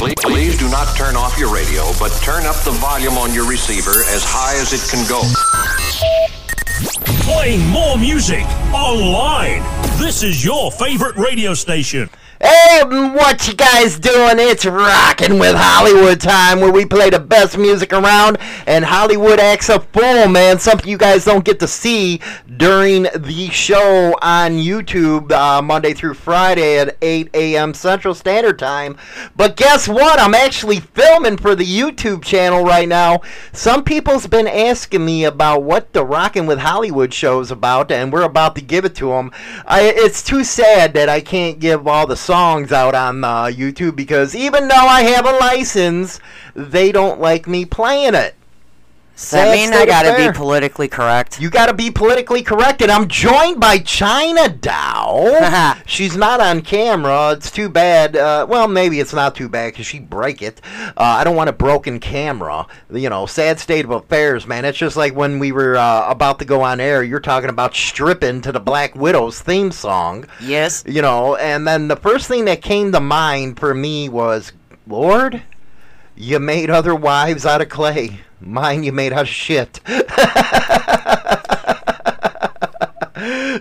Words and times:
Please, 0.00 0.14
please 0.22 0.58
do 0.58 0.66
not 0.70 0.96
turn 0.96 1.14
off 1.14 1.38
your 1.38 1.52
radio, 1.52 1.92
but 1.98 2.08
turn 2.22 2.46
up 2.46 2.56
the 2.64 2.70
volume 2.70 3.18
on 3.18 3.34
your 3.34 3.46
receiver 3.46 3.90
as 4.08 4.24
high 4.24 4.56
as 4.56 4.72
it 4.72 4.80
can 4.88 5.06
go. 5.06 5.20
Playing 7.30 7.68
more 7.68 7.98
music 7.98 8.46
online. 8.72 9.60
This 9.98 10.22
is 10.22 10.42
your 10.42 10.72
favorite 10.72 11.16
radio 11.16 11.52
station. 11.52 12.08
Hey, 12.42 12.82
what 12.84 13.46
you 13.46 13.52
guys 13.52 13.98
doing? 13.98 14.38
It's 14.38 14.64
rocking 14.64 15.38
with 15.38 15.54
Hollywood 15.54 16.22
time, 16.22 16.60
where 16.60 16.72
we 16.72 16.86
play 16.86 17.10
the 17.10 17.20
best 17.20 17.58
music 17.58 17.92
around, 17.92 18.38
and 18.66 18.82
Hollywood 18.82 19.38
acts 19.38 19.68
a 19.68 19.80
fool, 19.80 20.26
man. 20.26 20.58
Something 20.58 20.88
you 20.88 20.96
guys 20.96 21.26
don't 21.26 21.44
get 21.44 21.60
to 21.60 21.68
see 21.68 22.18
during 22.56 23.02
the 23.14 23.50
show 23.50 24.16
on 24.22 24.52
YouTube 24.52 25.30
uh, 25.32 25.60
Monday 25.60 25.92
through 25.92 26.14
Friday 26.14 26.78
at 26.78 26.96
8 27.02 27.28
a.m. 27.34 27.74
Central 27.74 28.14
Standard 28.14 28.58
Time. 28.58 28.96
But 29.36 29.56
guess 29.56 29.86
what? 29.86 30.18
I'm 30.18 30.34
actually 30.34 30.80
filming 30.80 31.36
for 31.36 31.54
the 31.54 31.66
YouTube 31.66 32.24
channel 32.24 32.64
right 32.64 32.88
now. 32.88 33.20
Some 33.52 33.84
people's 33.84 34.26
been 34.26 34.48
asking 34.48 35.04
me 35.04 35.24
about 35.24 35.62
what 35.62 35.92
the 35.92 36.06
Rockin' 36.06 36.46
with 36.46 36.60
Hollywood 36.60 37.12
show's 37.12 37.50
about, 37.50 37.92
and 37.92 38.10
we're 38.10 38.22
about 38.22 38.54
to 38.54 38.62
give 38.62 38.86
it 38.86 38.94
to 38.96 39.10
them. 39.10 39.30
I, 39.66 39.82
it's 39.94 40.22
too 40.22 40.42
sad 40.42 40.94
that 40.94 41.10
I 41.10 41.20
can't 41.20 41.58
give 41.58 41.86
all 41.86 42.06
the 42.06 42.16
songs 42.30 42.70
out 42.70 42.94
on 42.94 43.24
uh, 43.24 43.46
YouTube 43.46 43.96
because 43.96 44.36
even 44.36 44.68
though 44.68 44.76
I 44.76 45.02
have 45.02 45.26
a 45.26 45.36
license, 45.38 46.20
they 46.54 46.92
don't 46.92 47.20
like 47.20 47.48
me 47.48 47.64
playing 47.64 48.14
it. 48.14 48.36
Does 49.20 49.30
that 49.32 49.52
mean 49.54 49.72
I 49.74 49.84
gotta 49.84 50.16
be 50.16 50.36
politically 50.36 50.88
correct? 50.88 51.38
You 51.40 51.50
got 51.50 51.66
to 51.66 51.74
be 51.74 51.90
politically 51.90 52.42
correct, 52.42 52.80
and 52.80 52.90
I'm 52.90 53.06
joined 53.06 53.60
by 53.60 53.78
China 53.78 54.48
Doll. 54.48 55.74
She's 55.86 56.16
not 56.16 56.40
on 56.40 56.62
camera. 56.62 57.32
It's 57.32 57.50
too 57.50 57.68
bad. 57.68 58.16
Uh, 58.16 58.46
well, 58.48 58.66
maybe 58.66 58.98
it's 58.98 59.12
not 59.12 59.34
too 59.34 59.48
bad 59.48 59.72
because 59.72 59.86
she 59.86 59.98
break 59.98 60.40
it. 60.40 60.62
Uh, 60.74 60.92
I 60.96 61.24
don't 61.24 61.36
want 61.36 61.50
a 61.50 61.52
broken 61.52 62.00
camera. 62.00 62.66
You 62.90 63.10
know, 63.10 63.26
sad 63.26 63.60
state 63.60 63.84
of 63.84 63.90
affairs, 63.90 64.46
man. 64.46 64.64
It's 64.64 64.78
just 64.78 64.96
like 64.96 65.14
when 65.14 65.38
we 65.38 65.52
were 65.52 65.76
uh, 65.76 66.08
about 66.08 66.38
to 66.38 66.46
go 66.46 66.62
on 66.62 66.80
air. 66.80 67.02
You're 67.02 67.20
talking 67.20 67.50
about 67.50 67.74
stripping 67.74 68.40
to 68.40 68.52
the 68.52 68.60
Black 68.60 68.94
Widow's 68.94 69.40
theme 69.40 69.70
song. 69.70 70.26
Yes. 70.40 70.82
You 70.86 71.02
know, 71.02 71.36
and 71.36 71.68
then 71.68 71.88
the 71.88 71.96
first 71.96 72.26
thing 72.26 72.46
that 72.46 72.62
came 72.62 72.90
to 72.92 73.00
mind 73.00 73.60
for 73.60 73.74
me 73.74 74.08
was, 74.08 74.52
Lord, 74.86 75.42
you 76.20 76.38
made 76.38 76.68
other 76.68 76.94
wives 76.94 77.46
out 77.46 77.62
of 77.62 77.70
clay. 77.70 78.20
Mine 78.40 78.82
you 78.82 78.92
made 78.92 79.12
out 79.12 79.22
of 79.22 79.28
shit. 79.28 79.80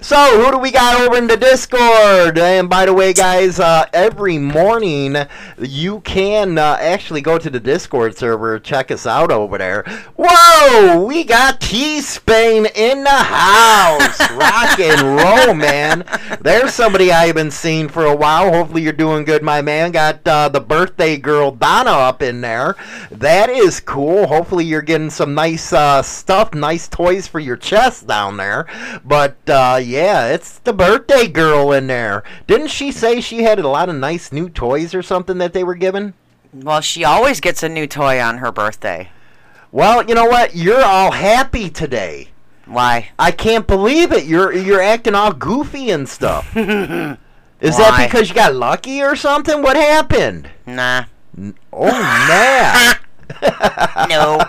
So, 0.01 0.41
who 0.41 0.51
do 0.51 0.57
we 0.59 0.71
got 0.71 1.01
over 1.01 1.17
in 1.17 1.27
the 1.27 1.35
Discord? 1.35 2.37
And 2.37 2.69
by 2.69 2.85
the 2.85 2.93
way, 2.93 3.11
guys, 3.11 3.59
uh, 3.59 3.85
every 3.91 4.37
morning 4.37 5.17
you 5.57 5.99
can 6.01 6.57
uh, 6.57 6.77
actually 6.79 7.19
go 7.19 7.37
to 7.37 7.49
the 7.49 7.59
Discord 7.59 8.17
server, 8.17 8.59
check 8.59 8.91
us 8.91 9.05
out 9.05 9.29
over 9.29 9.57
there. 9.57 9.83
Whoa, 10.17 11.03
we 11.05 11.25
got 11.25 11.59
T 11.59 11.99
Spain 11.99 12.67
in 12.75 13.03
the 13.03 13.09
house. 13.09 14.19
Rock 14.31 14.79
and 14.79 15.01
roll, 15.01 15.53
man. 15.53 16.05
There's 16.39 16.73
somebody 16.73 17.11
I 17.11 17.27
haven't 17.27 17.51
seen 17.51 17.89
for 17.89 18.05
a 18.05 18.15
while. 18.15 18.53
Hopefully, 18.53 18.83
you're 18.83 18.93
doing 18.93 19.25
good, 19.25 19.43
my 19.43 19.61
man. 19.61 19.91
Got 19.91 20.25
uh, 20.25 20.47
the 20.47 20.61
birthday 20.61 21.17
girl 21.17 21.51
Donna 21.51 21.91
up 21.91 22.21
in 22.21 22.39
there. 22.39 22.77
That 23.11 23.49
is 23.49 23.81
cool. 23.81 24.27
Hopefully, 24.27 24.63
you're 24.63 24.81
getting 24.81 25.09
some 25.09 25.33
nice 25.33 25.73
uh, 25.73 26.01
stuff, 26.01 26.53
nice 26.53 26.87
toys 26.87 27.27
for 27.27 27.41
your 27.41 27.57
chest 27.57 28.07
down 28.07 28.37
there. 28.37 28.65
But 29.03 29.37
uh, 29.49 29.81
yeah, 29.89 30.27
it's 30.27 30.59
the 30.59 30.73
birthday 30.73 31.27
girl 31.27 31.71
in 31.71 31.87
there. 31.87 32.23
Didn't 32.47 32.67
she 32.67 32.91
say 32.91 33.19
she 33.21 33.43
had 33.43 33.59
a 33.59 33.67
lot 33.67 33.89
of 33.89 33.95
nice 33.95 34.31
new 34.31 34.49
toys 34.49 34.93
or 34.93 35.01
something 35.01 35.37
that 35.39 35.53
they 35.53 35.63
were 35.63 35.75
giving? 35.75 36.13
Well, 36.53 36.81
she 36.81 37.03
always 37.03 37.39
gets 37.39 37.63
a 37.63 37.69
new 37.69 37.87
toy 37.87 38.21
on 38.21 38.37
her 38.37 38.51
birthday. 38.51 39.09
Well, 39.71 40.05
you 40.07 40.15
know 40.15 40.25
what? 40.25 40.55
You're 40.55 40.83
all 40.83 41.11
happy 41.11 41.69
today. 41.69 42.29
Why? 42.65 43.09
I 43.17 43.31
can't 43.31 43.67
believe 43.67 44.11
it. 44.11 44.25
You're 44.25 44.53
you're 44.53 44.81
acting 44.81 45.15
all 45.15 45.33
goofy 45.33 45.89
and 45.89 46.07
stuff. 46.07 46.55
Is 46.57 47.77
that 47.77 48.07
because 48.07 48.29
you 48.29 48.35
got 48.35 48.55
lucky 48.55 49.01
or 49.01 49.15
something? 49.15 49.61
What 49.61 49.75
happened? 49.75 50.49
Nah. 50.65 51.05
Oh 51.73 51.91
man. 51.91 52.95
No. 54.09 54.39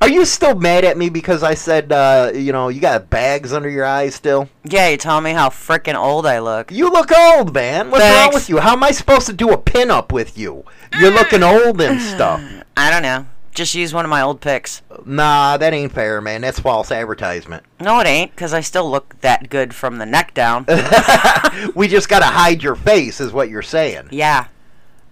Are 0.00 0.08
you 0.08 0.24
still 0.24 0.54
mad 0.54 0.84
at 0.84 0.96
me 0.96 1.10
because 1.10 1.42
I 1.42 1.54
said 1.54 1.92
uh, 1.92 2.32
you 2.34 2.52
know 2.52 2.68
you 2.68 2.80
got 2.80 3.10
bags 3.10 3.52
under 3.52 3.68
your 3.68 3.84
eyes 3.84 4.14
still? 4.14 4.48
yeah, 4.64 4.88
you 4.88 4.96
telling 4.96 5.24
me 5.24 5.32
how 5.32 5.48
freaking 5.50 5.94
old 5.94 6.24
I 6.26 6.38
look. 6.38 6.72
You 6.72 6.90
look 6.90 7.10
old, 7.16 7.52
man. 7.54 7.90
What's 7.90 8.04
wrong 8.04 8.30
with 8.32 8.48
you? 8.48 8.58
How 8.58 8.72
am 8.72 8.82
I 8.82 8.90
supposed 8.92 9.26
to 9.26 9.32
do 9.32 9.50
a 9.50 9.58
pin-up 9.58 10.10
with 10.12 10.38
you? 10.38 10.64
You're 10.98 11.10
looking 11.10 11.42
old 11.42 11.80
and 11.80 12.00
stuff. 12.00 12.42
I 12.76 12.90
don't 12.90 13.02
know. 13.02 13.26
Just 13.54 13.74
use 13.74 13.92
one 13.92 14.06
of 14.06 14.10
my 14.10 14.22
old 14.22 14.40
pics. 14.40 14.80
Nah, 15.04 15.58
that 15.58 15.74
ain't 15.74 15.92
fair, 15.92 16.22
man. 16.22 16.40
That's 16.40 16.58
false 16.58 16.90
advertisement. 16.90 17.62
No, 17.78 18.00
it 18.00 18.06
ain't, 18.06 18.30
because 18.30 18.54
I 18.54 18.62
still 18.62 18.90
look 18.90 19.20
that 19.20 19.50
good 19.50 19.74
from 19.74 19.98
the 19.98 20.06
neck 20.06 20.32
down. 20.32 20.64
We 21.74 21.86
just 21.86 22.08
gotta 22.08 22.24
hide 22.24 22.62
your 22.62 22.74
face, 22.74 23.20
is 23.20 23.30
what 23.32 23.50
you're 23.50 23.60
saying. 23.62 24.08
yeah. 24.10 24.46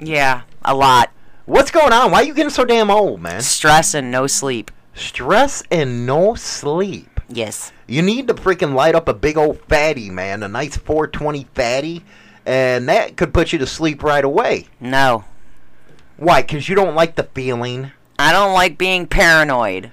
Yeah, 0.03 0.43
a 0.65 0.75
lot. 0.75 1.11
What's 1.51 1.73
going 1.73 1.93
on? 1.93 2.13
Why 2.13 2.21
are 2.21 2.23
you 2.23 2.33
getting 2.33 2.49
so 2.49 2.65
damn 2.65 2.93
old, 2.93 3.21
man? 3.21 3.41
Stress 3.41 3.93
and 3.93 4.09
no 4.09 4.29
sleep. 4.29 4.71
Stress 4.95 5.65
and 5.69 6.07
no 6.07 6.37
sleep. 6.37 7.21
Yes. 7.29 7.73
You 7.89 8.03
need 8.03 8.29
to 8.29 8.35
freaking 8.35 8.73
light 8.73 8.95
up 8.95 9.09
a 9.09 9.15
big 9.15 9.37
old 9.37 9.61
fatty, 9.63 10.11
man. 10.11 10.45
A 10.45 10.49
nice 10.49 10.77
420 10.77 11.49
fatty. 11.53 12.05
And 12.47 12.89
that 12.89 13.17
could 13.17 13.35
put 13.35 13.53
you 13.53 13.59
to 13.59 13.67
sleep 13.67 14.05
right 14.05 14.25
away. 14.25 14.69
No. 14.79 15.25
Why? 16.19 16.43
Because 16.43 16.69
you 16.69 16.77
don't 16.77 16.95
like 16.95 17.17
the 17.17 17.25
feeling. 17.25 17.91
I 18.17 18.31
don't 18.31 18.55
like 18.55 18.79
being 18.79 19.09
paranoid. 19.09 19.91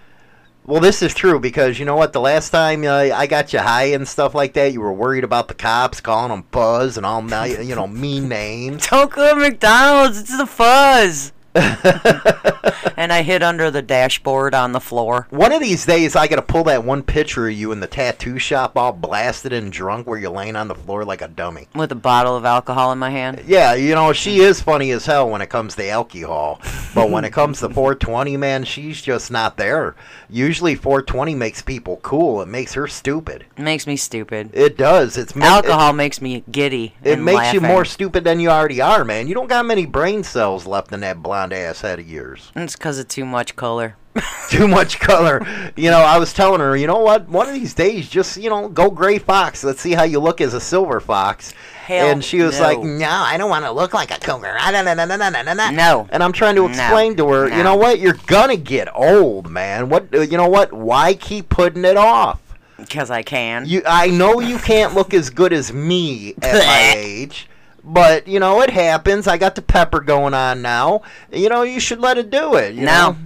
Well, 0.64 0.80
this 0.80 1.02
is 1.02 1.16
true 1.16 1.40
because 1.40 1.80
you 1.80 1.86
know 1.86 1.96
what? 1.96 2.14
The 2.14 2.22
last 2.22 2.52
time 2.52 2.84
uh, 2.84 3.10
I 3.16 3.26
got 3.26 3.52
you 3.52 3.60
high 3.60 3.86
and 3.86 4.08
stuff 4.08 4.36
like 4.36 4.54
that, 4.54 4.74
you 4.74 4.82
were 4.82 4.94
worried 4.94 5.24
about 5.24 5.48
the 5.48 5.56
cops 5.56 6.02
calling 6.02 6.30
them 6.30 6.46
fuzz 6.52 6.98
and 6.98 7.06
all 7.06 7.24
you 7.24 7.74
know 7.74 7.88
mean 7.88 8.30
names. 8.30 8.86
Don't 8.86 9.10
go 9.10 9.34
to 9.34 9.40
McDonald's. 9.40 10.20
It's 10.20 10.38
the 10.38 10.46
fuzz. 10.46 11.32
and 12.98 13.12
I 13.12 13.22
hid 13.22 13.44
under 13.44 13.72
the 13.72 13.82
dashboard 13.82 14.54
on 14.54 14.72
the 14.72 14.80
floor. 14.80 15.28
One 15.30 15.52
of 15.52 15.62
these 15.62 15.86
days, 15.86 16.16
I 16.16 16.28
gotta 16.28 16.42
pull 16.42 16.64
that 16.66 16.84
one 16.84 17.04
picture 17.04 17.48
of 17.48 17.54
you 17.54 17.72
in 17.72 17.80
the 17.80 17.88
tattoo 17.88 18.38
shop, 18.40 18.78
all 18.78 18.92
blasted 18.92 19.54
and 19.54 19.72
drunk, 19.72 20.08
where 20.08 20.20
you're 20.20 20.32
laying 20.32 20.56
on 20.56 20.68
the 20.68 20.76
floor 20.76 21.04
like 21.06 21.22
a 21.22 21.28
dummy. 21.28 21.68
With 21.74 21.92
a 21.92 21.96
bottle 21.96 22.36
of 22.36 22.46
alcohol 22.46 22.92
in 22.92 23.00
my 23.00 23.10
hand. 23.10 23.44
Yeah, 23.48 23.74
you 23.74 23.96
know 23.96 24.14
she 24.14 24.40
is 24.40 24.62
funny 24.62 24.92
as 24.92 25.06
hell 25.06 25.30
when 25.30 25.42
it 25.42 25.50
comes 25.50 25.76
to 25.76 25.88
alcohol, 25.88 26.62
but 26.94 27.10
when 27.10 27.26
it 27.26 27.34
comes 27.34 27.60
to 27.60 27.70
420, 27.70 28.38
man, 28.38 28.64
she's 28.64 29.02
just 29.02 29.32
not 29.32 29.58
there. 29.58 29.96
Usually, 30.30 30.76
420 30.76 31.36
makes 31.36 31.62
people 31.62 31.98
cool. 31.98 32.42
It 32.42 32.48
makes 32.48 32.74
her 32.74 32.88
stupid. 32.88 33.46
It 33.56 33.64
makes 33.64 33.88
me 33.88 33.96
stupid. 33.96 34.52
It 34.54 34.78
does. 34.78 35.18
It's 35.18 35.36
Alcohol 35.36 35.94
makes 35.94 36.22
me 36.22 36.44
giddy. 36.52 36.94
It 37.04 37.20
makes 37.20 37.54
you 37.54 37.62
more 37.62 37.86
stupid 37.86 38.24
than 38.24 38.40
you 38.40 38.50
already 38.50 38.82
are, 38.82 39.06
man. 39.06 39.28
You 39.28 39.34
don't 39.34 39.48
got 39.48 39.66
many 39.66 39.86
brain 39.86 40.24
cells 40.24 40.66
left 40.66 40.92
in 40.92 41.00
that 41.02 41.22
blonde 41.22 41.47
ass 41.54 41.82
head 41.82 42.00
of 42.00 42.08
yours. 42.10 42.52
It's 42.56 42.76
because 42.76 43.00
of 43.00 43.08
too 43.08 43.26
much 43.26 43.56
color. 43.56 43.96
Too 44.50 44.68
much 44.68 45.00
color. 45.00 45.46
You 45.76 45.92
know, 45.92 46.00
I 46.00 46.18
was 46.18 46.34
telling 46.34 46.60
her, 46.60 46.76
you 46.76 46.88
know 46.88 46.98
what? 47.02 47.30
One 47.30 47.48
of 47.48 47.54
these 47.54 47.76
days, 47.76 48.10
just, 48.10 48.36
you 48.38 48.50
know, 48.50 48.68
go 48.68 48.90
gray 48.90 49.20
fox. 49.20 49.64
Let's 49.64 49.80
see 49.80 49.92
how 49.92 50.04
you 50.04 50.20
look 50.20 50.42
as 50.42 50.56
a 50.56 50.60
silver 50.60 51.00
fox. 51.00 51.54
Hell 51.86 52.08
and 52.10 52.26
she 52.26 52.42
was 52.42 52.58
no. 52.60 52.66
like, 52.66 52.80
no, 52.80 53.08
I 53.12 53.38
don't 53.38 53.50
want 53.52 53.66
to 53.66 53.72
look 53.72 53.94
like 53.94 54.10
a 54.10 54.20
cougar. 54.20 54.56
Ah, 54.60 54.72
nah, 54.72 54.82
nah, 54.82 54.96
nah, 54.96 55.06
nah, 55.06 55.30
nah, 55.30 55.42
nah, 55.44 55.54
nah." 55.54 55.70
No. 55.70 56.08
And 56.12 56.24
I'm 56.24 56.32
trying 56.32 56.56
to 56.56 56.64
No. 56.64 56.68
explain 56.70 57.16
to 57.18 57.30
her, 57.30 57.48
you 57.48 57.62
know 57.64 57.76
what? 57.76 58.00
You're 58.00 58.18
going 58.26 58.50
to 58.50 58.58
get 58.58 58.88
old, 58.96 59.52
man. 59.52 59.90
What? 59.90 60.08
uh, 60.12 60.22
You 60.22 60.38
know 60.38 60.50
what? 60.50 60.74
Why 60.74 61.14
keep 61.14 61.50
putting 61.50 61.86
it 61.86 61.98
off? 61.98 62.42
Because 62.78 63.12
I 63.12 63.22
can. 63.22 63.66
You, 63.68 63.84
I 63.86 64.08
know 64.08 64.40
you 64.40 64.58
can't 64.58 64.96
look 64.96 65.14
as 65.14 65.30
good 65.30 65.54
as 65.54 65.72
me 65.72 66.34
at 66.42 66.54
my 66.66 66.94
age, 66.98 67.48
but 67.88 68.28
you 68.28 68.40
know 68.40 68.62
it 68.62 68.70
happens. 68.70 69.28
I 69.28 69.38
got 69.38 69.56
the 69.56 69.62
pepper 69.62 70.00
going 70.02 70.34
on 70.34 70.62
now. 70.62 71.02
You 71.32 71.50
know 71.50 71.64
you 71.64 71.80
should 71.80 72.00
let 72.00 72.18
it 72.18 72.30
do 72.30 72.56
it. 72.56 72.76
You 72.76 72.82
No. 72.86 73.12
know? 73.12 73.18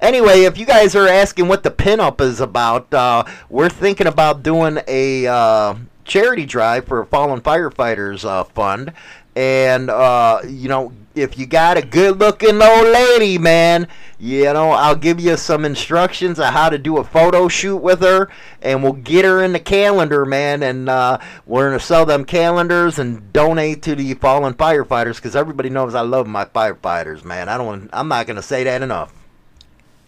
Anyway, 0.00 0.44
if 0.44 0.56
you 0.56 0.64
guys 0.64 0.94
are 0.96 1.06
asking 1.06 1.46
what 1.48 1.62
the 1.62 1.70
pinup 1.70 2.22
is 2.22 2.40
about, 2.40 2.92
uh, 2.94 3.22
we're 3.50 3.68
thinking 3.68 4.06
about 4.06 4.42
doing 4.42 4.78
a 4.88 5.26
uh, 5.26 5.74
charity 6.06 6.46
drive 6.46 6.86
for 6.86 7.00
a 7.00 7.06
fallen 7.06 7.40
firefighters 7.42 8.24
uh, 8.24 8.44
fund, 8.44 8.94
and 9.36 9.90
uh, 9.90 10.40
you 10.48 10.68
know, 10.70 10.92
if 11.20 11.38
you 11.38 11.46
got 11.46 11.76
a 11.76 11.82
good-looking 11.82 12.62
old 12.62 12.88
lady, 12.88 13.38
man, 13.38 13.88
you 14.18 14.44
know, 14.44 14.70
I'll 14.72 14.96
give 14.96 15.20
you 15.20 15.36
some 15.36 15.64
instructions 15.64 16.38
on 16.38 16.52
how 16.52 16.68
to 16.68 16.78
do 16.78 16.98
a 16.98 17.04
photo 17.04 17.48
shoot 17.48 17.78
with 17.78 18.00
her, 18.00 18.28
and 18.60 18.82
we'll 18.82 18.92
get 18.92 19.24
her 19.24 19.42
in 19.42 19.52
the 19.52 19.60
calendar, 19.60 20.24
man, 20.24 20.62
and 20.62 20.88
uh, 20.88 21.18
we're 21.46 21.68
gonna 21.68 21.80
sell 21.80 22.04
them 22.04 22.24
calendars 22.24 22.98
and 22.98 23.32
donate 23.32 23.82
to 23.82 23.94
the 23.94 24.14
fallen 24.14 24.54
firefighters 24.54 25.16
because 25.16 25.36
everybody 25.36 25.70
knows 25.70 25.94
I 25.94 26.02
love 26.02 26.26
my 26.26 26.44
firefighters, 26.44 27.24
man. 27.24 27.48
I 27.48 27.56
don't, 27.56 27.88
I'm 27.92 28.08
not 28.08 28.26
gonna 28.26 28.42
say 28.42 28.64
that 28.64 28.82
enough. 28.82 29.12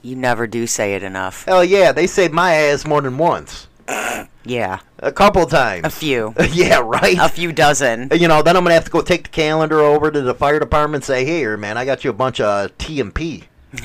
You 0.02 0.16
never 0.16 0.46
do 0.46 0.66
say 0.66 0.94
it 0.94 1.02
enough. 1.02 1.44
Hell 1.44 1.64
yeah, 1.64 1.92
they 1.92 2.06
saved 2.06 2.34
my 2.34 2.54
ass 2.54 2.84
more 2.84 3.00
than 3.00 3.18
once. 3.18 3.68
Yeah. 4.44 4.80
A 4.98 5.12
couple 5.12 5.44
times. 5.46 5.84
A 5.86 5.90
few. 5.90 6.34
yeah, 6.52 6.80
right. 6.84 7.16
A 7.18 7.28
few 7.28 7.52
dozen. 7.52 8.08
You 8.12 8.28
know, 8.28 8.42
then 8.42 8.56
I'm 8.56 8.62
gonna 8.64 8.74
have 8.74 8.84
to 8.86 8.90
go 8.90 9.00
take 9.02 9.24
the 9.24 9.28
calendar 9.30 9.80
over 9.80 10.10
to 10.10 10.20
the 10.20 10.34
fire 10.34 10.58
department 10.58 11.02
and 11.02 11.06
say, 11.06 11.24
Hey 11.24 11.38
"Here, 11.38 11.56
man, 11.56 11.76
I 11.78 11.84
got 11.84 12.04
you 12.04 12.10
a 12.10 12.14
bunch 12.14 12.40
of 12.40 12.76
TMP." 12.78 13.44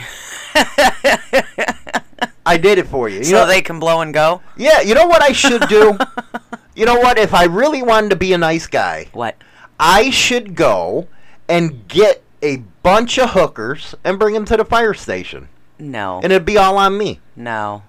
I 2.46 2.58
did 2.58 2.78
it 2.78 2.88
for 2.88 3.10
you. 3.10 3.18
you 3.20 3.24
So 3.26 3.32
know, 3.42 3.46
they 3.48 3.62
can 3.62 3.80
blow 3.80 4.02
and 4.02 4.14
go? 4.14 4.42
yeah, 4.56 4.82
you 4.82 4.96
know 4.96 5.06
what 5.06 5.22
I 5.22 5.32
should 5.34 5.68
do? 5.68 5.98
you 6.76 6.86
know 6.86 6.98
what? 7.00 7.18
If 7.18 7.34
I 7.34 7.44
really 7.46 7.84
wanted 7.84 8.10
to 8.12 8.16
be 8.16 8.34
a 8.34 8.38
nice 8.38 8.68
guy, 8.68 9.08
What? 9.14 9.36
I 9.80 10.10
should 10.10 10.56
go 10.56 11.08
and 11.50 11.88
get 11.88 12.24
a 12.42 12.58
bunch 12.84 13.18
of 13.20 13.32
hookers 13.32 13.96
and 14.04 14.18
bring 14.18 14.34
them 14.34 14.46
to 14.46 14.58
the 14.58 14.66
fire 14.66 14.94
station, 14.94 15.50
No. 15.78 16.20
and 16.24 16.32
it'd 16.32 16.46
be 16.46 16.58
all 16.58 16.78
on 16.78 16.98
me. 16.98 17.20
No. 17.36 17.84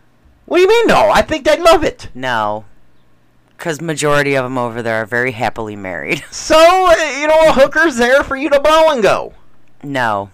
What 0.49 0.57
do 0.57 0.63
you 0.63 0.69
mean? 0.69 0.87
No, 0.87 1.11
I 1.11 1.21
think 1.21 1.45
they'd 1.45 1.61
love 1.61 1.85
it. 1.85 2.09
No. 2.15 2.65
Because 3.51 3.83
majority 3.83 4.35
of 4.35 4.45
them 4.45 4.57
over 4.57 4.81
there 4.83 5.03
are 5.03 5.07
very 5.07 5.33
happily 5.33 5.77
married. 5.77 6.25
So, 6.31 6.57
uh, 6.57 7.19
you 7.21 7.27
know, 7.27 7.49
a 7.49 7.53
hooker's 7.53 7.97
there 7.97 8.23
for 8.25 8.35
you 8.35 8.49
to 8.49 8.59
blow 8.59 8.91
and 8.91 9.03
go. 9.03 9.35
No. 9.83 10.31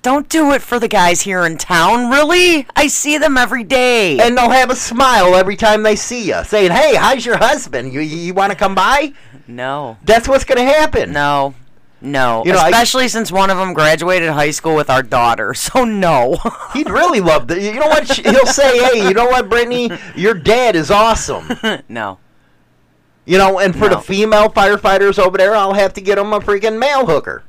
Don't 0.00 0.28
do 0.28 0.52
it 0.52 0.62
for 0.62 0.78
the 0.80 0.88
guys 0.88 1.20
here 1.20 1.44
in 1.44 1.58
town, 1.58 2.10
really? 2.10 2.66
I 2.74 2.86
see 2.88 3.18
them 3.18 3.36
every 3.36 3.62
day. 3.62 4.18
and 4.18 4.36
they'll 4.36 4.50
have 4.50 4.70
a 4.70 4.74
smile 4.76 5.36
every 5.36 5.54
time 5.54 5.82
they 5.82 5.94
see 5.94 6.26
you, 6.26 6.42
saying, 6.44 6.72
"Hey, 6.72 6.96
how's 6.96 7.24
your 7.24 7.36
husband? 7.36 7.92
You 7.92 8.00
you, 8.00 8.34
want 8.34 8.50
to 8.50 8.58
come 8.58 8.74
by?" 8.74 9.12
no. 9.46 9.98
That's 10.02 10.26
what's 10.26 10.44
gonna 10.44 10.64
happen. 10.64 11.12
No. 11.12 11.54
No. 12.02 12.42
You 12.44 12.52
know, 12.52 12.58
I- 12.58 12.68
Especially 12.68 13.08
since 13.08 13.30
one 13.30 13.48
of 13.50 13.56
them 13.58 13.72
graduated 13.74 14.30
high 14.30 14.50
school 14.50 14.74
with 14.74 14.90
our 14.90 15.02
daughter. 15.02 15.54
So 15.62 15.84
no. 15.84 16.36
He'd 16.74 16.90
really 16.90 17.20
love 17.20 17.46
that. 17.48 17.60
You 17.60 17.74
know 17.78 17.86
what? 17.86 18.10
He'll 18.16 18.46
say, 18.46 18.78
"Hey, 18.84 19.06
you 19.08 19.14
know 19.14 19.26
what, 19.26 19.48
Brittany? 19.48 19.90
Your 20.16 20.34
dad 20.34 20.74
is 20.76 20.90
awesome." 20.90 21.48
no. 21.88 22.18
You 23.24 23.38
know, 23.38 23.60
and 23.60 23.74
for 23.76 23.88
the 23.88 23.98
female 24.00 24.48
firefighters 24.50 25.16
over 25.18 25.38
there, 25.38 25.54
I'll 25.54 25.74
have 25.74 25.92
to 25.94 26.00
get 26.00 26.16
them 26.16 26.32
a 26.32 26.40
freaking 26.40 26.78
male 26.78 27.06
hooker. 27.06 27.44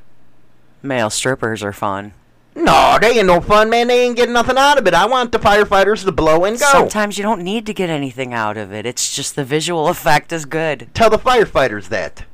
Male 0.83 1.09
strippers 1.09 1.63
are 1.63 1.73
fun. 1.73 2.13
No, 2.55 2.99
they 3.01 3.17
ain't 3.17 3.25
no 3.25 3.41
fun, 3.41 3.71
man. 3.71 3.87
They 3.87 4.03
ain't 4.05 4.15
getting 4.15 4.33
nothing 4.33 4.57
out 4.59 4.77
of 4.77 4.85
it. 4.85 4.93
I 4.93 5.07
want 5.07 5.31
the 5.31 5.39
firefighters 5.39 6.05
to 6.05 6.11
blow 6.11 6.45
and 6.45 6.59
go. 6.59 6.67
Sometimes 6.71 7.17
you 7.17 7.23
don't 7.23 7.41
need 7.41 7.65
to 7.65 7.73
get 7.73 7.89
anything 7.89 8.31
out 8.31 8.57
of 8.57 8.71
it. 8.71 8.85
It's 8.85 9.15
just 9.15 9.35
the 9.35 9.43
visual 9.43 9.87
effect 9.87 10.31
is 10.31 10.45
good. 10.45 10.87
Tell 10.93 11.09
the 11.09 11.17
firefighters 11.17 11.87
that. 11.87 12.25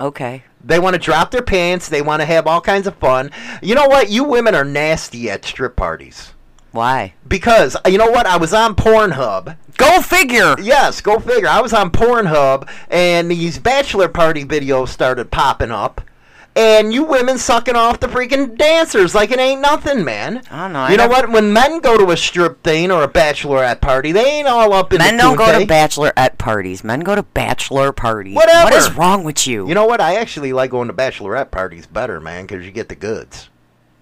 Okay. 0.00 0.42
They 0.66 0.78
want 0.78 0.94
to 0.94 1.00
drop 1.00 1.30
their 1.30 1.42
pants. 1.42 1.88
They 1.88 2.02
want 2.02 2.20
to 2.20 2.26
have 2.26 2.46
all 2.46 2.60
kinds 2.60 2.86
of 2.86 2.96
fun. 2.96 3.30
You 3.62 3.74
know 3.74 3.86
what? 3.86 4.10
You 4.10 4.24
women 4.24 4.54
are 4.54 4.64
nasty 4.64 5.30
at 5.30 5.44
strip 5.44 5.76
parties. 5.76 6.32
Why? 6.72 7.14
Because, 7.28 7.76
you 7.86 7.98
know 7.98 8.10
what? 8.10 8.26
I 8.26 8.36
was 8.36 8.52
on 8.52 8.74
Pornhub. 8.74 9.56
Go 9.76 10.00
figure. 10.00 10.56
Yes, 10.60 11.00
go 11.00 11.20
figure. 11.20 11.48
I 11.48 11.60
was 11.60 11.72
on 11.72 11.90
Pornhub, 11.90 12.68
and 12.88 13.30
these 13.30 13.58
bachelor 13.58 14.08
party 14.08 14.44
videos 14.44 14.88
started 14.88 15.30
popping 15.30 15.70
up. 15.70 16.00
And 16.56 16.92
you 16.94 17.02
women 17.02 17.36
sucking 17.38 17.74
off 17.74 17.98
the 17.98 18.06
freaking 18.06 18.56
dancers 18.56 19.12
like 19.12 19.32
it 19.32 19.40
ain't 19.40 19.60
nothing, 19.60 20.04
man. 20.04 20.40
I 20.52 20.62
don't 20.64 20.72
know, 20.72 20.78
I 20.80 20.90
You 20.92 20.96
know 20.96 21.08
never- 21.08 21.26
what? 21.26 21.30
When 21.30 21.52
men 21.52 21.80
go 21.80 21.98
to 21.98 22.12
a 22.12 22.16
strip 22.16 22.62
thing 22.62 22.92
or 22.92 23.02
a 23.02 23.08
bachelorette 23.08 23.80
party, 23.80 24.12
they 24.12 24.24
ain't 24.24 24.46
all 24.46 24.72
up 24.72 24.92
in 24.92 24.98
Men 24.98 25.16
don't 25.16 25.34
go 25.36 25.46
to 25.46 25.64
tunte. 25.64 25.66
bachelorette 25.66 26.38
parties. 26.38 26.84
Men 26.84 27.00
go 27.00 27.16
to 27.16 27.24
bachelor 27.24 27.90
parties. 27.90 28.36
Whatever. 28.36 28.64
What 28.64 28.72
is 28.74 28.92
wrong 28.92 29.24
with 29.24 29.48
you? 29.48 29.66
You 29.66 29.74
know 29.74 29.84
what? 29.86 30.00
I 30.00 30.14
actually 30.14 30.52
like 30.52 30.70
going 30.70 30.86
to 30.86 30.94
bachelorette 30.94 31.50
parties 31.50 31.86
better, 31.86 32.20
man, 32.20 32.46
because 32.46 32.64
you 32.64 32.70
get 32.70 32.88
the 32.88 32.94
goods. 32.94 33.48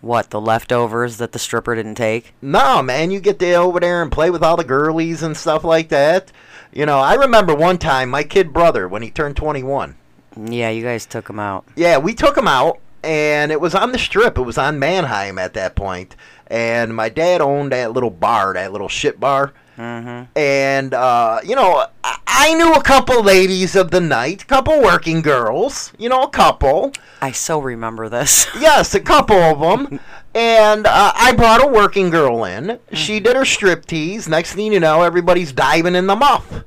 what? 0.02 0.28
The 0.30 0.40
leftovers 0.40 1.16
that 1.18 1.30
the 1.32 1.38
stripper 1.38 1.74
didn't 1.76 1.94
take? 1.94 2.34
No, 2.42 2.82
man, 2.82 3.10
you 3.12 3.20
get 3.20 3.38
to 3.38 3.52
over 3.54 3.78
there 3.80 4.02
and 4.02 4.10
play 4.12 4.28
with 4.30 4.42
all 4.42 4.56
the 4.58 4.64
girlies 4.64 5.22
and 5.22 5.36
stuff 5.36 5.62
like 5.64 5.88
that. 5.90 6.32
You 6.72 6.84
know, 6.86 6.98
I 6.98 7.14
remember 7.14 7.54
one 7.54 7.78
time 7.78 8.10
my 8.10 8.24
kid 8.24 8.52
brother 8.52 8.88
when 8.88 9.02
he 9.02 9.10
turned 9.10 9.36
21. 9.36 9.94
Yeah, 10.36 10.70
you 10.70 10.82
guys 10.82 11.06
took 11.06 11.28
him 11.28 11.38
out. 11.38 11.64
Yeah, 11.76 11.98
we 11.98 12.14
took 12.14 12.36
him 12.36 12.48
out, 12.48 12.78
and 13.02 13.52
it 13.52 13.60
was 13.60 13.74
on 13.74 13.92
the 13.92 13.98
strip. 13.98 14.38
It 14.38 14.42
was 14.42 14.58
on 14.58 14.78
Manheim 14.78 15.38
at 15.38 15.54
that 15.54 15.74
point, 15.74 16.16
and 16.46 16.94
my 16.94 17.08
dad 17.08 17.40
owned 17.40 17.72
that 17.72 17.92
little 17.92 18.10
bar, 18.10 18.54
that 18.54 18.72
little 18.72 18.88
shit 18.88 19.20
bar. 19.20 19.52
Mm-hmm. 19.76 20.38
And 20.38 20.94
uh, 20.94 21.40
you 21.44 21.56
know, 21.56 21.86
I-, 22.04 22.18
I 22.26 22.54
knew 22.54 22.72
a 22.74 22.82
couple 22.82 23.22
ladies 23.22 23.74
of 23.74 23.90
the 23.90 24.00
night, 24.00 24.42
a 24.42 24.46
couple 24.46 24.80
working 24.80 25.22
girls. 25.22 25.92
You 25.98 26.08
know, 26.08 26.22
a 26.22 26.28
couple. 26.28 26.92
I 27.20 27.32
so 27.32 27.58
remember 27.60 28.08
this. 28.08 28.46
Yes, 28.58 28.94
a 28.94 29.00
couple 29.00 29.36
of 29.36 29.60
them. 29.60 30.00
And 30.34 30.86
uh, 30.86 31.12
I 31.14 31.32
brought 31.32 31.62
a 31.62 31.66
working 31.66 32.10
girl 32.10 32.44
in. 32.44 32.78
She 32.92 33.20
did 33.20 33.36
her 33.36 33.42
striptease. 33.42 34.28
Next 34.28 34.54
thing 34.54 34.72
you 34.72 34.80
know, 34.80 35.02
everybody's 35.02 35.52
diving 35.52 35.94
in 35.94 36.06
the 36.06 36.16
muff. 36.16 36.64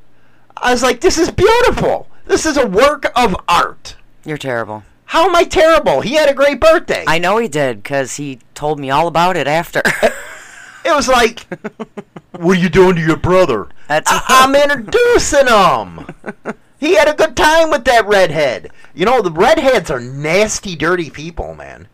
I 0.57 0.71
was 0.71 0.83
like, 0.83 1.01
this 1.01 1.17
is 1.17 1.31
beautiful. 1.31 2.07
This 2.25 2.45
is 2.45 2.57
a 2.57 2.67
work 2.67 3.11
of 3.15 3.35
art. 3.47 3.95
You're 4.25 4.37
terrible. 4.37 4.83
How 5.05 5.25
am 5.29 5.35
I 5.35 5.43
terrible? 5.43 6.01
He 6.01 6.13
had 6.15 6.29
a 6.29 6.33
great 6.33 6.59
birthday. 6.59 7.03
I 7.07 7.19
know 7.19 7.37
he 7.37 7.47
did 7.47 7.83
because 7.83 8.15
he 8.15 8.39
told 8.55 8.79
me 8.79 8.89
all 8.89 9.07
about 9.07 9.37
it 9.37 9.47
after. 9.47 9.81
it 10.85 10.95
was 10.95 11.07
like, 11.07 11.41
what 12.31 12.57
are 12.57 12.61
you 12.61 12.69
doing 12.69 12.95
to 12.95 13.01
your 13.01 13.17
brother? 13.17 13.67
That's 13.87 14.11
I- 14.11 14.23
I'm 14.27 14.55
introducing 14.55 15.47
him. 15.47 16.55
He 16.79 16.95
had 16.95 17.07
a 17.07 17.13
good 17.13 17.37
time 17.37 17.69
with 17.69 17.85
that 17.85 18.07
redhead. 18.07 18.71
You 18.93 19.05
know, 19.05 19.21
the 19.21 19.31
redheads 19.31 19.91
are 19.91 19.99
nasty, 19.99 20.75
dirty 20.75 21.09
people, 21.09 21.55
man. 21.55 21.87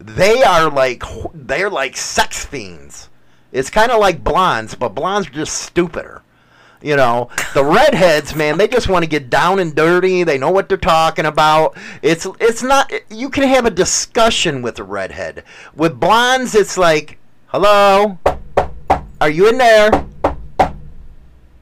They 0.00 0.42
are 0.42 0.70
like 0.70 1.02
they're 1.32 1.70
like 1.70 1.96
sex 1.96 2.44
fiends. 2.44 3.08
It's 3.52 3.70
kind 3.70 3.92
of 3.92 4.00
like 4.00 4.24
blondes, 4.24 4.74
but 4.74 4.90
blondes 4.96 5.28
are 5.28 5.32
just 5.32 5.62
stupider. 5.62 6.22
You 6.84 6.96
know, 6.96 7.30
the 7.54 7.64
redheads, 7.64 8.34
man, 8.34 8.58
they 8.58 8.68
just 8.68 8.90
want 8.90 9.04
to 9.04 9.08
get 9.08 9.30
down 9.30 9.58
and 9.58 9.74
dirty. 9.74 10.22
They 10.22 10.36
know 10.36 10.50
what 10.50 10.68
they're 10.68 10.76
talking 10.76 11.24
about. 11.24 11.78
It's 12.02 12.26
it's 12.38 12.62
not 12.62 12.92
you 13.08 13.30
can 13.30 13.48
have 13.48 13.64
a 13.64 13.70
discussion 13.70 14.60
with 14.60 14.78
a 14.78 14.82
redhead. 14.82 15.44
With 15.74 15.98
blondes, 15.98 16.54
it's 16.54 16.76
like, 16.76 17.16
"Hello? 17.46 18.18
Are 19.18 19.30
you 19.30 19.48
in 19.48 19.56
there?" 19.56 20.04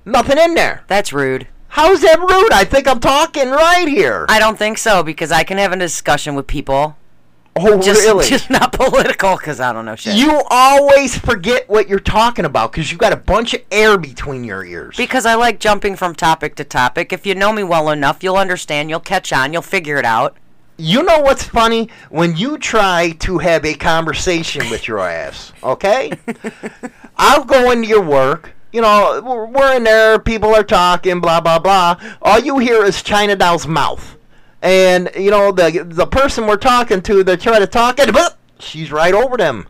Nothing 0.04 0.38
in 0.38 0.56
there. 0.56 0.82
That's 0.88 1.12
rude. 1.12 1.46
How's 1.68 2.00
that 2.00 2.18
rude? 2.18 2.52
I 2.52 2.64
think 2.64 2.88
I'm 2.88 2.98
talking 2.98 3.50
right 3.50 3.86
here. 3.86 4.26
I 4.28 4.40
don't 4.40 4.58
think 4.58 4.76
so 4.76 5.04
because 5.04 5.30
I 5.30 5.44
can 5.44 5.56
have 5.56 5.70
a 5.70 5.76
discussion 5.76 6.34
with 6.34 6.48
people. 6.48 6.96
Oh, 7.56 7.80
Just, 7.80 8.00
really? 8.02 8.26
just 8.28 8.50
not 8.50 8.72
political 8.72 9.36
because 9.36 9.60
I 9.60 9.72
don't 9.72 9.84
know 9.84 9.96
shit. 9.96 10.14
You 10.16 10.42
always 10.50 11.16
forget 11.18 11.68
what 11.68 11.88
you're 11.88 11.98
talking 12.00 12.44
about 12.44 12.72
because 12.72 12.90
you've 12.90 13.00
got 13.00 13.12
a 13.12 13.16
bunch 13.16 13.54
of 13.54 13.60
air 13.70 13.98
between 13.98 14.44
your 14.44 14.64
ears. 14.64 14.96
Because 14.96 15.26
I 15.26 15.34
like 15.34 15.60
jumping 15.60 15.96
from 15.96 16.14
topic 16.14 16.54
to 16.56 16.64
topic. 16.64 17.12
If 17.12 17.26
you 17.26 17.34
know 17.34 17.52
me 17.52 17.62
well 17.62 17.90
enough, 17.90 18.22
you'll 18.22 18.36
understand, 18.36 18.90
you'll 18.90 19.00
catch 19.00 19.32
on, 19.32 19.52
you'll 19.52 19.62
figure 19.62 19.96
it 19.98 20.04
out. 20.04 20.36
you 20.78 21.02
know 21.02 21.20
what's 21.20 21.44
funny? 21.44 21.88
When 22.10 22.36
you 22.36 22.58
try 22.58 23.10
to 23.20 23.38
have 23.38 23.64
a 23.64 23.74
conversation 23.74 24.68
with 24.70 24.88
your 24.88 25.00
ass, 25.00 25.52
okay? 25.62 26.12
I'll 27.18 27.44
go 27.44 27.70
into 27.70 27.88
your 27.88 28.02
work. 28.02 28.52
You 28.72 28.80
know, 28.80 29.20
we're- 29.22 29.50
we're 29.50 29.76
in 29.76 29.84
there, 29.84 30.18
people 30.18 30.54
are 30.54 30.62
talking, 30.64 31.20
blah, 31.20 31.40
blah, 31.42 31.58
blah. 31.58 31.96
All 32.22 32.38
you 32.38 32.58
hear 32.58 32.82
is 32.84 33.02
China 33.02 33.36
Doll's 33.36 33.66
mouth. 33.66 34.16
And, 34.62 35.10
you 35.16 35.30
know, 35.30 35.50
the 35.52 35.84
the 35.84 36.06
person 36.06 36.46
we're 36.46 36.56
talking 36.56 37.02
to, 37.02 37.24
they're 37.24 37.36
trying 37.36 37.60
to 37.60 37.66
talk, 37.66 37.98
and 37.98 38.12
but 38.12 38.38
she's 38.60 38.92
right 38.92 39.12
over 39.12 39.36
them. 39.36 39.66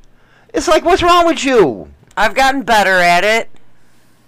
It's 0.52 0.68
like, 0.68 0.84
what's 0.84 1.02
wrong 1.02 1.26
with 1.26 1.42
you? 1.44 1.88
I've 2.16 2.34
gotten 2.34 2.62
better 2.62 2.90
at 2.98 3.24
it. 3.24 3.48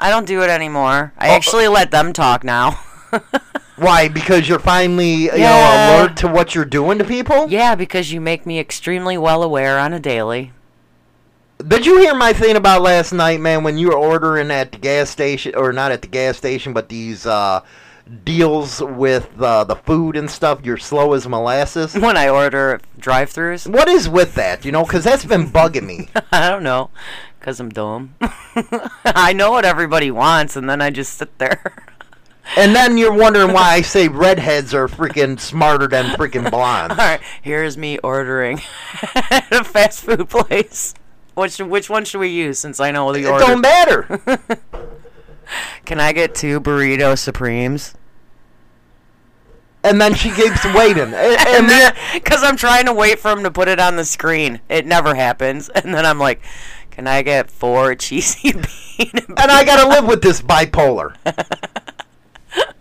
I 0.01 0.09
don't 0.11 0.27
do 0.27 0.43
it 0.43 0.49
anymore. 0.49 1.13
I 1.19 1.29
Oh. 1.29 1.33
actually 1.33 1.69
let 1.69 1.91
them 1.91 2.13
talk 2.15 2.43
now. 2.45 2.81
Why? 3.77 4.09
Because 4.09 4.49
you're 4.49 4.59
finally, 4.59 5.25
you 5.25 5.31
know, 5.39 5.99
alert 6.01 6.17
to 6.19 6.29
what 6.29 6.55
you're 6.55 6.65
doing 6.65 6.97
to 6.99 7.05
people? 7.05 7.49
yeah, 7.51 7.75
because 7.75 8.11
you 8.13 8.21
make 8.21 8.47
me 8.47 8.59
extremely 8.59 9.19
well 9.19 9.43
aware 9.43 9.79
on 9.79 9.93
a 9.93 10.01
daily. 10.01 10.53
Did 11.67 11.85
you 11.87 11.99
hear 11.99 12.15
my 12.15 12.33
thing 12.33 12.57
about 12.57 12.83
last 12.83 13.13
night, 13.13 13.41
man, 13.41 13.63
when 13.65 13.77
you 13.79 13.89
were 13.89 13.97
ordering 13.97 14.51
at 14.51 14.73
the 14.73 14.79
gas 14.79 15.11
station, 15.11 15.55
or 15.55 15.73
not 15.73 15.93
at 15.93 16.03
the 16.03 16.09
gas 16.09 16.37
station, 16.37 16.73
but 16.73 16.89
these 16.89 17.27
uh, 17.27 17.61
deals 18.25 18.81
with 18.83 19.31
uh, 19.41 19.65
the 19.65 19.77
food 19.77 20.17
and 20.17 20.31
stuff? 20.31 20.61
You're 20.65 20.77
slow 20.79 21.13
as 21.15 21.27
molasses. 21.27 21.95
When 21.99 22.17
I 22.17 22.29
order 22.29 22.81
drive-throughs, 22.99 23.67
What 23.71 23.89
is 23.89 24.09
with 24.09 24.35
that? 24.35 24.65
You 24.65 24.73
know, 24.73 24.85
because 24.85 25.05
that's 25.05 25.25
been 25.25 25.47
bugging 25.47 25.87
me. 25.87 26.09
I 26.33 26.51
don't 26.51 26.63
know, 26.63 26.91
because 27.41 27.61
I'm 27.61 27.71
dumb. 27.71 28.15
I 29.05 29.33
know 29.33 29.53
what 29.53 29.65
everybody 29.65 30.11
wants, 30.11 30.57
and 30.57 30.69
then 30.69 30.81
I 30.83 30.91
just 30.91 31.15
sit 31.19 31.37
there. 31.39 31.75
And 32.57 32.77
then 32.77 32.99
you're 32.99 33.15
wondering 33.15 33.55
why 33.55 33.73
I 33.73 33.81
say 33.81 34.07
redheads 34.07 34.75
are 34.75 34.87
freaking 34.87 35.41
smarter 35.41 35.87
than 35.89 36.05
freaking 36.17 36.51
blondes. 36.51 36.91
All 36.99 37.05
right, 37.05 37.21
here's 37.41 37.79
me 37.79 37.97
ordering 37.99 38.61
at 39.15 39.51
a 39.51 39.65
fast 39.65 40.03
food 40.05 40.29
place. 40.29 40.93
Which 41.35 41.57
which 41.59 41.89
one 41.89 42.05
should 42.05 42.19
we 42.21 42.29
use? 42.29 42.59
Since 42.59 42.81
I 42.81 42.91
know 42.91 43.11
the 43.15 43.21
It 43.21 43.27
order. 43.27 43.47
don't 43.47 43.61
matter. 43.63 44.21
Can 45.85 46.01
I 46.01 46.13
get 46.13 46.35
two 46.35 46.61
burrito 46.61 47.19
supremes? 47.19 47.95
And 49.83 50.01
then 50.01 50.15
she 50.15 50.31
keeps 50.31 50.65
waiting. 50.65 51.13
And, 51.15 51.17
and 51.17 51.49
And 51.49 51.69
then, 51.69 51.95
because 52.15 52.43
I'm 52.43 52.57
trying 52.57 52.87
to 52.87 52.93
wait 52.93 53.19
for 53.19 53.31
him 53.31 53.43
to 53.43 53.51
put 53.51 53.69
it 53.69 53.79
on 53.79 53.97
the 53.97 54.05
screen, 54.05 54.61
it 54.69 54.87
never 54.87 55.15
happens. 55.15 55.69
And 55.75 55.95
then 55.95 56.07
I'm 56.07 56.19
like, 56.19 56.41
"Can 56.91 57.07
I 57.07 57.23
get 57.23 57.51
four 57.51 57.95
cheesy 58.05 58.53
bean?" 58.53 59.11
and 59.15 59.51
I 59.51 59.65
gotta 59.65 59.89
live 59.89 60.07
with 60.07 60.23
this 60.23 60.41
bipolar. 60.41 61.15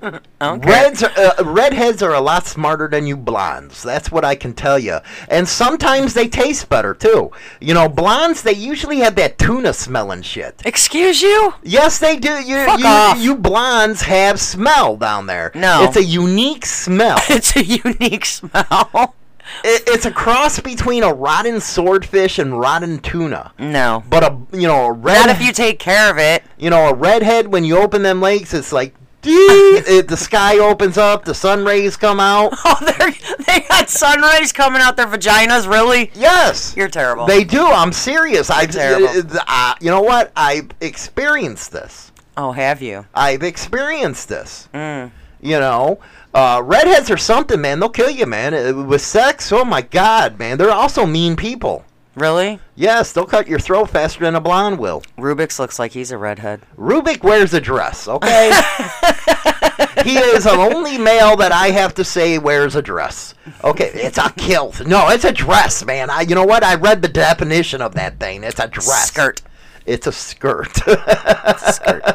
Okay. 0.42 0.70
Reds, 0.70 1.02
are, 1.02 1.12
uh, 1.16 1.44
redheads 1.46 2.04
are 2.04 2.14
a 2.14 2.20
lot 2.20 2.46
smarter 2.46 2.90
than 2.90 3.08
you 3.08 3.16
blondes. 3.16 3.82
That's 3.82 4.12
what 4.12 4.26
I 4.26 4.36
can 4.36 4.54
tell 4.54 4.78
you. 4.78 4.98
And 5.30 5.48
sometimes 5.48 6.14
they 6.14 6.28
taste 6.28 6.68
better 6.68 6.94
too. 6.94 7.32
You 7.62 7.74
know, 7.74 7.88
blondes 7.88 8.42
they 8.42 8.52
usually 8.52 8.98
have 8.98 9.16
that 9.16 9.38
tuna 9.38 9.72
smelling 9.72 10.22
shit. 10.22 10.62
Excuse 10.66 11.22
you? 11.22 11.54
Yes, 11.64 12.00
they 12.00 12.18
do. 12.18 12.34
You, 12.42 12.66
Fuck 12.66 12.80
you, 12.82 12.86
off. 12.86 13.18
you 13.22 13.36
blondes 13.38 14.02
have 14.02 14.42
smell 14.42 14.98
down 14.98 15.28
there. 15.28 15.52
No. 15.56 15.86
it's 15.86 15.96
a 15.96 16.04
unique 16.04 16.66
smell. 16.66 17.20
It's 17.30 17.56
a 17.56 17.64
unique 17.64 18.26
smell. 18.26 19.16
It, 19.64 19.84
it's 19.88 20.06
a 20.06 20.12
cross 20.12 20.60
between 20.60 21.04
a 21.04 21.14
rotten 21.14 21.62
swordfish 21.62 22.38
and 22.40 22.60
rotten 22.60 23.00
tuna. 23.00 23.54
No. 23.58 24.04
But 24.10 24.24
a 24.24 24.38
you 24.52 24.68
know 24.68 24.88
a 24.88 24.92
red 24.92 25.28
Not 25.28 25.30
if 25.30 25.42
you 25.42 25.54
take 25.54 25.80
care 25.80 26.12
of 26.12 26.18
it. 26.18 26.44
you 26.58 26.70
know 26.70 26.90
a 26.90 26.94
redhead 26.94 27.48
when 27.48 27.64
you 27.64 27.78
open 27.78 28.04
them 28.04 28.20
legs, 28.20 28.54
it's 28.54 28.74
like. 28.74 28.94
It, 29.26 30.08
the 30.08 30.18
sky 30.18 30.60
opens 30.60 30.98
up, 30.98 31.26
the 31.26 31.34
sun 31.34 31.64
rays 31.66 31.96
come 31.98 32.20
out. 32.20 32.54
Oh, 32.66 32.78
they 32.98 33.12
they 33.46 33.68
got 33.68 33.90
sun 33.90 34.22
rays 34.22 34.52
coming 34.52 34.82
out 34.82 34.96
their 34.98 35.06
vaginas. 35.08 35.68
Really? 35.70 36.12
Yes, 36.16 36.74
You're 36.76 36.88
terrible. 36.88 37.26
They 37.26 37.44
do. 37.44 37.66
I'm 37.66 37.92
serious. 37.92 38.50
I, 38.50 38.66
terrible. 38.66 39.08
uh, 39.08 39.44
uh, 39.48 39.76
you 39.82 39.90
know 39.92 40.02
what? 40.02 40.32
I've 40.36 40.70
experienced 40.82 41.72
this. 41.72 42.12
oh, 42.38 42.52
have 42.52 42.82
you? 42.82 43.06
I've 43.14 43.44
experienced 43.44 44.30
this. 44.30 44.70
Mm. 44.74 45.12
You 45.42 45.60
know, 45.60 46.00
uh, 46.34 46.62
redheads 46.64 47.12
are 47.12 47.18
something, 47.18 47.60
man. 47.60 47.80
They'll 47.80 47.90
kill 47.90 48.10
you, 48.10 48.26
man. 48.26 48.54
Uh, 48.54 48.84
With 48.84 49.02
sex, 49.02 49.52
oh 49.52 49.66
my 49.66 49.82
god, 49.82 50.40
man. 50.40 50.58
They're 50.58 50.72
also 50.72 51.06
mean 51.06 51.36
people. 51.36 51.84
Really? 52.16 52.60
Yes, 52.76 53.12
they'll 53.12 53.26
cut 53.26 53.48
your 53.48 53.60
throat 53.60 53.90
faster 53.90 54.20
than 54.20 54.36
a 54.36 54.42
blonde 54.42 54.78
will. 54.78 55.02
Rubik's 55.18 55.58
looks 55.58 55.80
like 55.80 55.94
he's 55.94 56.12
a 56.12 56.18
redhead. 56.18 56.62
Rubik 56.78 57.24
wears 57.24 57.54
a 57.56 57.62
dress, 57.62 58.08
okay? 58.08 58.52
he 60.04 60.18
is 60.18 60.44
the 60.44 60.52
only 60.52 61.00
male 61.00 61.36
that 61.38 61.52
I 61.52 61.72
have 61.72 61.96
to 61.96 62.04
say 62.04 62.38
wears 62.38 62.76
a 62.76 62.84
dress. 62.84 63.34
Okay, 63.64 63.90
it's 63.94 64.20
a 64.20 64.32
kilt. 64.38 64.86
No, 64.86 65.10
it's 65.10 65.26
a 65.26 65.32
dress, 65.32 65.84
man. 65.84 66.12
I, 66.12 66.22
you 66.22 66.36
know 66.36 66.46
what? 66.46 66.64
I 66.64 66.76
read 66.76 67.02
the 67.02 67.08
definition 67.08 67.82
of 67.82 67.96
that 67.96 68.20
thing. 68.20 68.44
It's 68.44 68.60
a 68.60 68.68
dress. 68.68 69.08
Skirt. 69.08 69.42
It's 69.88 70.06
a 70.06 70.12
skirt. 70.12 70.76
Skirt. 70.76 72.04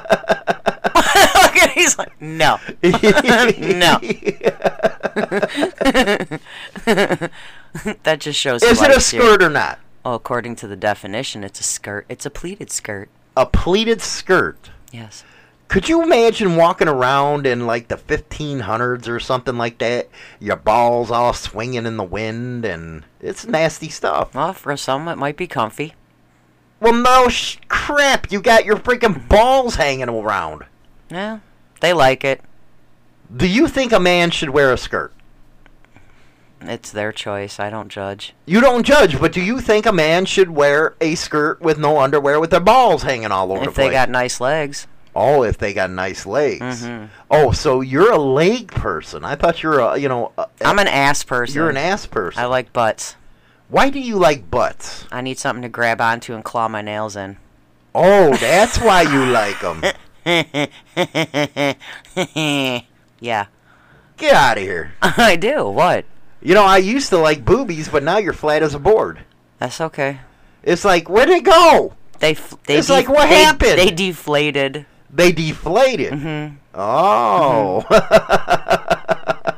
Look 0.99 1.57
at 1.57 1.71
he's 1.75 1.99
like, 1.99 2.21
no. 2.21 2.59
no. 2.83 3.99
that 8.05 8.19
just 8.21 8.39
shows. 8.39 8.63
Is 8.63 8.81
it 8.81 8.97
a 8.97 9.01
skirt 9.01 9.43
or 9.43 9.51
not? 9.51 9.81
Oh, 10.09 10.15
according 10.15 10.57
to 10.57 10.67
the 10.67 10.75
definition, 10.75 11.45
it's 11.45 11.61
a 11.61 11.63
skirt. 11.63 12.07
It's 12.09 12.25
a 12.25 12.31
pleated 12.31 12.71
skirt. 12.71 13.11
A 13.37 13.45
pleated 13.45 14.01
skirt. 14.01 14.71
Yes. 14.91 15.23
Could 15.69 15.91
you 15.91 16.03
imagine 16.03 16.57
walking 16.57 16.89
around 16.89 17.47
in 17.47 17.67
like 17.67 17.89
the 17.89 17.99
1500s 17.99 19.07
or 19.07 19.21
something 19.21 19.59
like 19.59 19.77
that? 19.81 20.09
Your 20.41 20.57
balls 20.57 21.11
all 21.11 21.35
swinging 21.35 21.85
in 21.85 21.99
the 21.99 22.05
wind, 22.05 22.65
and 22.65 23.05
it's 23.21 23.47
nasty 23.47 23.91
stuff. 23.91 24.35
Well, 24.35 24.55
for 24.55 24.75
some, 24.79 25.09
it 25.09 25.17
might 25.17 25.37
be 25.37 25.47
comfy. 25.47 25.93
Well, 26.81 26.95
no 26.95 27.29
sh- 27.29 27.59
crap. 27.69 28.33
You 28.33 28.41
got 28.41 28.65
your 28.65 28.77
freaking 28.79 29.29
balls 29.29 29.75
hanging 29.75 30.09
around. 30.09 30.65
Yeah, 31.11 31.41
they 31.83 31.93
like 31.93 32.25
it. 32.25 32.41
Do 33.37 33.47
you 33.47 33.69
think 33.69 33.93
a 33.93 34.01
man 34.01 34.31
should 34.31 34.49
wear 34.49 34.73
a 34.73 34.79
skirt? 34.79 35.13
It's 36.61 36.91
their 36.91 37.13
choice. 37.13 37.61
I 37.61 37.71
don't 37.71 37.89
judge. 37.89 38.35
You 38.45 38.61
don't 38.61 38.85
judge, 38.85 39.21
but 39.21 39.33
do 39.33 39.41
you 39.41 39.61
think 39.61 39.87
a 39.87 39.93
man 39.93 40.25
should 40.27 40.51
wear 40.51 40.95
a 41.01 41.15
skirt 41.15 41.61
with 41.61 41.79
no 41.79 41.99
underwear 42.01 42.41
with 42.41 42.51
their 42.51 42.61
balls 42.61 43.03
hanging 43.05 43.31
all 43.31 43.53
over 43.53 43.65
the 43.65 43.71
If 43.71 43.77
they 43.77 43.91
got 43.91 44.11
nice 44.11 44.41
legs. 44.41 44.87
oh, 45.15 45.43
if 45.45 45.57
they 45.59 45.73
got 45.73 45.91
nice 45.91 46.27
legs. 46.27 46.83
Mhm. 46.85 47.09
Oh, 47.31 47.53
so 47.53 47.81
you're 47.81 48.11
a 48.13 48.19
leg 48.19 48.69
person. 48.73 49.25
I 49.25 49.35
thought 49.37 49.63
you're 49.63 49.79
a, 49.81 49.97
you 49.99 50.09
know, 50.09 50.33
a, 50.39 50.47
I'm 50.65 50.79
an 50.79 50.87
ass 50.89 51.23
person. 51.25 51.55
you're 51.57 51.71
an 51.71 51.77
ass 51.77 52.07
person. 52.07 52.43
I 52.43 52.47
like 52.47 52.73
butts. 52.73 53.15
Why 53.69 53.91
do 53.91 54.01
you 54.01 54.17
like 54.17 54.51
butts? 54.51 55.05
I 55.13 55.21
need 55.21 55.39
something 55.39 55.63
to 55.63 55.69
grab 55.69 56.01
onto 56.01 56.35
and 56.35 56.43
claw 56.45 56.69
my 56.69 56.83
nails 56.83 57.17
in. 57.17 57.37
Oh, 57.95 58.35
that's 58.37 58.79
why 58.79 59.03
you 59.03 59.27
like 59.27 59.61
them. 59.61 59.83
yeah. 63.21 63.47
Get 64.17 64.35
out 64.35 64.57
of 64.57 64.63
here. 64.63 64.93
I 65.03 65.37
do. 65.37 65.69
What? 65.69 66.05
You 66.41 66.55
know, 66.55 66.65
I 66.65 66.79
used 66.79 67.11
to 67.11 67.19
like 67.19 67.45
boobies, 67.45 67.89
but 67.89 68.03
now 68.03 68.19
you're 68.19 68.33
flat 68.33 68.63
as 68.63 68.75
a 68.75 68.79
board. 68.79 69.21
That's 69.59 69.81
okay. 69.81 70.21
It's 70.63 70.85
like, 70.85 71.09
where'd 71.09 71.29
it 71.29 71.45
go? 71.45 71.95
They 72.21 72.33
f- 72.33 72.55
they 72.67 72.77
It's 72.79 72.89
like, 72.91 73.09
what 73.09 73.29
they- 73.29 73.43
happened? 73.43 73.79
They 73.79 73.91
deflated. 73.91 74.87
They 75.11 75.33
deflated. 75.33 76.13
Mhm. 76.13 76.57
Oh. 76.75 77.85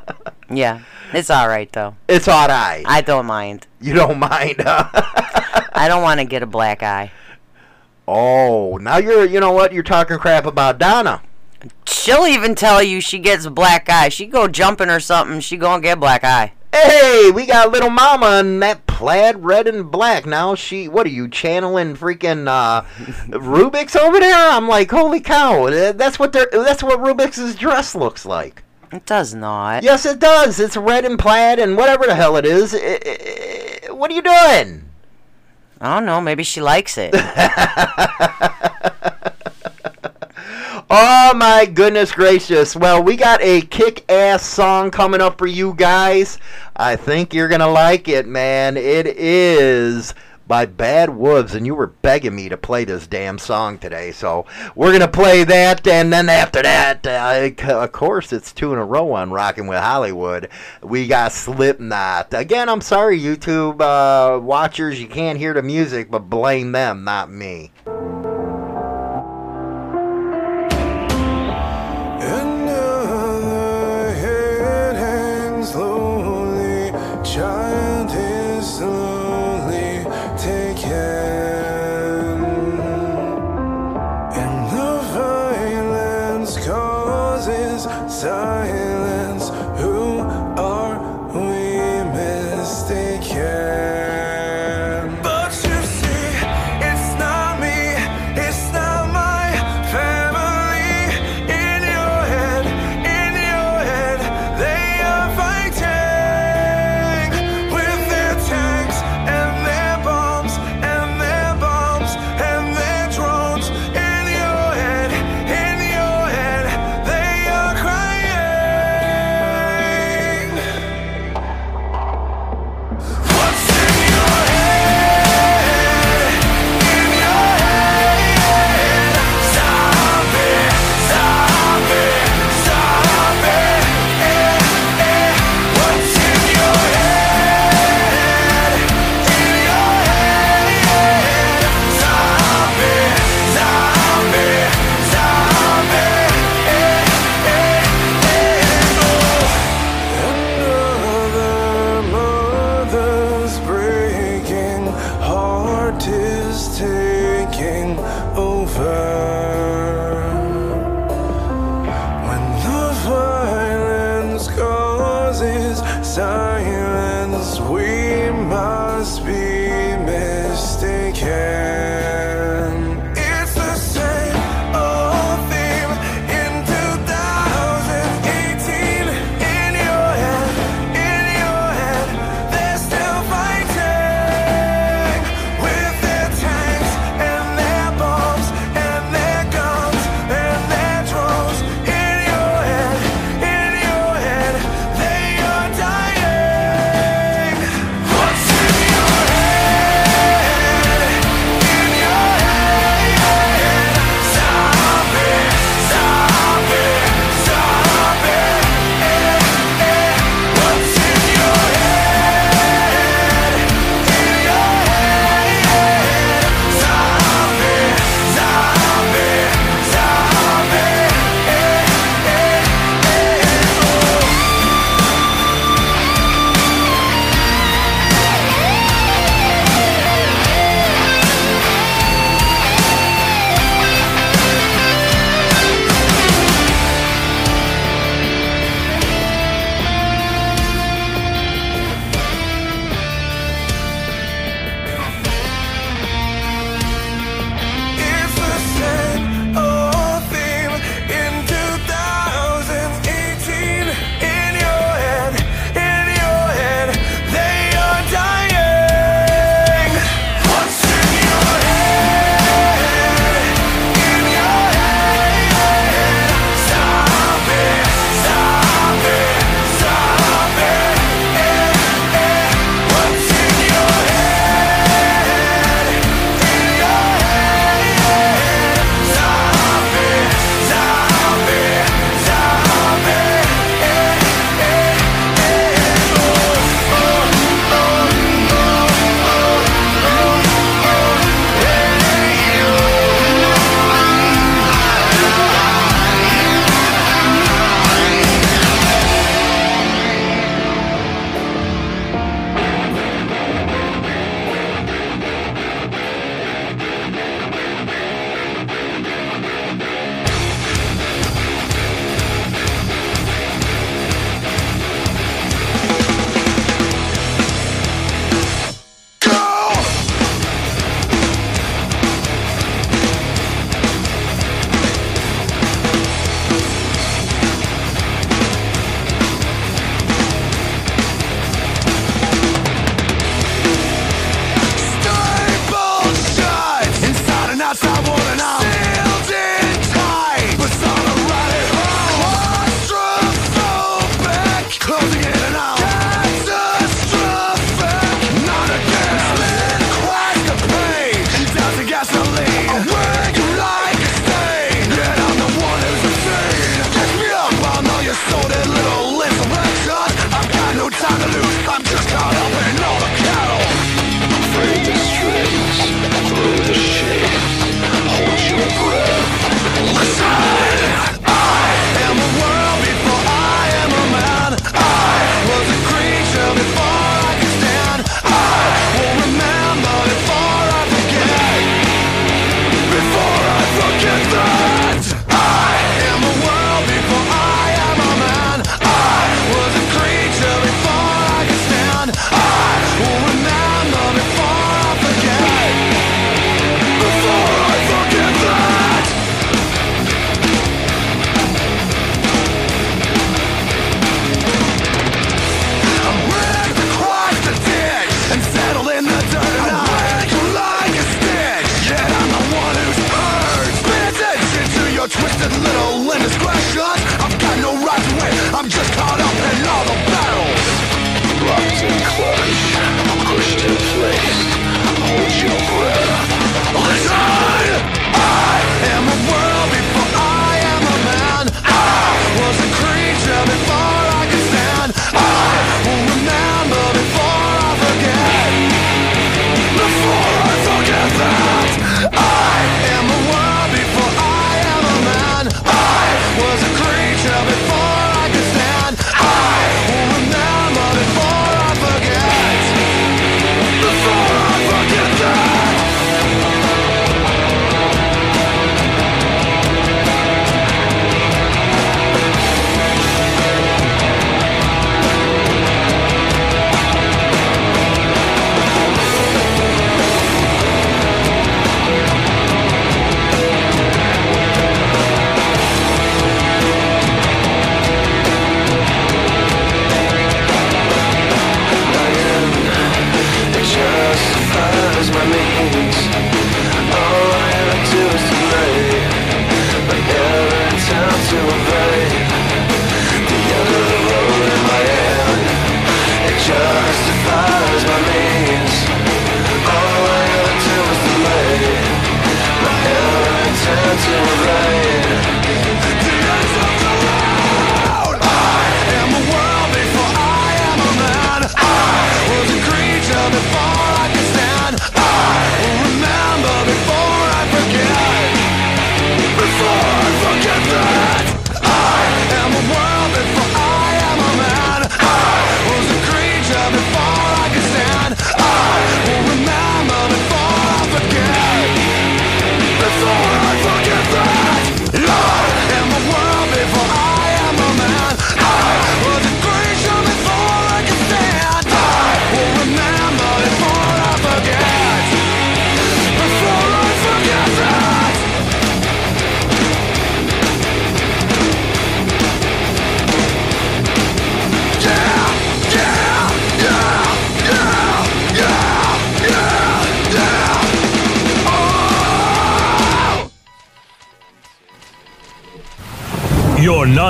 Yeah. 0.53 0.81
It's 1.13 1.29
all 1.29 1.47
right 1.47 1.71
though. 1.71 1.95
it's 2.09 2.27
all 2.27 2.47
right. 2.47 2.83
I 2.85 2.99
don't 3.01 3.25
mind. 3.25 3.67
you 3.79 3.93
don't 3.93 4.19
mind, 4.19 4.55
huh? 4.59 4.89
I 5.73 5.87
don't 5.87 6.01
want 6.03 6.19
to 6.19 6.25
get 6.25 6.43
a 6.43 6.45
black 6.45 6.83
eye. 6.83 7.11
oh, 8.07 8.77
now 8.81 8.97
you're, 8.97 9.25
you 9.25 9.39
know 9.39 9.51
what? 9.53 9.71
You're 9.73 9.83
talking 9.83 10.17
crap 10.19 10.45
about 10.45 10.77
Donna. 10.77 11.21
She'll 11.85 12.25
even 12.27 12.55
tell 12.55 12.83
you 12.83 12.99
she 12.99 13.19
gets 13.19 13.45
a 13.45 13.49
black 13.51 13.87
eye. 13.89 14.09
She 14.09 14.25
go 14.25 14.47
jumping 14.49 14.89
or 14.89 14.99
something. 14.99 15.39
She 15.39 15.55
gonna 15.57 15.81
get 15.81 15.99
black 16.01 16.23
eye. 16.25 16.51
Hey, 16.73 17.31
we 17.33 17.45
got 17.45 17.71
little 17.71 17.89
mama 17.89 18.39
in 18.39 18.59
that 18.61 18.87
plaid 18.87 19.43
red 19.43 19.67
and 19.67 19.91
black. 19.91 20.25
Now 20.25 20.55
she, 20.55 20.87
what 20.87 21.05
are 21.05 21.09
you 21.09 21.27
channeling 21.27 21.95
freaking 21.97 22.47
uh, 22.47 22.83
Rubik's 23.29 23.95
over 23.95 24.19
there? 24.19 24.49
I'm 24.51 24.67
like, 24.69 24.89
holy 24.89 25.19
cow! 25.19 25.65
uh, 25.67 25.91
That's 25.91 26.17
what 26.17 26.31
they're. 26.31 26.47
That's 26.51 26.81
what 26.81 26.99
Rubik's 26.99 27.55
dress 27.55 27.93
looks 27.93 28.25
like. 28.25 28.63
It 28.91 29.05
does 29.05 29.33
not. 29.33 29.83
Yes, 29.83 30.05
it 30.05 30.19
does. 30.19 30.59
It's 30.59 30.77
red 30.77 31.03
and 31.05 31.17
plaid 31.19 31.59
and 31.59 31.75
whatever 31.77 32.05
the 32.05 32.15
hell 32.15 32.35
it 32.37 32.45
is. 32.45 32.73
I- 32.73 32.99
I- 33.05 33.79
I- 33.87 33.91
what 33.91 34.11
are 34.11 34.13
you 34.13 34.21
doing? 34.21 34.85
I 35.81 35.95
don't 35.95 36.05
know. 36.05 36.21
Maybe 36.21 36.43
she 36.43 36.61
likes 36.61 36.97
it. 36.97 37.13
Oh 40.93 41.33
my 41.33 41.65
goodness 41.67 42.11
gracious. 42.11 42.75
Well, 42.75 43.01
we 43.01 43.15
got 43.15 43.41
a 43.41 43.61
kick 43.61 44.03
ass 44.11 44.45
song 44.45 44.91
coming 44.91 45.21
up 45.21 45.37
for 45.37 45.47
you 45.47 45.73
guys. 45.73 46.37
I 46.75 46.97
think 46.97 47.33
you're 47.33 47.47
going 47.47 47.61
to 47.61 47.67
like 47.67 48.09
it, 48.09 48.27
man. 48.27 48.75
It 48.75 49.07
is 49.07 50.13
by 50.49 50.65
Bad 50.65 51.11
Wolves, 51.11 51.55
and 51.55 51.65
you 51.65 51.75
were 51.75 51.87
begging 51.87 52.35
me 52.35 52.49
to 52.49 52.57
play 52.57 52.83
this 52.83 53.07
damn 53.07 53.37
song 53.37 53.77
today. 53.77 54.11
So 54.11 54.45
we're 54.75 54.89
going 54.89 54.99
to 54.99 55.07
play 55.07 55.45
that, 55.45 55.87
and 55.87 56.11
then 56.11 56.27
after 56.27 56.61
that, 56.61 57.07
uh, 57.07 57.71
of 57.73 57.91
course, 57.93 58.33
it's 58.33 58.51
two 58.51 58.73
in 58.73 58.77
a 58.77 58.83
row 58.83 59.13
on 59.13 59.31
Rocking 59.31 59.67
with 59.67 59.79
Hollywood. 59.79 60.49
We 60.83 61.07
got 61.07 61.31
Slipknot. 61.31 62.33
Again, 62.33 62.67
I'm 62.67 62.81
sorry, 62.81 63.17
YouTube 63.17 63.79
uh, 63.79 64.41
watchers, 64.41 64.99
you 64.99 65.07
can't 65.07 65.39
hear 65.39 65.53
the 65.53 65.63
music, 65.63 66.11
but 66.11 66.29
blame 66.29 66.73
them, 66.73 67.05
not 67.05 67.31
me. 67.31 67.71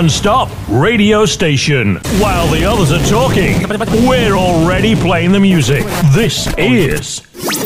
Non-stop 0.02 0.50
radio 0.68 1.28
station. 1.28 1.98
While 2.20 2.48
the 2.48 2.66
others 2.66 2.92
are 2.92 3.06
talking, 3.08 3.62
we're 4.08 4.34
already 4.34 4.96
playing 4.96 5.32
the 5.32 5.40
music. 5.40 5.84
This 6.12 6.48
is 6.58 7.22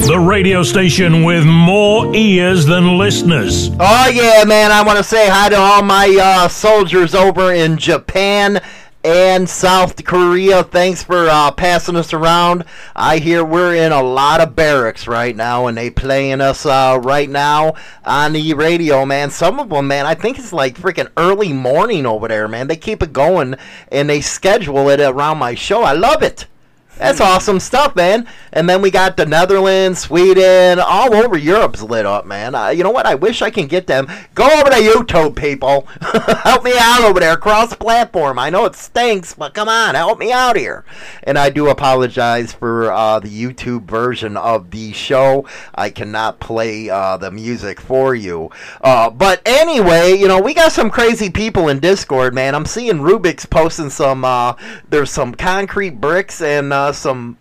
the 0.06 0.20
radio 0.20 0.62
station 0.62 1.24
with 1.24 1.46
more 1.46 2.14
ears 2.14 2.66
than 2.66 2.98
listeners. 2.98 3.70
Oh 3.80 4.10
yeah, 4.14 4.44
man! 4.44 4.74
I 4.74 4.84
want 4.84 4.98
to 4.98 5.04
say 5.04 5.30
hi 5.30 5.48
to 5.48 5.56
all 5.56 5.82
my 5.82 6.14
uh, 6.22 6.50
soldiers 6.50 7.16
over 7.16 7.54
in 7.54 7.78
Japan 7.78 8.62
and 9.06 9.48
South 9.48 10.04
Korea. 10.04 10.64
Thanks 10.64 11.04
for 11.04 11.30
uh, 11.30 11.52
passing 11.52 11.96
us 11.96 12.12
around. 12.12 12.66
I 12.96 13.20
hear 13.20 13.46
we're 13.46 13.76
in 13.76 13.92
a 13.92 14.02
lot 14.02 14.42
of 14.42 14.56
barracks 14.56 15.08
right 15.08 15.36
now, 15.36 15.68
and 15.68 15.78
they 15.78 15.92
playing 15.92 16.42
us 16.42 16.66
uh, 16.66 17.00
right 17.04 17.30
now 17.30 17.76
on 18.04 18.34
the 18.34 18.56
radio, 18.56 19.06
man. 19.06 19.30
Some 19.30 19.60
of 19.60 19.70
them, 19.70 19.88
man, 19.88 20.08
I 20.08 20.16
think 20.16 20.40
it's 20.40 20.52
like 20.52 20.80
freaking 20.80 21.12
early 21.18 21.54
morning 21.54 22.08
over 22.08 22.28
there, 22.28 22.48
man. 22.48 22.66
They 22.66 22.78
keep 22.78 23.04
it 23.04 23.14
going, 23.14 23.56
and 23.92 24.10
they 24.10 24.22
schedule 24.22 24.90
it 24.90 25.00
around 25.00 25.38
my 25.38 25.54
show. 25.54 25.84
I 25.84 25.94
love 25.94 26.24
it. 26.24 26.48
That's 26.98 27.20
awesome 27.20 27.60
stuff, 27.60 27.96
man. 27.96 28.26
And 28.54 28.70
then 28.70 28.82
we 28.82 28.90
got 28.90 29.18
the 29.18 29.26
Netherlands, 29.26 30.00
Sweden, 30.00 30.80
all 30.80 31.14
over 31.14 31.38
Europe's 31.38 31.84
lit 31.84 32.06
up, 32.06 32.26
man. 32.26 32.56
Uh, 32.56 32.70
you 32.70 32.84
know 32.84 32.92
what? 32.92 33.06
I 33.06 33.16
wish 33.16 33.42
I 33.42 33.50
can 33.50 33.68
get 33.68 33.86
them. 33.86 34.08
Go 34.34 34.46
over 34.46 34.70
to 34.70 34.78
YouTube, 34.78 35.36
people. 35.36 35.88
help 36.44 36.64
me 36.64 36.72
out 36.80 37.04
over 37.04 37.20
there, 37.20 37.36
cross 37.36 37.76
platform. 37.76 38.40
I 38.40 38.50
know 38.50 38.64
it 38.64 38.76
stinks, 38.76 39.34
but 39.34 39.54
come 39.54 39.68
on, 39.68 39.96
help 39.96 40.20
me 40.20 40.32
out 40.32 40.56
here. 40.56 40.86
And 41.24 41.38
I 41.38 41.50
do 41.50 41.68
apologize 41.68 42.54
for 42.54 42.92
uh, 42.94 43.20
the 43.20 43.28
YouTube 43.28 43.84
version 43.84 44.38
of 44.38 44.72
the 44.72 44.94
show. 44.94 45.46
I 45.74 45.90
cannot 45.90 46.40
play 46.40 46.90
uh, 46.90 47.18
the 47.18 47.30
music 47.30 47.82
for 47.82 48.16
you. 48.16 48.52
Uh, 48.80 49.10
but 49.10 49.42
anyway, 49.46 50.14
you 50.18 50.30
know, 50.30 50.40
we 50.40 50.54
got 50.54 50.72
some 50.72 50.90
crazy 50.90 51.30
people 51.30 51.68
in 51.68 51.80
Discord, 51.80 52.34
man. 52.34 52.56
I'm 52.56 52.66
seeing 52.66 53.00
Rubik's 53.00 53.46
posting 53.46 53.90
some, 53.90 54.24
uh, 54.24 54.54
there's 54.90 55.12
some 55.12 55.36
concrete 55.36 56.00
bricks 56.00 56.42
and 56.42 56.72
uh, 56.90 56.92
some 56.92 57.38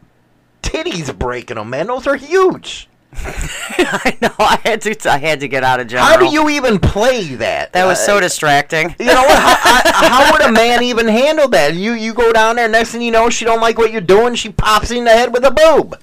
titties 0.62 1.16
breaking 1.16 1.56
them, 1.56 1.70
man. 1.70 1.86
Those 1.86 2.06
are 2.06 2.16
huge. 2.16 2.88
I 3.16 4.16
know. 4.20 4.34
I 4.38 4.58
had 4.64 4.80
to. 4.82 5.10
I 5.10 5.18
had 5.18 5.40
to 5.40 5.48
get 5.48 5.62
out 5.62 5.78
of 5.78 5.86
general. 5.86 6.06
How 6.06 6.16
do 6.16 6.26
you 6.26 6.48
even 6.50 6.80
play 6.80 7.22
that? 7.36 7.72
That 7.72 7.86
was 7.86 8.04
so 8.04 8.16
Uh, 8.16 8.20
distracting. 8.20 8.94
You 8.98 9.06
know 9.06 9.22
what? 9.22 9.38
How, 9.38 9.56
I, 9.64 10.08
how 10.08 10.32
would 10.32 10.42
a 10.42 10.50
man 10.50 10.82
even 10.82 11.06
handle 11.06 11.48
that? 11.48 11.74
You 11.74 11.92
you 11.92 12.12
go 12.12 12.32
down 12.32 12.56
there, 12.56 12.68
next 12.68 12.90
thing 12.90 13.02
you 13.02 13.12
know, 13.12 13.30
she 13.30 13.44
don't 13.44 13.60
like 13.60 13.78
what 13.78 13.92
you're 13.92 14.00
doing. 14.00 14.34
She 14.34 14.50
pops 14.50 14.90
you 14.90 14.98
in 14.98 15.04
the 15.04 15.12
head 15.12 15.32
with 15.32 15.44
a 15.44 15.52
boob. 15.52 15.96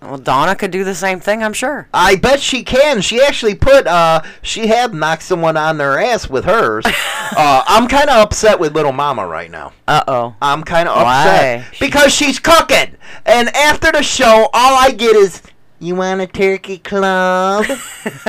Well, 0.00 0.18
Donna 0.18 0.54
could 0.54 0.70
do 0.70 0.84
the 0.84 0.94
same 0.94 1.18
thing. 1.18 1.42
I'm 1.42 1.52
sure. 1.52 1.88
I 1.92 2.14
bet 2.16 2.40
she 2.40 2.62
can. 2.62 3.00
She 3.00 3.20
actually 3.20 3.56
put. 3.56 3.86
Uh, 3.86 4.22
she 4.42 4.68
had 4.68 4.94
knocked 4.94 5.22
someone 5.24 5.56
on 5.56 5.76
their 5.78 5.98
ass 5.98 6.30
with 6.30 6.44
hers. 6.44 6.84
uh, 7.36 7.62
I'm 7.66 7.88
kind 7.88 8.08
of 8.08 8.16
upset 8.18 8.60
with 8.60 8.74
little 8.74 8.92
Mama 8.92 9.26
right 9.26 9.50
now. 9.50 9.72
Uh 9.88 10.04
oh. 10.06 10.36
I'm 10.40 10.62
kind 10.62 10.88
of 10.88 10.96
Why? 10.96 11.64
upset 11.66 11.80
because 11.80 12.14
she's 12.14 12.38
cooking, 12.38 12.96
and 13.26 13.48
after 13.56 13.90
the 13.90 14.02
show, 14.02 14.48
all 14.52 14.78
I 14.78 14.92
get 14.92 15.16
is, 15.16 15.42
"You 15.80 15.96
want 15.96 16.20
a 16.20 16.28
turkey 16.28 16.78
club?" 16.78 17.64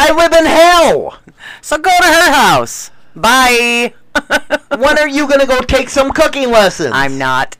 I 0.00 0.12
live 0.12 0.32
in 0.32 0.46
hell. 0.46 1.18
So 1.60 1.76
go 1.76 1.90
to 1.90 2.06
her 2.06 2.32
house. 2.32 2.90
Bye. 3.14 3.92
When 4.76 4.98
are 4.98 5.08
you 5.08 5.28
gonna 5.28 5.46
go 5.46 5.60
take 5.60 5.90
some 5.90 6.12
cooking 6.12 6.50
lessons? 6.50 6.92
I'm 6.94 7.18
not. 7.18 7.56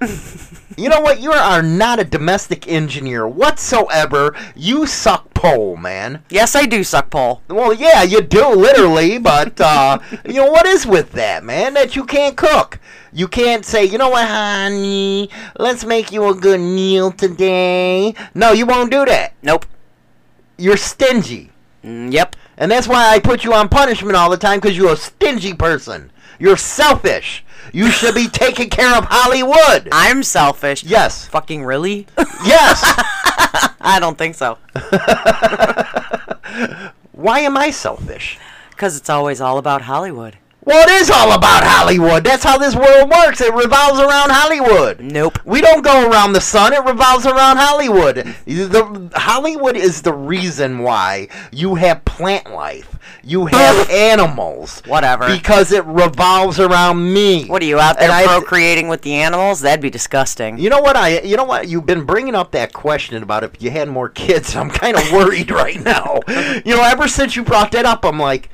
You 0.78 0.88
know 0.88 1.00
what? 1.00 1.20
You 1.20 1.32
are 1.32 1.60
not 1.60 1.98
a 1.98 2.04
domestic 2.04 2.68
engineer 2.68 3.26
whatsoever. 3.26 4.32
You 4.54 4.86
suck 4.86 5.34
pole, 5.34 5.76
man. 5.76 6.22
Yes, 6.30 6.54
I 6.54 6.66
do 6.66 6.84
suck 6.84 7.10
pole. 7.10 7.42
Well, 7.48 7.72
yeah, 7.72 8.04
you 8.04 8.20
do 8.20 8.50
literally, 8.50 9.18
but 9.18 9.60
uh, 9.60 9.98
you 10.24 10.34
know 10.34 10.52
what 10.52 10.66
is 10.66 10.86
with 10.86 11.10
that, 11.12 11.42
man? 11.42 11.74
That 11.74 11.96
you 11.96 12.04
can't 12.04 12.36
cook. 12.36 12.78
You 13.12 13.26
can't 13.26 13.64
say, 13.64 13.86
you 13.86 13.98
know 13.98 14.10
what, 14.10 14.28
honey? 14.28 15.30
Let's 15.58 15.84
make 15.84 16.12
you 16.12 16.28
a 16.28 16.34
good 16.34 16.60
meal 16.60 17.10
today. 17.10 18.14
No, 18.32 18.52
you 18.52 18.64
won't 18.64 18.92
do 18.92 19.04
that. 19.04 19.34
Nope. 19.42 19.66
You're 20.56 20.76
stingy, 20.76 21.50
Mm, 21.84 22.12
yep. 22.12 22.34
And 22.58 22.70
that's 22.70 22.88
why 22.88 23.08
I 23.08 23.20
put 23.20 23.44
you 23.44 23.54
on 23.54 23.68
punishment 23.68 24.16
all 24.16 24.28
the 24.28 24.36
time 24.36 24.60
because 24.60 24.76
you're 24.76 24.92
a 24.92 24.96
stingy 24.96 25.54
person. 25.54 26.10
You're 26.38 26.56
selfish. 26.56 27.44
You 27.72 27.90
should 27.90 28.14
be 28.14 28.28
taking 28.28 28.68
care 28.68 28.96
of 28.96 29.06
Hollywood. 29.08 29.88
I'm 29.92 30.22
selfish. 30.22 30.84
Yes. 30.84 31.26
Fucking 31.28 31.64
really? 31.64 32.06
Yes. 32.44 32.82
I 33.80 33.98
don't 34.00 34.18
think 34.18 34.34
so. 34.34 34.58
Why 37.12 37.40
am 37.40 37.56
I 37.56 37.70
selfish? 37.70 38.38
Because 38.70 38.96
it's 38.96 39.10
always 39.10 39.40
all 39.40 39.58
about 39.58 39.82
Hollywood. 39.82 40.36
Well, 40.68 40.86
it 40.86 41.00
is 41.00 41.10
all 41.10 41.32
about 41.32 41.64
Hollywood. 41.64 42.24
That's 42.24 42.44
how 42.44 42.58
this 42.58 42.76
world 42.76 43.10
works. 43.10 43.40
It 43.40 43.54
revolves 43.54 44.00
around 44.00 44.28
Hollywood. 44.30 45.00
Nope. 45.00 45.38
We 45.46 45.62
don't 45.62 45.82
go 45.82 46.10
around 46.10 46.34
the 46.34 46.42
sun. 46.42 46.74
It 46.74 46.84
revolves 46.84 47.24
around 47.24 47.56
Hollywood. 47.56 48.16
The, 48.44 49.10
Hollywood 49.14 49.78
is 49.78 50.02
the 50.02 50.12
reason 50.12 50.80
why 50.80 51.28
you 51.52 51.76
have 51.76 52.04
plant 52.04 52.52
life. 52.52 52.98
You 53.24 53.46
have 53.46 53.88
animals. 53.88 54.82
Whatever. 54.86 55.34
Because 55.34 55.72
it 55.72 55.86
revolves 55.86 56.60
around 56.60 57.14
me. 57.14 57.46
What 57.46 57.62
are 57.62 57.64
you 57.66 57.80
out 57.80 57.98
there 57.98 58.10
And 58.10 58.12
I- 58.12 58.26
procreating 58.26 58.88
with 58.88 59.00
the 59.00 59.14
animals? 59.14 59.62
That'd 59.62 59.80
be 59.80 59.88
disgusting. 59.88 60.58
You 60.58 60.68
know 60.68 60.80
what 60.82 60.96
I? 60.96 61.20
You 61.20 61.38
know 61.38 61.44
what? 61.44 61.68
You've 61.68 61.86
been 61.86 62.04
bringing 62.04 62.34
up 62.34 62.52
that 62.52 62.74
question 62.74 63.22
about 63.22 63.42
if 63.42 63.62
you 63.62 63.70
had 63.70 63.88
more 63.88 64.10
kids. 64.10 64.54
I'm 64.56 64.68
kind 64.68 64.98
of 64.98 65.10
worried 65.12 65.50
right 65.50 65.80
now. 65.82 66.20
You 66.28 66.76
know, 66.76 66.82
ever 66.82 67.08
since 67.08 67.36
you 67.36 67.42
brought 67.42 67.72
that 67.72 67.86
up, 67.86 68.04
I'm 68.04 68.18
like, 68.18 68.50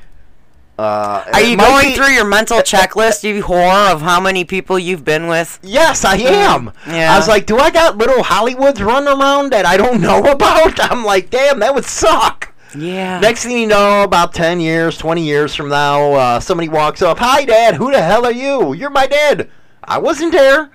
uh, 0.77 1.23
Are 1.33 1.41
you 1.41 1.55
going 1.57 1.89
be- 1.89 1.95
through 1.95 2.09
your 2.11 2.25
mental 2.25 2.57
checklist, 2.59 3.23
you 3.23 3.43
whore, 3.43 3.91
of 3.91 4.01
how 4.01 4.19
many 4.19 4.43
people 4.43 4.77
you've 4.77 5.05
been 5.05 5.27
with? 5.27 5.59
Yes, 5.63 6.03
I 6.03 6.15
am. 6.17 6.71
yeah. 6.87 7.13
I 7.13 7.17
was 7.17 7.27
like, 7.27 7.45
do 7.45 7.57
I 7.57 7.71
got 7.71 7.97
little 7.97 8.23
Hollywoods 8.23 8.85
running 8.85 9.07
around 9.07 9.51
that 9.53 9.65
I 9.65 9.77
don't 9.77 10.01
know 10.09 10.19
about? 10.23 10.79
I'm 10.91 11.05
like, 11.05 11.29
damn, 11.29 11.59
that 11.59 11.73
would 11.73 11.85
suck. 11.85 12.53
Yeah. 12.77 13.21
Next 13.21 13.43
thing 13.43 13.57
you 13.57 13.67
know, 13.67 14.03
about 14.03 14.33
10 14.33 14.59
years, 14.59 14.97
20 14.97 15.23
years 15.23 15.55
from 15.55 15.69
now, 15.69 16.11
uh, 16.13 16.39
somebody 16.41 16.67
walks 16.67 17.01
up, 17.01 17.19
Hi, 17.19 17.45
Dad, 17.45 17.75
who 17.75 17.91
the 17.91 18.01
hell 18.01 18.25
are 18.25 18.33
you? 18.33 18.73
You're 18.73 18.89
my 18.89 19.07
dad. 19.07 19.49
I 19.81 19.97
wasn't 19.99 20.33
there. 20.33 20.71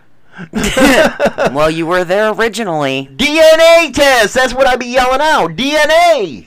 well, 1.52 1.70
you 1.70 1.84
were 1.84 2.04
there 2.04 2.32
originally. 2.32 3.10
DNA 3.14 3.92
test. 3.92 4.32
That's 4.32 4.54
what 4.54 4.66
I'd 4.66 4.80
be 4.80 4.86
yelling 4.86 5.20
out. 5.20 5.50
DNA. 5.50 6.46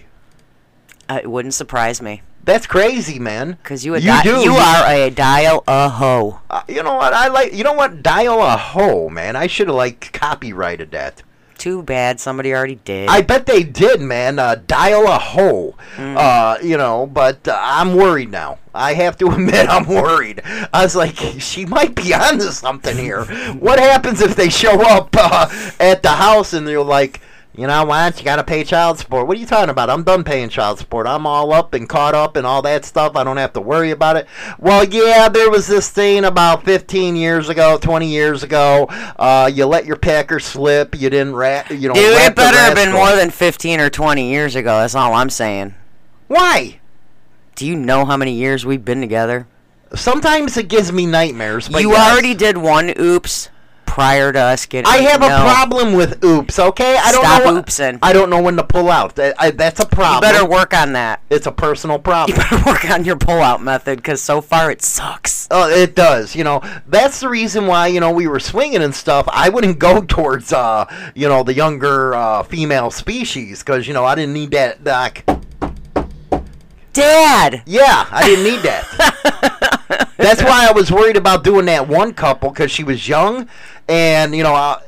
Uh, 1.07 1.19
it 1.21 1.29
wouldn't 1.29 1.53
surprise 1.53 2.01
me. 2.01 2.23
That's 2.45 2.67
crazy, 2.67 3.19
man. 3.19 3.53
Because 3.63 3.86
you, 3.86 3.95
a 3.95 3.99
You 3.99 4.08
di- 4.08 4.23
do. 4.23 4.38
you 4.39 4.53
are 4.53 4.86
a 4.91 5.10
dial 5.10 5.63
a 5.67 5.89
hoe. 5.89 6.39
Uh, 6.49 6.62
you 6.67 6.84
know 6.84 6.95
what? 6.95 7.13
I 7.13 7.27
like. 7.29 7.53
You 7.53 7.63
know 7.63 7.73
what? 7.73 8.03
Dial 8.03 8.41
a 8.41 8.58
hoe, 8.58 9.10
man. 9.10 9.36
I 9.36 9.47
should 9.47 9.67
have 9.67 9.75
like 9.77 10.12
copyrighted 10.12 10.91
that. 10.91 11.23
Too 11.58 11.82
bad 11.84 12.19
somebody 12.19 12.53
already 12.53 12.75
did. 12.84 13.08
I 13.08 13.21
bet 13.21 13.45
they 13.45 13.63
did, 13.63 14.01
man. 14.01 14.38
Uh, 14.39 14.56
dial 14.67 15.08
a 15.08 15.17
hoe. 15.17 15.75
Mm. 15.95 16.17
Uh, 16.17 16.58
you 16.62 16.75
know, 16.75 17.08
but 17.08 17.47
uh, 17.47 17.58
I'm 17.58 17.95
worried 17.95 18.29
now. 18.32 18.58
I 18.75 18.93
have 18.95 19.17
to 19.19 19.27
admit, 19.32 19.69
I'm 19.69 19.86
worried. 19.88 20.41
I 20.73 20.84
was 20.84 20.95
like, 20.97 21.15
she 21.39 21.65
might 21.65 21.95
be 21.95 22.13
onto 22.13 22.49
something 22.49 22.97
here. 22.97 23.23
what 23.53 23.79
happens 23.79 24.19
if 24.19 24.36
they 24.36 24.49
show 24.49 24.82
up 24.82 25.15
uh, 25.17 25.49
at 25.79 26.03
the 26.03 26.10
house 26.10 26.51
and 26.51 26.67
they're 26.67 26.82
like, 26.84 27.21
You 27.55 27.67
know 27.67 27.85
what? 27.85 28.17
You 28.17 28.25
gotta 28.25 28.43
pay 28.43 28.63
child 28.63 28.97
support. 28.97 29.27
What 29.27 29.37
are 29.37 29.39
you 29.39 29.45
talking 29.45 29.69
about? 29.69 29.87
I'm 29.91 30.01
done 30.01 30.23
paying 30.23 30.49
child 30.49 30.79
support. 30.79 31.05
I'm 31.05 31.27
all 31.27 31.53
up 31.53 31.75
and 31.75 31.87
caught 31.87 32.15
up 32.15 32.35
and 32.35 32.47
all 32.47 32.63
that 32.63 32.83
stuff. 32.83 33.15
I 33.15 33.23
don't 33.23 33.37
have 33.37 33.53
to 33.53 33.61
worry 33.61 33.91
about 33.91 34.15
it. 34.17 34.27
Well, 34.57 34.83
yeah, 34.83 35.29
there 35.29 35.51
was 35.51 35.67
this 35.67 35.87
thing 35.91 36.25
about 36.25 36.65
15 36.65 37.15
years 37.15 37.49
ago, 37.49 37.77
20 37.77 38.07
years 38.07 38.41
ago. 38.41 38.87
Uh, 38.89 39.51
you 39.53 39.67
let 39.67 39.85
your 39.85 39.97
packer 39.97 40.39
slip. 40.39 40.99
You 40.99 41.11
didn't 41.11 41.35
rat. 41.35 41.69
You 41.69 41.89
know. 41.89 41.93
Dude, 41.93 42.03
it 42.03 42.35
better 42.35 42.57
have 42.57 42.75
been 42.75 42.91
more 42.91 43.15
than 43.15 43.29
15 43.29 43.79
or 43.79 43.91
20 43.91 44.31
years 44.31 44.55
ago. 44.55 44.79
That's 44.79 44.95
all 44.95 45.13
I'm 45.13 45.29
saying. 45.29 45.75
Why? 46.27 46.79
Do 47.55 47.67
you 47.67 47.75
know 47.75 48.03
how 48.05 48.17
many 48.17 48.33
years 48.33 48.65
we've 48.65 48.83
been 48.83 48.99
together? 49.01 49.47
Sometimes 49.93 50.57
it 50.57 50.69
gives 50.69 50.91
me 50.91 51.05
nightmares. 51.05 51.69
But 51.69 51.83
you 51.83 51.91
yes. 51.91 52.11
already 52.11 52.33
did 52.33 52.57
one 52.57 52.91
oops 52.99 53.49
prior 53.93 54.32
to 54.32 54.39
us 54.39 54.65
getting. 54.65 54.91
I 54.91 54.97
have 55.03 55.21
a 55.21 55.27
problem 55.27 55.93
with 55.93 56.23
oops. 56.23 56.58
Okay, 56.58 56.97
I 56.97 57.12
don't 57.12 57.21
Stop 57.23 57.43
know. 57.43 57.62
oopsing. 57.62 57.99
I 58.01 58.12
don't 58.12 58.32
know 58.32 58.41
when 58.41 58.56
to 58.56 58.63
pull 58.63 58.89
out. 58.89 59.13
That- 59.17 59.36
I, 59.38 59.51
that's 59.51 59.79
a 59.79 59.86
problem. 59.86 60.27
You 60.27 60.34
better 60.36 60.49
work 60.49 60.73
on 60.73 60.93
that. 60.93 61.21
It's 61.29 61.45
a 61.45 61.51
personal 61.51 61.99
problem. 61.99 62.36
You 62.36 62.43
better 62.43 62.65
work 62.65 62.89
on 62.89 63.06
your 63.06 63.17
pull-out 63.17 63.62
method 63.62 63.97
because 63.97 64.19
so 64.19 64.41
far 64.41 64.71
it 64.71 64.82
sucks. 64.82 65.47
Oh, 65.51 65.69
it 65.69 65.95
does. 65.95 66.36
You 66.36 66.43
know, 66.43 66.63
that's 66.88 67.19
the 67.19 67.29
reason 67.29 67.67
why 67.67 67.86
you 67.86 67.99
know 67.99 68.12
we 68.12 68.27
were 68.27 68.39
swinging 68.39 68.82
and 68.82 68.95
stuff. 68.95 69.29
I 69.32 69.49
wouldn't 69.49 69.77
go 69.88 70.01
towards 70.01 70.51
uh, 70.51 70.86
you 71.13 71.29
know, 71.29 71.43
the 71.43 71.53
younger 71.53 72.15
uh, 72.15 72.41
female 72.41 72.89
species 72.89 73.60
because 73.60 73.88
you 73.88 73.93
know 73.93 74.06
I 74.06 74.15
didn't 74.15 74.34
need 74.34 74.49
that. 74.51 74.84
Like, 74.84 75.23
Dad, 76.93 77.62
yeah, 77.67 78.08
I 78.12 78.23
didn't 78.23 78.43
need 78.43 78.62
that. 78.63 80.10
that's 80.17 80.43
why 80.43 80.67
I 80.67 80.71
was 80.71 80.91
worried 80.91 81.17
about 81.17 81.43
doing 81.43 81.65
that 81.65 81.88
one 81.88 82.13
couple 82.13 82.49
because 82.51 82.71
she 82.71 82.84
was 82.84 83.08
young, 83.08 83.47
and 83.88 84.36
you 84.36 84.43
know, 84.43 84.54
I, 84.54 84.82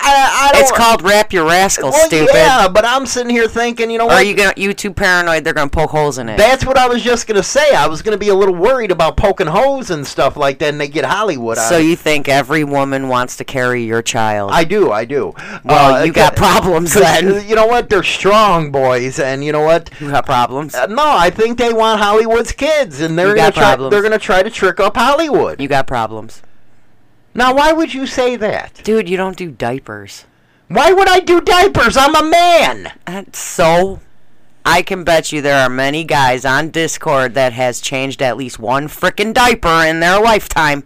I, 0.00 0.48
I 0.48 0.52
don't. 0.52 0.62
it's 0.62 0.72
called 0.72 1.02
Wrap 1.02 1.32
Your 1.32 1.44
Rascal, 1.46 1.90
Well, 1.90 2.06
stupid. 2.06 2.30
yeah, 2.32 2.68
but 2.68 2.84
I'm 2.84 3.04
sitting 3.04 3.30
here 3.30 3.46
thinking, 3.48 3.90
you 3.90 3.98
know 3.98 4.06
what? 4.06 4.14
are 4.14 4.22
you 4.22 4.34
gonna 4.34 4.54
you 4.56 4.72
too 4.72 4.92
paranoid 4.92 5.44
they're 5.44 5.52
gonna 5.52 5.68
poke 5.68 5.90
holes 5.90 6.16
in 6.18 6.28
it? 6.28 6.38
That's 6.38 6.64
what 6.64 6.78
I 6.78 6.86
was 6.86 7.02
just 7.02 7.26
gonna 7.26 7.42
say. 7.42 7.74
I 7.74 7.86
was 7.88 8.00
gonna 8.00 8.16
be 8.16 8.28
a 8.28 8.34
little 8.34 8.54
worried 8.54 8.90
about 8.90 9.16
poking 9.16 9.48
holes 9.48 9.90
and 9.90 10.06
stuff 10.06 10.36
like 10.36 10.60
that, 10.60 10.68
and 10.70 10.80
they 10.80 10.88
get 10.88 11.04
Hollywood. 11.04 11.58
out 11.58 11.68
so 11.68 11.76
you 11.76 11.96
think 11.96 12.28
every 12.28 12.64
woman 12.64 13.08
wants 13.08 13.36
to 13.38 13.44
carry 13.44 13.82
your 13.84 14.00
child? 14.00 14.50
I 14.52 14.64
do, 14.64 14.90
I 14.92 15.04
do. 15.04 15.34
Well, 15.64 15.96
Uh, 15.96 16.04
you 16.04 16.12
got 16.12 16.36
problems 16.36 16.94
then. 16.94 17.32
uh, 17.32 17.38
You 17.40 17.56
know 17.56 17.66
what? 17.66 17.90
They're 17.90 18.02
strong 18.04 18.70
boys, 18.70 19.18
and 19.18 19.44
you 19.44 19.52
know 19.52 19.62
what? 19.62 19.90
you 20.00 20.10
got 20.10 20.24
problems. 20.24 20.74
Uh, 20.74 20.86
no, 20.86 21.04
I 21.06 21.28
think 21.30 21.58
they 21.58 21.72
want 21.72 22.00
Hollywood's 22.00 22.52
kids, 22.52 23.00
and 23.00 23.18
they're 23.18 23.30
You 23.30 23.36
gonna 23.36 23.52
try. 23.52 23.76
They're 23.90 24.02
gonna 24.02 24.18
try 24.18 24.42
to 24.42 24.50
trick 24.50 24.80
up 24.80 24.96
Hollywood. 24.96 25.60
You 25.60 25.68
got 25.68 25.86
problems, 25.86 26.40
now, 27.38 27.54
why 27.54 27.72
would 27.72 27.94
you 27.94 28.04
say 28.04 28.34
that? 28.34 28.80
dude. 28.82 29.08
You 29.08 29.16
don't 29.16 29.36
do 29.36 29.52
diapers. 29.52 30.24
Why 30.66 30.92
would 30.92 31.08
I 31.08 31.20
do 31.20 31.40
diapers? 31.40 31.96
I'm 31.96 32.16
a 32.16 32.28
man. 32.28 32.92
And 33.06 33.34
so, 33.34 34.00
I 34.64 34.82
can 34.82 35.04
bet 35.04 35.30
you 35.30 35.40
there 35.40 35.62
are 35.62 35.70
many 35.70 36.02
guys 36.02 36.44
on 36.44 36.70
Discord 36.70 37.34
that 37.34 37.52
has 37.52 37.80
changed 37.80 38.20
at 38.22 38.36
least 38.36 38.58
one 38.58 38.88
frickin' 38.88 39.32
diaper 39.32 39.86
in 39.86 40.00
their 40.00 40.20
lifetime. 40.20 40.82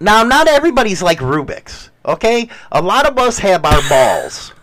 Now, 0.00 0.22
not 0.22 0.48
everybody's 0.48 1.02
like 1.02 1.18
Rubik's, 1.18 1.90
okay? 2.06 2.48
A 2.72 2.82
lot 2.82 3.06
of 3.06 3.18
us 3.18 3.38
have 3.40 3.66
our 3.66 3.86
balls. 3.88 4.54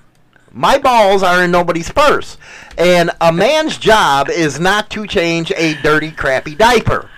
My 0.51 0.77
balls 0.77 1.23
are 1.23 1.43
in 1.43 1.51
nobody's 1.51 1.91
purse. 1.91 2.37
And 2.75 3.11
a 3.21 3.31
man's 3.31 3.77
job 3.77 4.29
is 4.29 4.59
not 4.59 4.89
to 4.89 5.05
change 5.05 5.51
a 5.55 5.75
dirty, 5.81 6.11
crappy 6.11 6.55
diaper, 6.55 7.09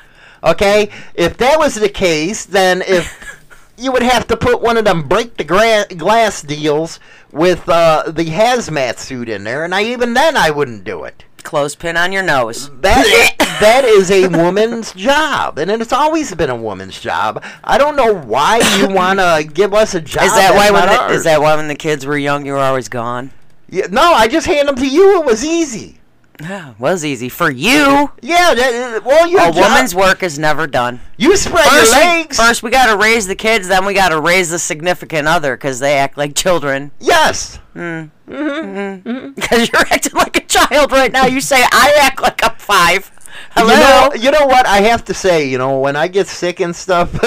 okay? 0.44 0.92
If 1.16 1.38
that 1.38 1.58
was 1.58 1.76
the 1.76 1.90
case, 1.90 2.46
then 2.46 2.84
if 2.86 3.33
you 3.78 3.92
would 3.92 4.04
have 4.04 4.28
to 4.28 4.38
put 4.38 4.62
one 4.62 4.78
of 4.78 4.86
them 4.86 5.08
break 5.08 5.38
the 5.38 5.44
gra- 5.44 5.86
glass 5.98 6.42
deals 6.42 7.00
with 7.32 7.68
uh, 7.68 8.04
the 8.08 8.26
hazmat 8.26 8.98
suit 8.98 9.30
in 9.30 9.44
there, 9.44 9.64
and 9.64 9.74
I 9.74 9.84
even 9.84 10.14
then 10.14 10.38
I 10.38 10.52
wouldn't 10.52 10.84
do 10.84 11.04
it. 11.04 11.26
Clothespin 11.44 11.98
on 11.98 12.12
your 12.12 12.24
nose. 12.24 12.70
That 12.82 13.36
that 13.60 13.84
is 13.84 14.10
a 14.10 14.28
woman's 14.28 14.94
job, 14.94 15.58
and 15.58 15.70
it's 15.70 15.92
always 15.92 16.34
been 16.36 16.50
a 16.50 16.56
woman's 16.56 17.00
job. 17.00 17.44
I 17.64 17.78
don't 17.78 17.96
know 17.96 18.14
why 18.14 18.62
you 18.78 18.88
want 18.94 19.20
to 19.20 19.44
give 19.52 19.74
us 19.74 19.94
a 19.94 20.02
job. 20.02 20.24
Is 20.24 20.34
that 20.34 20.54
why 20.56 20.72
when 20.72 20.86
the, 20.86 21.02
ours. 21.02 21.18
is 21.18 21.24
that 21.26 21.42
why 21.42 21.56
when 21.56 21.68
the 21.68 21.76
kids 21.76 22.06
were 22.06 22.18
young 22.18 22.46
you 22.46 22.54
were 22.54 22.60
always 22.60 22.88
gone? 22.88 23.32
Yeah, 23.70 23.88
no, 23.90 24.14
I 24.14 24.28
just 24.28 24.48
hand 24.48 24.68
them 24.68 24.76
to 24.76 24.88
you. 24.88 25.20
It 25.20 25.26
was 25.26 25.44
easy. 25.44 26.00
Yeah, 26.44 26.74
was 26.80 27.04
easy 27.06 27.30
for 27.30 27.50
you. 27.50 28.12
Yeah, 28.22 28.54
that, 28.54 29.02
well, 29.06 29.28
your 29.28 29.42
A 29.42 29.52
job, 29.52 29.56
woman's 29.56 29.96
work 29.96 30.24
is 30.24 30.38
never 30.38 30.68
done. 30.68 31.00
You 31.18 31.36
spread 31.38 31.66
First, 31.66 31.94
your 31.94 32.02
legs. 32.02 32.38
first 32.38 32.64
we 32.64 32.70
got 32.70 32.92
to 32.92 32.98
raise 32.98 33.28
the 33.28 33.36
kids, 33.36 33.68
then 33.68 33.86
we 33.86 33.94
got 33.94 34.10
to 34.10 34.20
raise 34.20 34.50
the 34.50 34.60
significant 34.60 35.28
other 35.28 35.56
because 35.56 35.80
they 35.80 35.98
act 35.98 36.18
like 36.18 36.36
children. 36.36 36.92
Yes. 37.00 37.58
Hmm. 37.74 37.80
Mm-hmm. 37.80 38.34
Mm-hmm. 38.34 39.10
Mm-hmm. 39.10 39.32
Because 39.36 39.70
you're 39.70 39.82
acting 39.90 40.14
like 40.14 40.38
a 40.38 40.42
child 40.46 40.92
right 40.92 41.12
now. 41.12 41.26
You 41.26 41.42
say 41.42 41.64
I 41.72 41.98
act 42.02 42.22
like 42.22 42.44
I'm 42.44 42.56
five. 42.56 43.12
Hello. 43.52 43.74
You 43.74 43.80
know, 43.80 44.12
you 44.26 44.32
know 44.32 44.46
what? 44.48 44.66
I 44.66 44.82
have 44.82 45.04
to 45.06 45.14
say, 45.14 45.48
you 45.48 45.58
know, 45.58 45.80
when 45.80 45.96
I 45.96 46.08
get 46.08 46.28
sick 46.28 46.60
and 46.60 46.76
stuff, 46.76 47.14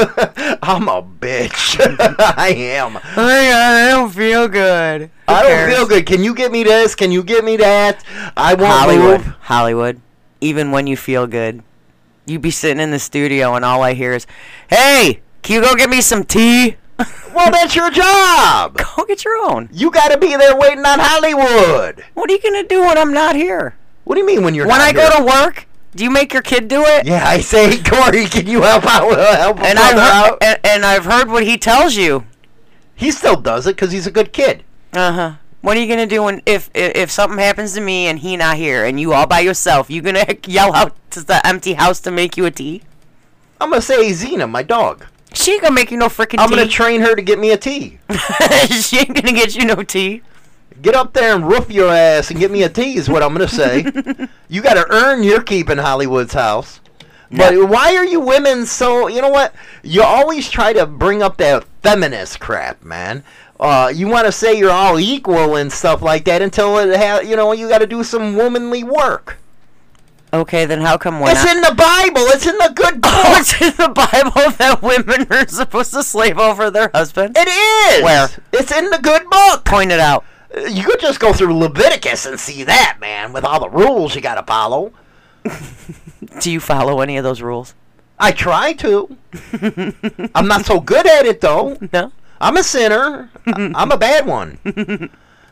I'm 0.62 0.88
a 0.88 1.02
bitch. 1.02 1.76
I 2.36 2.48
am. 2.56 2.98
I 3.16 3.88
don't 3.90 4.10
feel 4.10 4.48
good. 4.48 5.02
Who 5.02 5.08
I 5.34 5.42
don't 5.42 5.50
cares? 5.50 5.74
feel 5.74 5.86
good. 5.88 6.06
Can 6.06 6.22
you 6.22 6.34
get 6.34 6.52
me 6.52 6.62
this? 6.64 6.94
Can 6.94 7.12
you 7.12 7.22
get 7.22 7.44
me 7.44 7.56
that? 7.58 8.04
I 8.36 8.54
won't 8.54 8.70
Hollywood. 8.72 9.20
move. 9.26 9.34
Hollywood. 9.40 10.00
Even 10.40 10.70
when 10.70 10.86
you 10.86 10.96
feel 10.96 11.26
good, 11.26 11.62
you 12.26 12.38
be 12.38 12.50
sitting 12.50 12.80
in 12.80 12.90
the 12.90 12.98
studio 12.98 13.54
and 13.54 13.64
all 13.64 13.82
I 13.82 13.94
hear 13.94 14.12
is, 14.12 14.26
"Hey, 14.68 15.20
can 15.42 15.54
you 15.56 15.62
go 15.62 15.74
get 15.74 15.88
me 15.90 16.00
some 16.00 16.24
tea? 16.24 16.76
Well, 17.36 17.50
that's 17.50 17.76
your 17.76 17.90
job. 17.90 18.78
Go 18.96 19.04
get 19.04 19.22
your 19.24 19.36
own." 19.50 19.68
You 19.70 19.90
got 19.90 20.08
to 20.10 20.16
be 20.18 20.34
there 20.36 20.56
waiting 20.56 20.84
on 20.86 20.98
Hollywood. 21.00 22.02
What 22.14 22.30
are 22.30 22.32
you 22.32 22.40
gonna 22.40 22.62
do 22.62 22.80
when 22.80 22.96
I'm 22.96 23.12
not 23.12 23.36
here? 23.36 23.76
What 24.04 24.14
do 24.14 24.20
you 24.22 24.26
mean 24.26 24.42
when 24.42 24.54
you're 24.54 24.66
when 24.66 24.78
not 24.78 24.94
I 24.94 24.98
here? 24.98 25.10
go 25.10 25.18
to 25.18 25.24
work, 25.24 25.65
do 25.96 26.04
you 26.04 26.10
make 26.10 26.32
your 26.32 26.42
kid 26.42 26.68
do 26.68 26.82
it? 26.84 27.06
Yeah, 27.06 27.26
I 27.26 27.40
say, 27.40 27.82
Corey, 27.82 28.26
can 28.26 28.46
you 28.46 28.62
help 28.62 28.84
out? 28.86 29.10
Help 29.38 29.60
And 29.60 29.78
I've 29.78 29.94
heard, 29.94 30.32
out? 30.32 30.38
and, 30.42 30.58
and 30.64 30.84
I've 30.86 31.04
heard 31.04 31.28
what 31.28 31.42
he 31.44 31.58
tells 31.58 31.96
you. 31.96 32.24
He 32.94 33.10
still 33.10 33.36
does 33.40 33.66
it 33.66 33.76
because 33.76 33.92
he's 33.92 34.06
a 34.06 34.10
good 34.10 34.32
kid. 34.32 34.62
Uh 34.92 35.12
huh. 35.12 35.32
What 35.62 35.76
are 35.76 35.80
you 35.80 35.88
gonna 35.88 36.06
do 36.06 36.22
when 36.22 36.42
if, 36.46 36.70
if 36.74 36.94
if 36.96 37.10
something 37.10 37.38
happens 37.38 37.74
to 37.74 37.80
me 37.80 38.06
and 38.06 38.18
he 38.20 38.36
not 38.36 38.56
here 38.56 38.84
and 38.84 39.00
you 39.00 39.12
all 39.12 39.26
by 39.26 39.40
yourself? 39.40 39.90
You 39.90 40.00
gonna 40.00 40.24
yell 40.46 40.72
out 40.74 40.94
to 41.10 41.22
the 41.24 41.44
empty 41.46 41.74
house 41.74 41.98
to 42.00 42.10
make 42.10 42.36
you 42.36 42.46
a 42.46 42.50
tea? 42.50 42.82
I'm 43.60 43.70
gonna 43.70 43.82
say 43.82 44.12
Zena, 44.12 44.46
my 44.46 44.62
dog. 44.62 45.04
She 45.32 45.52
ain't 45.52 45.62
gonna 45.62 45.74
make 45.74 45.90
you 45.90 45.96
no 45.98 46.06
freaking 46.06 46.32
tea. 46.32 46.38
I'm 46.38 46.50
tea. 46.50 46.56
gonna 46.56 46.68
train 46.68 47.00
her 47.02 47.14
to 47.14 47.22
get 47.22 47.38
me 47.38 47.50
a 47.50 47.56
tea. 47.58 47.98
she 48.70 48.98
ain't 48.98 49.14
gonna 49.14 49.32
get 49.32 49.56
you 49.56 49.64
no 49.66 49.82
tea. 49.82 50.22
Get 50.82 50.94
up 50.94 51.12
there 51.14 51.34
and 51.34 51.46
roof 51.48 51.70
your 51.70 51.90
ass 51.90 52.30
and 52.30 52.38
get 52.38 52.50
me 52.50 52.62
a 52.62 52.68
tea 52.68 52.96
is 52.96 53.08
what 53.08 53.22
I'm 53.22 53.32
gonna 53.32 53.48
say. 53.48 53.84
you 54.48 54.62
got 54.62 54.74
to 54.74 54.86
earn 54.90 55.22
your 55.22 55.42
keep 55.42 55.70
in 55.70 55.78
Hollywood's 55.78 56.34
house. 56.34 56.80
But 57.30 57.68
why 57.68 57.96
are 57.96 58.04
you 58.04 58.20
women 58.20 58.66
so? 58.66 59.08
You 59.08 59.20
know 59.20 59.30
what? 59.30 59.52
You 59.82 60.02
always 60.02 60.48
try 60.48 60.72
to 60.74 60.86
bring 60.86 61.22
up 61.22 61.38
that 61.38 61.64
feminist 61.82 62.38
crap, 62.38 62.84
man. 62.84 63.24
Uh, 63.58 63.90
you 63.92 64.06
want 64.06 64.26
to 64.26 64.32
say 64.32 64.56
you're 64.56 64.70
all 64.70 65.00
equal 65.00 65.56
and 65.56 65.72
stuff 65.72 66.02
like 66.02 66.24
that 66.26 66.40
until 66.42 66.78
it 66.78 66.96
ha- 66.96 67.20
you 67.20 67.34
know 67.34 67.52
you 67.52 67.68
got 67.68 67.78
to 67.78 67.86
do 67.86 68.04
some 68.04 68.36
womanly 68.36 68.84
work. 68.84 69.38
Okay, 70.32 70.66
then 70.66 70.80
how 70.82 70.98
come 70.98 71.18
when 71.20 71.32
It's 71.32 71.44
I- 71.44 71.52
in 71.52 71.60
the 71.62 71.74
Bible. 71.74 72.26
It's 72.28 72.46
in 72.46 72.58
the 72.58 72.72
good 72.74 72.94
book. 73.00 73.12
Oh, 73.14 73.36
it's 73.38 73.60
in 73.60 73.70
the 73.76 73.88
Bible 73.88 74.52
that 74.58 74.80
women 74.82 75.26
are 75.30 75.48
supposed 75.48 75.92
to 75.94 76.02
slave 76.02 76.38
over 76.38 76.70
their 76.70 76.90
husbands? 76.92 77.38
It 77.40 77.48
is. 77.48 78.04
Where? 78.04 78.28
It's 78.52 78.70
in 78.72 78.90
the 78.90 78.98
good 78.98 79.28
book. 79.30 79.64
Point 79.64 79.90
it 79.90 80.00
out. 80.00 80.24
You 80.56 80.84
could 80.84 81.00
just 81.00 81.20
go 81.20 81.32
through 81.32 81.56
Leviticus 81.56 82.26
and 82.26 82.40
see 82.40 82.64
that, 82.64 82.98
man, 83.00 83.32
with 83.32 83.44
all 83.44 83.60
the 83.60 83.68
rules 83.68 84.14
you 84.14 84.20
got 84.20 84.36
to 84.36 84.42
follow. 84.42 84.92
Do 86.40 86.50
you 86.50 86.60
follow 86.60 87.00
any 87.00 87.16
of 87.18 87.24
those 87.24 87.42
rules? 87.42 87.74
I 88.18 88.32
try 88.32 88.72
to. 88.74 89.16
I'm 90.34 90.48
not 90.48 90.64
so 90.64 90.80
good 90.80 91.06
at 91.06 91.26
it 91.26 91.40
though. 91.40 91.76
No. 91.92 92.12
I'm 92.40 92.56
a 92.56 92.62
sinner. 92.62 93.30
I'm 93.46 93.92
a 93.92 93.96
bad 93.96 94.26
one. 94.26 94.58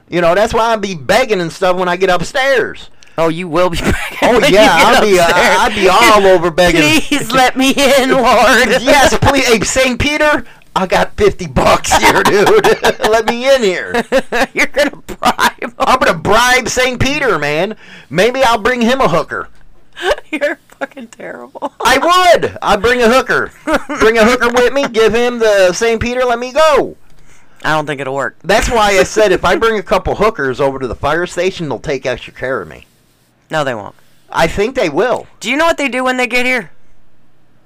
You 0.08 0.20
know, 0.20 0.34
that's 0.34 0.52
why 0.52 0.72
I 0.72 0.76
be 0.76 0.94
begging 0.94 1.40
and 1.40 1.52
stuff 1.52 1.76
when 1.76 1.88
I 1.88 1.96
get 1.96 2.10
upstairs. 2.10 2.90
Oh, 3.16 3.28
you 3.28 3.48
will 3.48 3.70
be. 3.70 3.78
begging. 3.80 3.96
Oh 4.22 4.46
yeah, 4.48 4.68
I'll 4.70 5.02
be 5.02 5.18
uh. 5.18 5.26
I'd 5.28 5.74
be 5.74 5.88
all 5.88 6.26
over 6.26 6.50
begging. 6.50 6.80
Please 6.80 7.30
let 7.32 7.56
me 7.56 7.70
in, 7.70 8.10
Lord. 8.10 8.82
yes, 8.82 9.16
please. 9.18 9.46
Hey, 9.46 9.60
St. 9.60 10.00
Peter, 10.00 10.44
I 10.76 10.86
got 10.86 11.16
50 11.16 11.46
bucks 11.48 11.96
here, 11.96 12.22
dude. 12.24 12.48
Let 13.00 13.26
me 13.26 13.54
in 13.54 13.62
here. 13.62 14.04
You're 14.54 14.66
gonna 14.66 14.96
bribe. 14.96 15.60
him. 15.62 15.74
I'm 15.78 15.98
gonna 16.00 16.18
bribe 16.18 16.68
St. 16.68 17.00
Peter, 17.00 17.38
man. 17.38 17.76
Maybe 18.10 18.42
I'll 18.42 18.58
bring 18.58 18.80
him 18.82 19.00
a 19.00 19.08
hooker. 19.08 19.48
You're 20.32 20.56
fucking 20.56 21.08
terrible. 21.08 21.72
I 21.80 22.34
would. 22.34 22.58
I'd 22.60 22.82
bring 22.82 23.00
a 23.00 23.08
hooker. 23.08 23.52
Bring 24.00 24.18
a 24.18 24.24
hooker 24.24 24.48
with 24.52 24.72
me. 24.72 24.88
Give 24.88 25.14
him 25.14 25.38
the 25.38 25.72
St. 25.72 26.00
Peter. 26.02 26.24
Let 26.24 26.40
me 26.40 26.52
go. 26.52 26.96
I 27.62 27.72
don't 27.72 27.86
think 27.86 28.00
it'll 28.00 28.14
work. 28.14 28.36
That's 28.42 28.68
why 28.68 28.98
I 28.98 29.04
said 29.04 29.30
if 29.30 29.44
I 29.44 29.54
bring 29.56 29.78
a 29.78 29.82
couple 29.82 30.16
hookers 30.16 30.60
over 30.60 30.78
to 30.80 30.88
the 30.88 30.94
fire 30.96 31.26
station, 31.26 31.68
they'll 31.68 31.78
take 31.78 32.04
extra 32.04 32.32
care 32.32 32.60
of 32.60 32.68
me. 32.68 32.86
No, 33.50 33.62
they 33.62 33.74
won't. 33.74 33.94
I 34.28 34.48
think 34.48 34.74
they 34.74 34.88
will. 34.88 35.28
Do 35.38 35.48
you 35.50 35.56
know 35.56 35.64
what 35.66 35.78
they 35.78 35.88
do 35.88 36.02
when 36.02 36.16
they 36.16 36.26
get 36.26 36.44
here? 36.44 36.72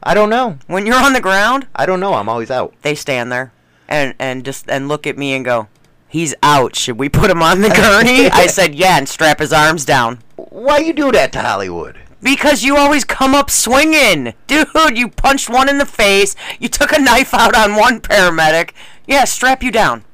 I 0.02 0.14
don't 0.14 0.30
know. 0.30 0.58
When 0.66 0.86
you're 0.86 1.02
on 1.02 1.12
the 1.12 1.20
ground, 1.20 1.66
I 1.74 1.86
don't 1.86 2.00
know. 2.00 2.14
I'm 2.14 2.28
always 2.28 2.50
out. 2.50 2.74
they 2.82 2.94
stand 2.94 3.32
there 3.32 3.52
and 3.88 4.14
and 4.18 4.44
just 4.44 4.68
and 4.68 4.88
look 4.88 5.06
at 5.06 5.18
me 5.18 5.32
and 5.34 5.44
go, 5.44 5.68
He's 6.08 6.34
out. 6.42 6.74
Should 6.74 6.98
we 6.98 7.10
put 7.10 7.30
him 7.30 7.42
on 7.42 7.60
the 7.60 7.68
gurney? 7.76 8.30
I 8.30 8.46
said, 8.46 8.74
yeah, 8.74 8.96
and 8.96 9.08
strap 9.08 9.40
his 9.40 9.52
arms 9.52 9.84
down. 9.84 10.20
Why 10.36 10.78
you 10.78 10.94
do 10.94 11.12
that 11.12 11.32
to 11.32 11.40
Hollywood? 11.40 11.98
Because 12.22 12.64
you 12.64 12.76
always 12.76 13.04
come 13.04 13.34
up 13.34 13.50
swinging. 13.50 14.32
Dude, 14.46 14.66
you 14.94 15.08
punched 15.08 15.50
one 15.50 15.68
in 15.68 15.78
the 15.78 15.86
face. 15.86 16.34
You 16.58 16.68
took 16.68 16.92
a 16.92 16.98
knife 16.98 17.34
out 17.34 17.54
on 17.54 17.76
one 17.76 18.00
paramedic. 18.00 18.70
Yeah, 19.06 19.24
strap 19.24 19.62
you 19.62 19.70
down. 19.70 20.04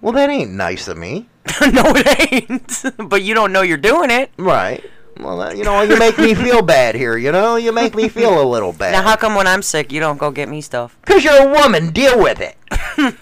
Well, 0.00 0.12
that 0.12 0.28
ain't 0.28 0.50
nice 0.50 0.88
of 0.88 0.98
me. 0.98 1.28
no, 1.60 1.82
it 1.94 2.32
ain't. 2.32 2.84
but 3.08 3.22
you 3.22 3.34
don't 3.34 3.52
know 3.52 3.62
you're 3.62 3.76
doing 3.76 4.10
it. 4.10 4.30
Right. 4.36 4.84
Well, 5.22 5.36
that- 5.38 5.56
you 5.56 5.64
know, 5.64 5.80
you 5.82 5.98
make 5.98 6.18
me 6.18 6.34
feel 6.34 6.62
bad 6.62 6.94
here. 6.94 7.16
You 7.16 7.32
know, 7.32 7.56
you 7.56 7.72
make 7.72 7.94
me 7.94 8.08
feel 8.08 8.40
a 8.40 8.44
little 8.44 8.72
bad. 8.72 8.92
Now, 8.92 9.02
how 9.02 9.16
come 9.16 9.34
when 9.34 9.46
I'm 9.46 9.62
sick, 9.62 9.92
you 9.92 10.00
don't 10.00 10.18
go 10.18 10.30
get 10.30 10.48
me 10.48 10.60
stuff? 10.60 10.96
Because 11.00 11.22
you're 11.24 11.48
a 11.48 11.52
woman, 11.52 11.90
deal 11.90 12.18
with 12.18 12.40
it. 12.40 12.56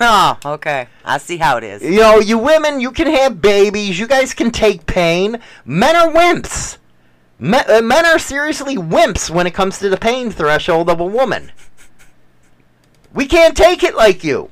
Oh, 0.01 0.37
okay. 0.45 0.89
I 1.05 1.19
see 1.19 1.37
how 1.37 1.57
it 1.59 1.63
is. 1.65 1.83
You 1.83 2.01
know, 2.01 2.19
you 2.19 2.37
women, 2.37 2.81
you 2.81 2.91
can 2.91 3.07
have 3.07 3.41
babies. 3.41 3.99
You 3.99 4.09
guys 4.09 4.35
can 4.35 4.51
take 4.51 4.87
pain. 4.87 5.39
Men 5.65 5.95
are 5.95 6.09
wimps. 6.11 6.79
Men, 7.39 7.65
uh, 7.69 7.81
men 7.83 8.05
are 8.05 8.19
seriously 8.19 8.77
wimps 8.77 9.31
when 9.31 9.47
it 9.47 9.55
comes 9.55 9.79
to 9.79 9.89
the 9.89 9.97
pain 9.97 10.31
threshold 10.31 10.91
of 10.91 10.99
a 10.99 11.05
woman. 11.07 11.53
We 13.15 13.27
can't 13.27 13.57
take 13.57 13.85
it 13.85 13.95
like 13.95 14.25
you. 14.25 14.51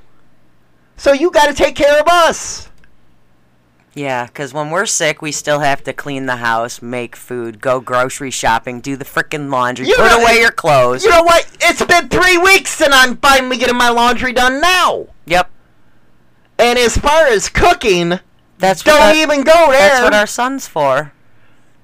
So 0.97 1.13
you 1.13 1.31
got 1.33 1.47
to 1.47 1.55
take 1.55 1.75
care 1.75 2.01
of 2.01 2.07
us. 2.07 2.69
Yeah, 3.97 4.27
'cause 4.27 4.53
when 4.53 4.69
we're 4.71 4.85
sick, 4.85 5.23
we 5.23 5.33
still 5.33 5.61
have 5.61 5.83
to 5.85 5.95
clean 5.95 6.27
the 6.27 6.37
house, 6.37 6.83
make 6.83 7.17
food, 7.17 7.63
go 7.63 7.81
grocery 7.81 8.31
shopping, 8.31 8.81
do 8.81 8.95
the 8.95 9.07
frickin' 9.07 9.51
laundry, 9.51 9.89
You 9.89 9.97
put 9.97 10.11
know- 10.11 10.21
away 10.21 10.39
your 10.39 10.51
clothes. 10.51 11.03
You 11.03 11.09
know 11.11 11.23
what? 11.23 11.47
It's 11.61 11.83
been 11.83 12.09
three 12.11 12.37
weeks 12.37 12.79
and 12.83 12.93
I'm 12.93 13.17
finally 13.17 13.57
getting 13.57 13.77
my 13.79 13.89
laundry 13.89 14.35
done 14.35 14.61
now. 14.61 15.07
yep. 15.25 15.49
And 16.59 16.79
as 16.79 16.97
far 16.99 17.27
as 17.27 17.49
cooking, 17.49 18.21
That's 18.59 18.83
don't 18.83 18.99
that- 19.01 19.17
even 19.17 19.43
go 19.45 19.71
there. 19.73 19.89
That's 19.89 20.03
what 20.03 20.15
our 20.15 20.27
son's 20.27 20.67
for. 20.69 21.13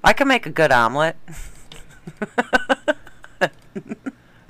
I 0.04 0.12
can 0.12 0.28
make 0.28 0.44
a 0.46 0.50
good 0.50 0.70
omelet. 0.70 1.16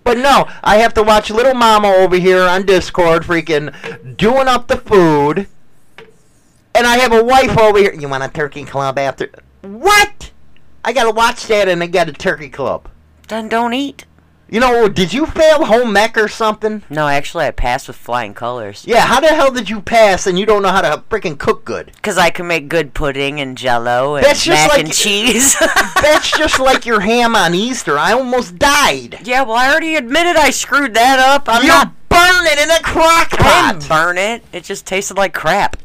But 0.04 0.18
no, 0.18 0.48
I 0.64 0.78
have 0.78 0.94
to 0.94 1.02
watch 1.02 1.30
little 1.30 1.54
mama 1.54 1.86
over 1.88 2.16
here 2.16 2.42
on 2.42 2.66
Discord 2.66 3.22
freaking 3.22 4.16
doing 4.16 4.48
up 4.48 4.66
the 4.66 4.76
food. 4.76 5.46
And 6.74 6.86
I 6.86 6.96
have 6.98 7.12
a 7.12 7.22
wife 7.22 7.56
over 7.58 7.78
here. 7.78 7.92
You 7.94 8.08
want 8.08 8.24
a 8.24 8.28
turkey 8.28 8.64
club 8.64 8.98
after? 8.98 9.30
What? 9.62 10.30
I 10.84 10.92
gotta 10.92 11.10
watch 11.12 11.46
that 11.46 11.68
and 11.68 11.82
I 11.82 11.86
got 11.86 12.08
a 12.08 12.12
turkey 12.12 12.48
club. 12.48 12.88
Then 13.28 13.48
don't 13.48 13.74
eat. 13.74 14.04
You 14.48 14.60
know, 14.60 14.86
did 14.88 15.14
you 15.14 15.24
fail 15.24 15.64
home 15.64 15.96
ec 15.96 16.18
or 16.18 16.28
something? 16.28 16.82
No, 16.90 17.08
actually, 17.08 17.46
I 17.46 17.52
passed 17.52 17.86
with 17.88 17.96
flying 17.96 18.34
colors. 18.34 18.84
Yeah, 18.86 19.00
how 19.06 19.18
the 19.18 19.28
hell 19.28 19.50
did 19.50 19.70
you 19.70 19.80
pass 19.80 20.26
and 20.26 20.38
you 20.38 20.44
don't 20.44 20.60
know 20.62 20.68
how 20.68 20.82
to 20.82 21.02
freaking 21.08 21.38
cook 21.38 21.64
good? 21.64 21.92
Because 21.94 22.18
I 22.18 22.28
can 22.28 22.46
make 22.48 22.68
good 22.68 22.92
pudding 22.92 23.40
and 23.40 23.56
jello 23.56 24.16
and 24.16 24.26
That's 24.26 24.46
mac 24.46 24.68
like- 24.70 24.80
and 24.84 24.92
cheese. 24.92 25.56
That's 26.02 26.30
just 26.36 26.58
like 26.60 26.84
your 26.84 27.00
ham 27.00 27.34
on 27.34 27.54
Easter. 27.54 27.96
I 27.98 28.12
almost 28.12 28.58
died. 28.58 29.20
yeah, 29.24 29.40
well, 29.42 29.56
I 29.56 29.70
already 29.70 29.94
admitted 29.96 30.36
I 30.36 30.50
screwed 30.50 30.92
that 30.94 31.18
up. 31.18 31.44
I'm 31.46 31.62
you 31.62 31.68
not. 31.68 31.92
burn 32.10 32.46
it 32.46 32.58
in 32.58 32.70
a 32.70 32.80
crock 32.82 33.28
I 33.40 33.72
didn't 33.72 33.88
pot. 33.88 33.88
burn 33.88 34.18
it. 34.18 34.44
It 34.52 34.64
just 34.64 34.84
tasted 34.86 35.16
like 35.16 35.32
crap. 35.32 35.76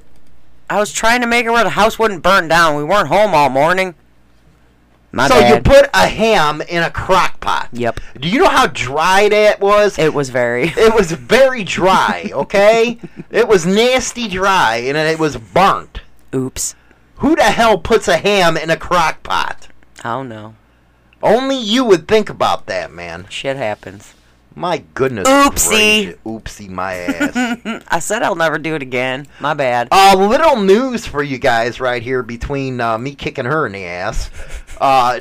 I 0.70 0.80
was 0.80 0.92
trying 0.92 1.22
to 1.22 1.28
make 1.28 1.46
it 1.46 1.50
where 1.50 1.64
the 1.64 1.72
house 1.72 1.98
wouldn't 1.98 2.24
burn 2.24 2.48
down. 2.48 2.76
We 2.76 2.84
weren't 2.84 3.08
home 3.08 3.34
all 3.34 3.50
morning. 3.50 3.96
My 5.12 5.28
So 5.30 5.40
you 5.40 5.62
put 5.62 5.90
a 5.94 6.08
ham 6.08 6.62
in 6.62 6.84
a 6.84 6.92
crock 6.92 7.40
pot. 7.40 7.70
Yep. 7.72 8.00
Do 8.20 8.28
you 8.28 8.40
know 8.40 8.50
how 8.50 8.68
dry 8.68 9.30
that 9.30 9.62
was? 9.62 9.98
It 9.98 10.14
was 10.14 10.30
very. 10.30 10.74
It 10.78 10.94
was 10.94 11.12
very 11.12 11.64
dry, 11.64 12.30
okay? 12.34 13.00
it 13.30 13.48
was 13.48 13.66
nasty 13.66 14.28
dry 14.28 14.78
and 14.78 14.98
it 14.98 15.18
was 15.20 15.38
burnt. 15.38 16.02
Oops. 16.36 16.76
Who 17.16 17.36
the 17.36 17.44
hell 17.44 17.78
puts 17.78 18.08
a 18.08 18.18
ham 18.18 18.58
in 18.58 18.70
a 18.70 18.78
crock 18.78 19.24
pot? 19.24 19.70
Oh 20.04 20.24
no. 20.24 20.56
Only 21.24 21.58
you 21.58 21.84
would 21.86 22.08
think 22.08 22.30
about 22.30 22.68
that, 22.68 22.92
man. 22.92 23.26
Shit 23.30 23.58
happens. 23.58 24.14
My 24.58 24.84
goodness. 24.96 25.28
Oopsie. 25.28 26.18
Oopsie 26.26 26.68
my 26.68 26.94
ass. 26.96 27.84
I 27.90 28.00
said 28.00 28.24
I'll 28.24 28.34
never 28.34 28.58
do 28.58 28.74
it 28.74 28.82
again. 28.82 29.28
My 29.40 29.54
bad. 29.54 29.88
A 29.92 30.18
little 30.18 30.56
news 30.56 31.06
for 31.06 31.22
you 31.22 31.38
guys 31.38 31.80
right 31.80 32.02
here 32.02 32.24
between 32.24 32.82
uh, 32.82 32.98
me 32.98 33.14
kicking 33.14 33.46
her 33.46 33.68
in 33.68 33.74
the 33.74 33.86
ass. 33.86 34.32
Uh, 34.82 35.20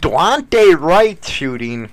Daunte 0.00 0.78
Wright 0.78 1.22
shooting. 1.24 1.90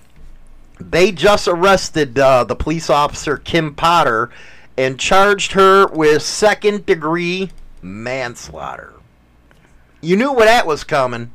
They 0.80 1.12
just 1.12 1.48
arrested 1.48 2.20
uh, 2.20 2.44
the 2.44 2.56
police 2.56 2.92
officer 2.92 3.38
Kim 3.38 3.74
Potter 3.74 4.30
and 4.78 5.00
charged 5.00 5.54
her 5.54 5.88
with 5.88 6.22
second 6.22 6.86
degree 6.86 7.50
manslaughter. 7.82 8.94
You 10.00 10.16
knew 10.16 10.32
where 10.32 10.46
that 10.46 10.68
was 10.68 10.84
coming. 10.84 11.32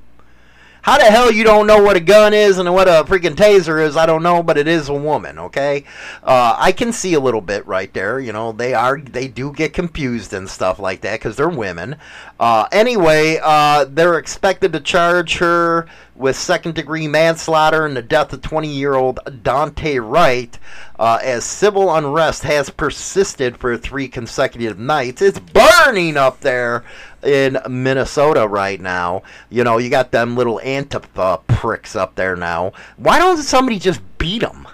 How 0.88 0.96
the 0.96 1.05
hell 1.05 1.31
you 1.31 1.44
don't 1.44 1.66
know 1.66 1.83
what 1.83 1.96
a 1.96 2.01
gun 2.01 2.33
is 2.33 2.57
and 2.57 2.72
what 2.72 2.88
a 2.88 3.05
freaking 3.05 3.35
taser 3.35 3.79
is? 3.85 3.94
I 3.94 4.07
don't 4.07 4.22
know, 4.22 4.42
but 4.42 4.57
it 4.57 4.66
is 4.66 4.88
a 4.88 4.94
woman. 4.94 5.38
Okay, 5.38 5.85
uh, 6.22 6.57
I 6.59 6.72
can 6.72 6.94
see 6.94 7.12
a 7.12 7.20
little 7.20 7.42
bit 7.42 7.66
right 7.66 7.92
there. 7.92 8.18
You 8.18 8.33
know, 8.33 8.53
they 8.53 8.72
are 8.72 8.98
they 8.98 9.29
do 9.29 9.53
get 9.53 9.74
confused 9.74 10.33
and 10.33 10.48
stuff 10.48 10.79
like 10.79 11.03
that 11.03 11.20
because 11.20 11.37
they're 11.37 11.51
women. 11.51 11.96
Uh, 12.40 12.68
anyway, 12.72 13.38
uh, 13.42 13.85
they're 13.85 14.16
expected 14.16 14.72
to 14.72 14.81
charge 14.81 15.37
her 15.37 15.87
with 16.18 16.37
second 16.37 16.74
degree 16.74 17.07
manslaughter 17.07 17.86
and 17.86 17.97
the 17.97 18.03
death 18.03 18.32
of 18.32 18.42
20 18.42 18.68
year 18.68 18.95
old 18.95 19.20
Daunte 19.24 19.99
Wright 20.03 20.59
uh, 20.99 21.18
as 21.22 21.45
civil 21.45 21.95
unrest 21.95 22.42
has 22.42 22.68
persisted 22.70 23.57
for 23.57 23.76
three 23.76 24.09
consecutive 24.09 24.78
nights. 24.78 25.22
It's 25.22 25.38
burning 25.38 26.16
up 26.16 26.40
there 26.40 26.84
in 27.22 27.59
Minnesota 27.68 28.49
right 28.49 28.80
now. 28.80 29.22
You 29.49 29.62
know, 29.62 29.78
you 29.78 29.90
got 29.90 30.11
them 30.11 30.36
little 30.36 30.61
Antifa 30.64 31.47
pricks 31.47 31.95
up 31.95 32.16
there 32.16 32.36
now. 32.36 32.72
Why 32.97 33.18
don't 33.18 33.38
somebody 33.38 33.78
just 33.78 34.01
beat 34.18 34.42
them? 34.42 34.66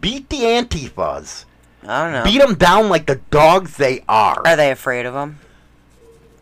Beat 0.00 0.30
the 0.30 0.40
Antifas. 0.40 1.44
I 1.82 2.02
don't 2.02 2.12
know. 2.12 2.24
Beat 2.24 2.40
them 2.40 2.54
down 2.54 2.88
like 2.88 3.06
the 3.06 3.20
dogs 3.30 3.76
they 3.76 4.04
are. 4.08 4.42
Are 4.44 4.56
they 4.56 4.70
afraid 4.70 5.06
of 5.06 5.14
him? 5.14 5.38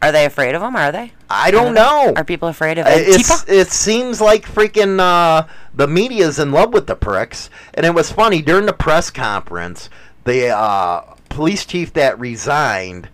Are 0.02 0.12
they 0.12 0.24
afraid 0.24 0.54
of 0.54 0.62
him? 0.62 0.76
Are 0.76 0.92
they? 0.92 1.12
I 1.30 1.50
don't 1.50 1.74
know. 1.74 2.12
Are 2.16 2.24
people 2.24 2.48
afraid 2.48 2.78
of 2.78 2.86
Uh, 2.86 2.90
Antifa? 2.90 3.08
It's, 3.08 3.48
it 3.48 3.68
seems 3.68 4.20
like 4.20 4.46
freaking 4.46 5.00
uh, 5.00 5.46
the 5.74 5.88
media's 5.88 6.38
in 6.38 6.52
love 6.52 6.72
with 6.72 6.86
the 6.86 6.94
pricks. 6.94 7.50
And 7.74 7.84
it 7.86 7.94
was 7.94 8.12
funny 8.12 8.42
during 8.42 8.66
the 8.66 8.72
press 8.72 9.10
conference, 9.10 9.88
the 10.24 10.48
uh, 10.48 11.00
police 11.28 11.64
chief 11.64 11.92
that 11.94 12.18
resigned 12.18 13.08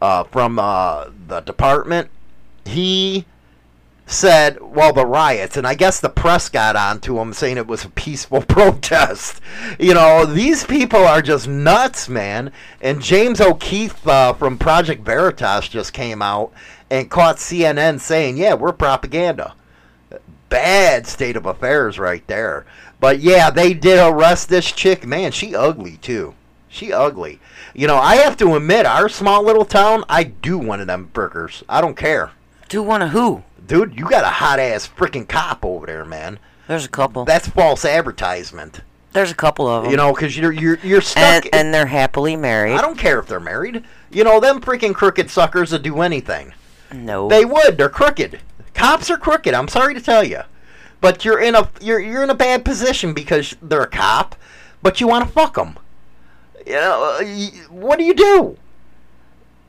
uh, 0.00 0.24
from 0.24 0.58
uh, 0.58 1.06
the 1.26 1.40
department, 1.40 2.10
he 2.64 3.26
said, 4.06 4.60
well, 4.60 4.92
the 4.92 5.06
riots, 5.06 5.56
and 5.56 5.66
I 5.66 5.74
guess 5.74 5.98
the 6.00 6.08
press 6.08 6.48
got 6.48 6.76
onto 6.76 7.18
him 7.18 7.32
saying 7.32 7.56
it 7.56 7.66
was 7.66 7.84
a 7.84 7.90
peaceful 7.90 8.42
protest. 8.48 9.40
You 9.78 9.94
know, 9.94 10.26
these 10.26 10.64
people 10.64 11.00
are 11.00 11.22
just 11.22 11.48
nuts, 11.48 12.08
man. 12.08 12.52
And 12.80 13.00
James 13.02 13.40
O'Keefe 13.40 14.06
uh, 14.06 14.34
from 14.34 14.58
Project 14.58 15.04
Veritas 15.04 15.68
just 15.68 15.92
came 15.92 16.20
out 16.20 16.52
and 16.90 17.10
caught 17.10 17.36
CNN 17.36 18.00
saying, 18.00 18.36
yeah, 18.36 18.54
we're 18.54 18.72
propaganda. 18.72 19.54
Bad 20.48 21.06
state 21.06 21.36
of 21.36 21.46
affairs 21.46 21.98
right 21.98 22.26
there. 22.26 22.66
But 23.00 23.20
yeah, 23.20 23.50
they 23.50 23.74
did 23.74 23.98
arrest 23.98 24.48
this 24.48 24.70
chick. 24.70 25.06
Man, 25.06 25.32
she 25.32 25.54
ugly 25.54 25.96
too. 25.96 26.34
She 26.68 26.92
ugly. 26.92 27.40
You 27.74 27.86
know, 27.86 27.96
I 27.96 28.16
have 28.16 28.36
to 28.38 28.54
admit, 28.54 28.86
our 28.86 29.08
small 29.08 29.42
little 29.42 29.64
town, 29.64 30.04
I 30.08 30.24
do 30.24 30.58
one 30.58 30.80
of 30.80 30.86
them 30.86 31.10
burgers. 31.12 31.64
I 31.68 31.80
don't 31.80 31.96
care. 31.96 32.32
Do 32.68 32.82
one 32.82 33.02
of 33.02 33.10
who? 33.10 33.42
Dude, 33.66 33.98
you 33.98 34.08
got 34.08 34.24
a 34.24 34.28
hot 34.28 34.58
ass 34.58 34.88
freaking 34.88 35.28
cop 35.28 35.64
over 35.64 35.86
there, 35.86 36.04
man. 36.04 36.38
There's 36.68 36.84
a 36.84 36.88
couple. 36.88 37.24
That's 37.24 37.48
false 37.48 37.84
advertisement. 37.84 38.80
There's 39.12 39.30
a 39.30 39.34
couple 39.34 39.68
of 39.68 39.84
them. 39.84 39.90
You 39.90 39.96
know, 39.96 40.12
because 40.12 40.36
you're 40.36 40.52
you're 40.52 40.78
you're 40.82 41.00
stuck. 41.00 41.44
and, 41.46 41.54
and 41.54 41.74
they're 41.74 41.86
happily 41.86 42.36
married. 42.36 42.74
I 42.74 42.80
don't 42.80 42.98
care 42.98 43.18
if 43.20 43.26
they're 43.26 43.40
married. 43.40 43.84
You 44.10 44.24
know, 44.24 44.40
them 44.40 44.60
freaking 44.60 44.94
crooked 44.94 45.30
suckers 45.30 45.72
would 45.72 45.82
do 45.82 46.00
anything. 46.00 46.52
No. 46.92 47.28
They 47.28 47.44
would. 47.44 47.78
They're 47.78 47.88
crooked. 47.88 48.40
Cops 48.74 49.10
are 49.10 49.16
crooked. 49.16 49.54
I'm 49.54 49.68
sorry 49.68 49.94
to 49.94 50.00
tell 50.00 50.24
you, 50.24 50.40
but 51.00 51.24
you're 51.24 51.40
in 51.40 51.54
a 51.54 51.70
you're 51.80 52.00
you're 52.00 52.24
in 52.24 52.30
a 52.30 52.34
bad 52.34 52.64
position 52.64 53.14
because 53.14 53.56
they're 53.62 53.82
a 53.82 53.86
cop, 53.86 54.34
but 54.82 55.00
you 55.00 55.06
want 55.06 55.26
to 55.26 55.32
fuck 55.32 55.54
them. 55.54 55.78
You 56.66 56.72
know, 56.74 57.18
uh, 57.20 57.24
what 57.70 57.98
do 57.98 58.04
you 58.04 58.14
do? 58.14 58.56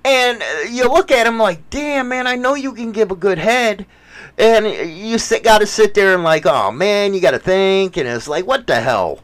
And 0.05 0.43
you 0.71 0.83
look 0.83 1.09
at 1.09 1.25
him 1.25 1.39
like, 1.39 1.67
damn 1.71 2.09
man, 2.09 2.27
I 2.27 2.35
know 2.35 2.53
you 2.53 2.73
can 2.73 2.91
give 2.91 3.09
a 3.09 3.15
good 3.15 3.39
head. 3.39 3.87
And 4.37 4.67
you 4.95 5.17
sit, 5.17 5.43
got 5.43 5.59
to 5.59 5.65
sit 5.65 5.95
there 5.95 6.13
and 6.13 6.23
like, 6.23 6.45
oh 6.45 6.71
man, 6.71 7.15
you 7.15 7.21
got 7.21 7.31
to 7.31 7.39
think, 7.39 7.97
and 7.97 8.07
it's 8.07 8.27
like, 8.27 8.45
what 8.45 8.67
the 8.67 8.79
hell? 8.81 9.19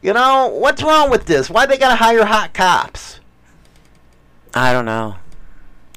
You 0.00 0.14
know, 0.14 0.48
what's 0.48 0.82
wrong 0.82 1.10
with 1.10 1.26
this? 1.26 1.50
Why 1.50 1.66
they 1.66 1.76
got 1.76 1.90
to 1.90 1.96
hire 1.96 2.24
hot 2.24 2.54
cops? 2.54 3.20
I 4.54 4.72
don't 4.72 4.86
know. 4.86 5.16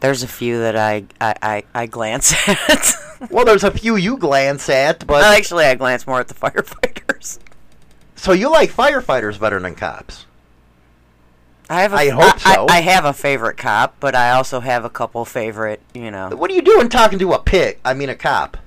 There's 0.01 0.21
a 0.21 0.27
few 0.27 0.59
that 0.59 0.75
I 0.75 1.05
I, 1.21 1.35
I, 1.41 1.63
I 1.73 1.85
glance 1.85 2.33
at. 2.47 3.29
Well, 3.31 3.45
there's 3.45 3.63
a 3.63 3.71
few 3.71 3.95
you 3.95 4.17
glance 4.17 4.67
at, 4.67 5.07
but 5.07 5.23
actually, 5.23 5.63
I 5.63 5.75
glance 5.75 6.05
more 6.05 6.19
at 6.19 6.27
the 6.27 6.33
firefighters. 6.33 7.39
so 8.15 8.33
you 8.33 8.51
like 8.51 8.69
firefighters 8.69 9.39
better 9.39 9.61
than 9.61 9.75
cops? 9.75 10.25
I 11.69 11.81
have. 11.81 11.93
A, 11.93 11.95
I 11.95 12.09
hope 12.09 12.39
so. 12.39 12.67
I, 12.69 12.77
I 12.77 12.81
have 12.81 13.05
a 13.05 13.13
favorite 13.13 13.57
cop, 13.57 13.95
but 13.99 14.15
I 14.15 14.31
also 14.31 14.59
have 14.59 14.85
a 14.85 14.89
couple 14.89 15.25
favorite. 15.25 15.81
You 15.93 16.11
know, 16.11 16.29
What 16.29 16.51
are 16.51 16.53
you 16.53 16.61
doing 16.61 16.89
talking 16.89 17.19
to 17.19 17.33
a 17.33 17.39
pig? 17.39 17.79
I 17.83 17.93
mean, 17.93 18.09
a 18.09 18.15
cop. 18.15 18.57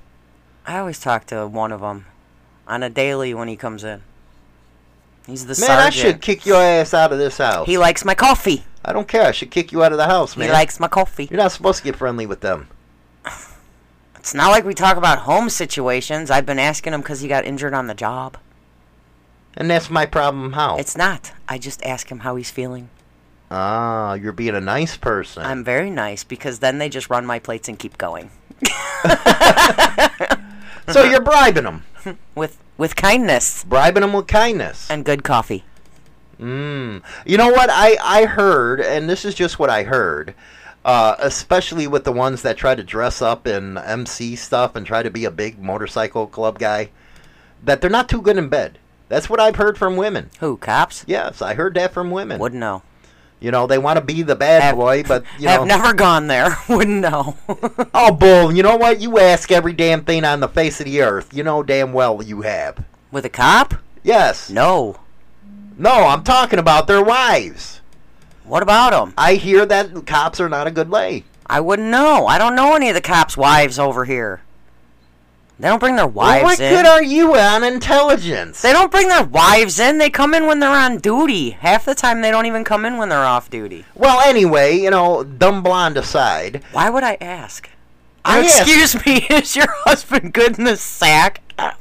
I 0.65 0.77
always 0.79 0.99
talk 0.99 1.25
to 1.27 1.47
one 1.47 1.71
of 1.71 1.81
them 1.81 2.05
on 2.67 2.83
a 2.83 2.89
daily 2.89 3.33
when 3.33 3.47
he 3.47 3.55
comes 3.55 3.83
in. 3.83 4.01
He's 5.25 5.45
the 5.45 5.59
Man, 5.65 5.79
I 5.79 5.89
should 5.89 6.21
kick 6.21 6.45
your 6.45 6.57
ass 6.61 6.93
out 6.93 7.13
of 7.13 7.19
this 7.19 7.37
house. 7.37 7.67
He 7.67 7.77
likes 7.77 8.03
my 8.03 8.15
coffee. 8.15 8.63
I 8.83 8.93
don't 8.93 9.07
care. 9.07 9.27
I 9.27 9.31
should 9.31 9.51
kick 9.51 9.71
you 9.71 9.83
out 9.83 9.91
of 9.91 9.97
the 9.97 10.05
house, 10.05 10.35
man. 10.35 10.47
He 10.47 10.53
likes 10.53 10.79
my 10.79 10.87
coffee. 10.87 11.27
You're 11.29 11.37
not 11.37 11.51
supposed 11.51 11.79
to 11.79 11.83
get 11.83 11.95
friendly 11.95 12.25
with 12.25 12.41
them. 12.41 12.67
It's 14.15 14.33
not 14.33 14.49
like 14.49 14.65
we 14.65 14.73
talk 14.73 14.97
about 14.97 15.19
home 15.19 15.49
situations. 15.49 16.29
I've 16.29 16.45
been 16.45 16.59
asking 16.59 16.93
him 16.93 17.01
because 17.01 17.21
he 17.21 17.27
got 17.27 17.45
injured 17.45 17.73
on 17.73 17.87
the 17.87 17.93
job. 17.93 18.37
And 19.59 19.69
that's 19.69 19.89
my 19.89 20.05
problem. 20.07 20.53
How? 20.53 20.77
It's 20.77 20.97
not. 20.97 21.33
I 21.47 21.57
just 21.59 21.83
ask 21.83 22.09
him 22.09 22.19
how 22.19 22.35
he's 22.37 22.49
feeling. 22.49 22.89
ah, 23.51 24.13
you're 24.13 24.31
being 24.31 24.55
a 24.55 24.61
nice 24.61 24.95
person. 24.97 25.43
I'm 25.43 25.63
very 25.63 25.89
nice 25.91 26.23
because 26.23 26.59
then 26.59 26.77
they 26.79 26.87
just 26.89 27.09
run 27.09 27.25
my 27.25 27.39
plates 27.39 27.67
and 27.67 27.77
keep 27.77 27.97
going 27.97 28.29
so 30.89 31.03
you're 31.03 31.21
bribing 31.21 31.63
them, 31.63 31.83
with 32.35 32.57
with 32.77 32.95
kindness 32.95 33.63
bribing 33.63 34.01
them 34.01 34.13
with 34.13 34.27
kindness. 34.27 34.89
and 34.89 35.05
good 35.05 35.23
coffee. 35.23 35.63
Mm. 36.39 37.01
You 37.25 37.37
know 37.37 37.49
what? 37.49 37.69
I 37.71 37.97
I 38.01 38.25
heard, 38.25 38.81
and 38.81 39.09
this 39.09 39.25
is 39.25 39.33
just 39.35 39.59
what 39.59 39.69
I 39.69 39.83
heard. 39.83 40.33
Uh, 40.85 41.15
especially 41.19 41.87
with 41.87 42.05
the 42.05 42.11
ones 42.11 42.41
that 42.41 42.55
try 42.57 42.73
to 42.73 42.83
dress 42.83 43.21
up 43.21 43.45
in 43.45 43.77
MC 43.77 44.35
stuff 44.37 44.75
and 44.77 44.85
try 44.85 45.03
to 45.03 45.09
be 45.11 45.25
a 45.25 45.31
big 45.31 45.61
motorcycle 45.61 46.25
club 46.25 46.57
guy, 46.57 46.89
that 47.63 47.81
they're 47.81 47.89
not 47.89 48.07
too 48.07 48.21
good 48.21 48.37
in 48.37 48.47
bed. 48.47 48.79
That's 49.09 49.29
what 49.29 49.39
I've 49.41 49.57
heard 49.57 49.77
from 49.77 49.97
women. 49.97 50.29
Who 50.39 50.55
cops? 50.57 51.03
Yes, 51.07 51.41
I 51.41 51.55
heard 51.55 51.73
that 51.73 51.91
from 51.93 52.11
women. 52.11 52.39
Wouldn't 52.39 52.59
know. 52.59 52.83
You 53.41 53.51
know, 53.51 53.67
they 53.67 53.77
want 53.77 53.97
to 53.97 54.03
be 54.05 54.21
the 54.21 54.35
bad 54.35 54.61
Have- 54.61 54.75
boy, 54.75 55.03
but 55.03 55.23
you 55.39 55.47
Have 55.47 55.61
know, 55.61 55.65
never 55.77 55.93
gone 55.93 56.27
there. 56.27 56.57
Wouldn't 56.69 57.01
know. 57.01 57.37
oh 57.93 58.11
bull. 58.13 58.51
You 58.51 58.63
know 58.63 58.75
what? 58.75 58.99
You 59.01 59.17
ask 59.19 59.51
every 59.51 59.73
damn 59.73 60.03
thing 60.03 60.23
on 60.25 60.39
the 60.41 60.47
face 60.47 60.79
of 60.79 60.85
the 60.85 61.01
earth. 61.01 61.33
You 61.33 61.43
know 61.43 61.63
damn 61.63 61.91
well 61.93 62.21
you 62.21 62.41
have. 62.41 62.83
with 63.11 63.25
a 63.25 63.29
cop? 63.29 63.75
Yes. 64.03 64.49
No. 64.49 64.97
No, 65.77 66.07
I'm 66.07 66.23
talking 66.23 66.59
about 66.59 66.87
their 66.87 67.01
wives. 67.03 67.79
What 68.43 68.61
about 68.63 68.91
them? 68.91 69.13
I 69.17 69.35
hear 69.35 69.65
that 69.65 70.05
cops 70.05 70.39
are 70.41 70.49
not 70.49 70.67
a 70.67 70.71
good 70.71 70.89
lay. 70.89 71.23
I 71.45 71.61
wouldn't 71.61 71.89
know. 71.89 72.27
I 72.27 72.37
don't 72.37 72.55
know 72.55 72.75
any 72.75 72.89
of 72.89 72.95
the 72.95 73.01
cops' 73.01 73.37
wives 73.37 73.79
over 73.79 74.05
here. 74.05 74.41
They 75.59 75.67
don't 75.67 75.79
bring 75.79 75.97
their 75.97 76.07
wives 76.07 76.39
in. 76.39 76.43
what 76.45 76.59
in. 76.61 76.73
good 76.73 76.85
are 76.85 77.03
you 77.03 77.35
on 77.35 77.63
intelligence? 77.65 78.61
They 78.61 78.71
don't 78.71 78.89
bring 78.91 79.09
their 79.09 79.25
wives 79.25 79.77
in. 79.79 79.97
They 79.97 80.09
come 80.09 80.33
in 80.33 80.47
when 80.47 80.59
they're 80.59 80.69
on 80.69 80.97
duty. 80.99 81.51
Half 81.51 81.85
the 81.85 81.95
time, 81.95 82.21
they 82.21 82.31
don't 82.31 82.45
even 82.45 82.63
come 82.63 82.85
in 82.85 82.97
when 82.97 83.09
they're 83.09 83.25
off 83.25 83.49
duty. 83.49 83.83
Well, 83.93 84.21
anyway, 84.21 84.77
you 84.77 84.89
know, 84.89 85.23
dumb 85.23 85.61
blonde 85.61 85.97
aside, 85.97 86.63
Why 86.71 86.89
would 86.89 87.03
I 87.03 87.17
ask? 87.19 87.69
I 88.23 88.39
asked- 88.39 88.61
excuse 88.61 89.05
me, 89.05 89.25
is 89.29 89.55
your 89.55 89.67
husband 89.85 90.33
good 90.33 90.57
in 90.57 90.63
the 90.63 90.77
sack? 90.77 91.41
Uh, 91.57 91.71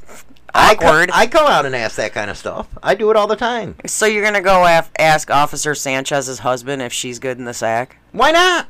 I 0.55 0.73
Awkward. 0.75 1.11
I 1.13 1.27
come 1.29 1.47
out 1.47 1.67
and 1.67 1.77
ask 1.77 1.97
that 1.97 2.13
kind 2.15 2.31
of 2.31 2.37
stuff. 2.37 2.67
I 2.83 2.95
do 2.97 3.11
it 3.11 3.17
all 3.17 3.27
the 3.29 3.37
time. 3.37 3.77
so 3.87 4.07
you're 4.07 4.25
gonna 4.25 4.41
go 4.41 4.65
af- 4.67 4.91
ask 4.99 5.31
Officer 5.31 5.75
Sanchez's 5.75 6.41
husband 6.41 6.83
if 6.83 6.93
she's 6.93 7.19
good 7.21 7.39
in 7.39 7.45
the 7.45 7.55
sack? 7.55 7.99
Why 8.13 8.33
not? 8.33 8.67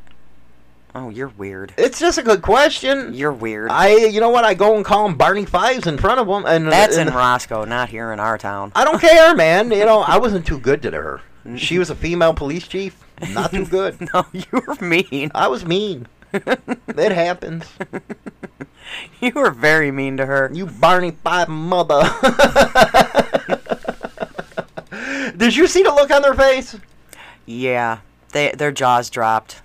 Oh, 0.94 1.10
you're 1.10 1.28
weird. 1.28 1.74
It's 1.76 1.98
just 2.00 2.18
a 2.18 2.22
good 2.22 2.42
question. 2.42 3.12
You're 3.14 3.32
weird. 3.32 3.70
I, 3.70 3.94
you 4.06 4.20
know 4.20 4.30
what? 4.30 4.44
I 4.44 4.54
go 4.54 4.74
and 4.76 4.84
call 4.84 5.06
him 5.06 5.16
Barney 5.16 5.44
Fives 5.44 5.86
in 5.86 5.98
front 5.98 6.18
of 6.18 6.26
him, 6.26 6.44
and 6.46 6.66
uh, 6.66 6.70
That's 6.70 6.96
in 6.96 7.08
Roscoe, 7.08 7.64
not 7.64 7.88
here 7.90 8.12
in 8.12 8.18
our 8.20 8.38
town. 8.38 8.72
I 8.74 8.84
don't 8.84 9.00
care, 9.00 9.34
man. 9.36 9.70
You 9.70 9.84
know, 9.84 10.00
I 10.00 10.18
wasn't 10.18 10.46
too 10.46 10.58
good 10.58 10.82
to 10.82 10.90
her. 10.90 11.20
She 11.56 11.78
was 11.78 11.88
a 11.90 11.94
female 11.94 12.34
police 12.34 12.66
chief. 12.66 13.02
Not 13.32 13.50
too 13.52 13.66
good. 13.66 13.96
No, 14.14 14.26
you 14.32 14.44
were 14.52 14.74
mean. 14.80 15.30
I 15.34 15.48
was 15.48 15.64
mean. 15.64 16.06
It 16.32 17.12
happens. 17.12 17.64
You 19.20 19.32
were 19.34 19.50
very 19.50 19.90
mean 19.90 20.16
to 20.16 20.26
her. 20.26 20.50
You 20.52 20.66
Barney 20.66 21.12
Fife 21.12 21.48
mother. 21.48 22.02
Did 25.36 25.54
you 25.56 25.66
see 25.66 25.82
the 25.82 25.92
look 25.94 26.10
on 26.10 26.22
their 26.22 26.34
face? 26.34 26.76
Yeah, 27.46 27.98
they 28.32 28.50
their 28.52 28.72
jaws 28.72 29.08
dropped. 29.10 29.62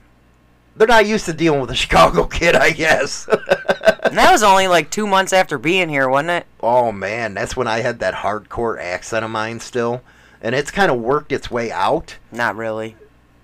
They're 0.75 0.87
not 0.87 1.05
used 1.05 1.25
to 1.25 1.33
dealing 1.33 1.61
with 1.61 1.69
a 1.71 1.75
Chicago 1.83 2.25
kid, 2.25 2.55
I 2.55 2.71
guess. 2.71 3.27
And 3.27 4.17
that 4.17 4.31
was 4.31 4.43
only 4.43 4.67
like 4.67 4.89
two 4.89 5.05
months 5.07 5.33
after 5.33 5.57
being 5.57 5.89
here, 5.89 6.07
wasn't 6.09 6.31
it? 6.31 6.45
oh 6.61 6.91
man, 6.91 7.33
that's 7.33 7.55
when 7.55 7.67
I 7.67 7.79
had 7.81 7.99
that 7.99 8.13
hardcore 8.15 8.79
accent 8.81 9.23
of 9.25 9.31
mine 9.31 9.59
still, 9.59 10.01
and 10.41 10.55
it's 10.55 10.71
kind 10.71 10.89
of 10.91 10.99
worked 10.99 11.31
its 11.31 11.51
way 11.51 11.71
out. 11.71 12.17
Not 12.31 12.55
really. 12.55 12.95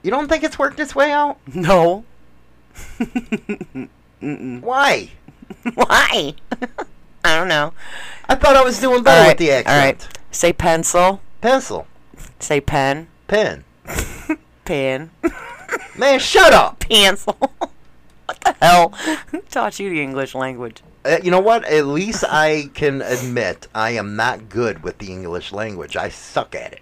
You 0.03 0.11
don't 0.11 0.27
think 0.29 0.43
it's 0.43 0.57
worked 0.59 0.79
its 0.79 0.95
way 0.95 1.11
out? 1.11 1.37
No. 1.53 2.05
Why? 4.21 5.11
Why? 5.73 6.33
I 7.23 7.35
don't 7.37 7.47
know. 7.47 7.73
I 8.27 8.35
thought 8.35 8.55
I 8.55 8.63
was 8.63 8.79
doing 8.79 9.03
better 9.03 9.21
All 9.21 9.27
with 9.29 9.37
the 9.37 9.51
accent. 9.51 9.75
All 9.75 9.83
right. 9.85 10.07
Say 10.31 10.53
pencil. 10.53 11.21
Pencil, 11.41 11.87
Say 12.39 12.59
pen. 12.61 13.07
pen. 13.27 13.63
Pen. 14.65 15.09
Man, 15.99 16.17
shut 16.19 16.53
up. 16.53 16.79
Pencil. 16.79 17.35
what 17.39 18.39
the 18.41 18.55
hell? 18.61 18.89
Who 19.31 19.41
taught 19.51 19.79
you 19.81 19.89
the 19.89 20.01
English 20.01 20.33
language? 20.33 20.81
Uh, 21.03 21.17
you 21.21 21.29
know 21.29 21.41
what? 21.41 21.65
At 21.65 21.87
least 21.87 22.23
I 22.23 22.69
can 22.73 23.01
admit 23.01 23.67
I 23.75 23.91
am 23.91 24.15
not 24.15 24.47
good 24.47 24.81
with 24.81 24.99
the 24.99 25.11
English 25.11 25.51
language. 25.51 25.97
I 25.97 26.07
suck 26.07 26.55
at 26.55 26.71
it. 26.71 26.79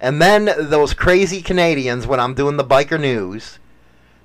And 0.00 0.22
then 0.22 0.46
those 0.46 0.94
crazy 0.94 1.42
Canadians, 1.42 2.06
when 2.06 2.18
I'm 2.18 2.32
doing 2.32 2.56
the 2.56 2.64
biker 2.64 2.98
news, 2.98 3.58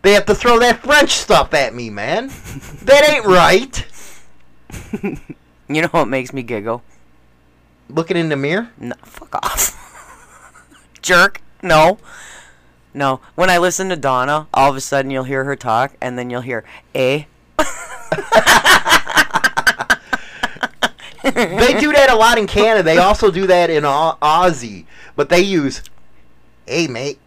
they 0.01 0.13
have 0.13 0.27
to 0.27 0.35
throw 0.35 0.59
that 0.59 0.81
French 0.81 1.11
stuff 1.11 1.53
at 1.53 1.75
me, 1.75 1.89
man. 1.89 2.27
that 2.83 3.09
ain't 3.09 3.25
right. 3.25 3.85
You 5.67 5.81
know 5.81 5.89
what 5.89 6.07
makes 6.07 6.31
me 6.31 6.41
giggle? 6.41 6.83
Looking 7.89 8.15
in 8.15 8.29
the 8.29 8.37
mirror? 8.37 8.69
No, 8.77 8.95
fuck 9.03 9.35
off. 9.35 10.79
Jerk. 11.01 11.41
No. 11.61 11.97
No. 12.93 13.21
When 13.35 13.49
I 13.49 13.57
listen 13.57 13.89
to 13.89 13.95
Donna, 13.95 14.47
all 14.53 14.69
of 14.69 14.75
a 14.75 14.81
sudden 14.81 15.11
you'll 15.11 15.23
hear 15.23 15.43
her 15.45 15.55
talk, 15.55 15.93
and 16.01 16.17
then 16.17 16.29
you'll 16.29 16.41
hear, 16.41 16.63
eh? 16.93 17.23
They 21.23 21.79
do 21.79 21.93
that 21.93 22.09
a 22.09 22.15
lot 22.15 22.37
in 22.37 22.47
Canada. 22.47 22.83
They 22.83 22.97
also 22.97 23.31
do 23.31 23.47
that 23.47 23.69
in 23.69 23.85
Au- 23.85 24.17
Aussie, 24.21 24.85
but 25.15 25.29
they 25.29 25.39
use, 25.41 25.81
"Hey, 26.67 26.87
mate." 26.87 27.17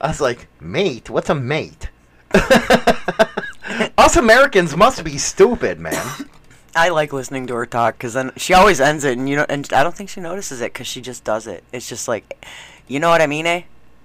I 0.00 0.08
was 0.08 0.20
like, 0.20 0.48
"Mate? 0.60 1.08
What's 1.08 1.30
a 1.30 1.34
mate?" 1.34 1.88
Us 3.96 4.16
Americans 4.16 4.76
must 4.76 5.04
be 5.04 5.18
stupid, 5.18 5.78
man. 5.78 6.04
I 6.74 6.88
like 6.88 7.12
listening 7.12 7.46
to 7.46 7.54
her 7.54 7.66
talk 7.66 7.94
because 7.96 8.14
then 8.14 8.32
she 8.36 8.54
always 8.54 8.80
ends 8.80 9.04
it, 9.04 9.16
and 9.16 9.28
you 9.28 9.36
know, 9.36 9.46
and 9.48 9.72
I 9.72 9.84
don't 9.84 9.94
think 9.94 10.10
she 10.10 10.20
notices 10.20 10.60
it 10.60 10.72
because 10.72 10.88
she 10.88 11.00
just 11.00 11.22
does 11.22 11.46
it. 11.46 11.62
It's 11.72 11.88
just 11.88 12.08
like, 12.08 12.44
you 12.88 12.98
know 12.98 13.08
what 13.08 13.22
I 13.22 13.28
mean, 13.28 13.46
eh? 13.46 13.62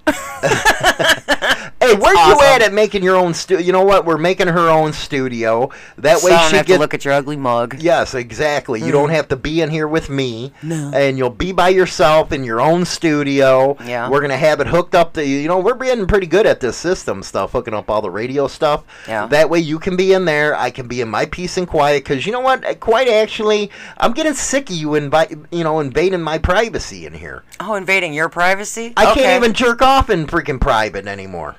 Hey, 1.87 1.95
where 1.95 2.15
are 2.15 2.33
you 2.33 2.41
at 2.41 2.61
at 2.61 2.73
making 2.73 3.01
your 3.01 3.15
own 3.15 3.33
studio? 3.33 3.65
You 3.65 3.71
know 3.71 3.83
what? 3.83 4.03
We're 4.03 4.17
making 4.17 4.47
her 4.47 4.67
own 4.67 4.91
studio. 4.91 5.69
That 5.97 6.17
so 6.17 6.27
way 6.27 6.37
she 6.47 6.53
gets. 6.53 6.67
to 6.67 6.77
look 6.77 6.93
at 6.93 7.05
your 7.05 7.13
ugly 7.13 7.37
mug. 7.37 7.79
Yes, 7.79 8.13
exactly. 8.13 8.83
You 8.83 8.91
don't 8.91 9.09
mm. 9.09 9.13
have 9.13 9.29
to 9.29 9.37
be 9.37 9.61
in 9.61 9.69
here 9.69 9.87
with 9.87 10.09
me. 10.09 10.51
No. 10.61 10.91
And 10.93 11.17
you'll 11.17 11.29
be 11.29 11.53
by 11.53 11.69
yourself 11.69 12.33
in 12.33 12.43
your 12.43 12.59
own 12.59 12.83
studio. 12.83 13.77
Yeah. 13.85 14.09
We're 14.09 14.19
going 14.19 14.31
to 14.31 14.37
have 14.37 14.59
it 14.59 14.67
hooked 14.67 14.95
up 14.95 15.13
to 15.13 15.25
you. 15.25 15.47
know, 15.47 15.59
we're 15.59 15.75
getting 15.75 16.07
pretty 16.07 16.27
good 16.27 16.45
at 16.45 16.59
this 16.59 16.75
system 16.75 17.23
stuff, 17.23 17.53
hooking 17.53 17.73
up 17.73 17.89
all 17.89 18.01
the 18.01 18.11
radio 18.11 18.47
stuff. 18.47 18.83
Yeah. 19.07 19.27
That 19.27 19.49
way 19.49 19.59
you 19.59 19.79
can 19.79 19.95
be 19.95 20.11
in 20.11 20.25
there. 20.25 20.55
I 20.55 20.71
can 20.71 20.89
be 20.89 20.99
in 20.99 21.07
my 21.07 21.25
peace 21.25 21.57
and 21.57 21.67
quiet. 21.67 22.03
Because 22.03 22.25
you 22.25 22.33
know 22.33 22.41
what? 22.41 22.79
Quite 22.81 23.07
actually, 23.07 23.71
I'm 23.97 24.11
getting 24.11 24.33
sick 24.33 24.69
of 24.69 24.75
you 24.75 24.95
invite, 24.95 25.31
you 25.51 25.63
know, 25.63 25.79
invading 25.79 26.21
my 26.21 26.37
privacy 26.37 27.05
in 27.05 27.13
here. 27.13 27.43
Oh, 27.61 27.75
invading 27.75 28.13
your 28.13 28.27
privacy? 28.27 28.93
I 28.97 29.11
Okay. 29.11 29.21
can't 29.21 29.43
even 29.43 29.53
jerk 29.53 29.81
off 29.81 29.96
in 30.09 30.27
freaking 30.27 30.61
private 30.61 31.07
anymore. 31.07 31.55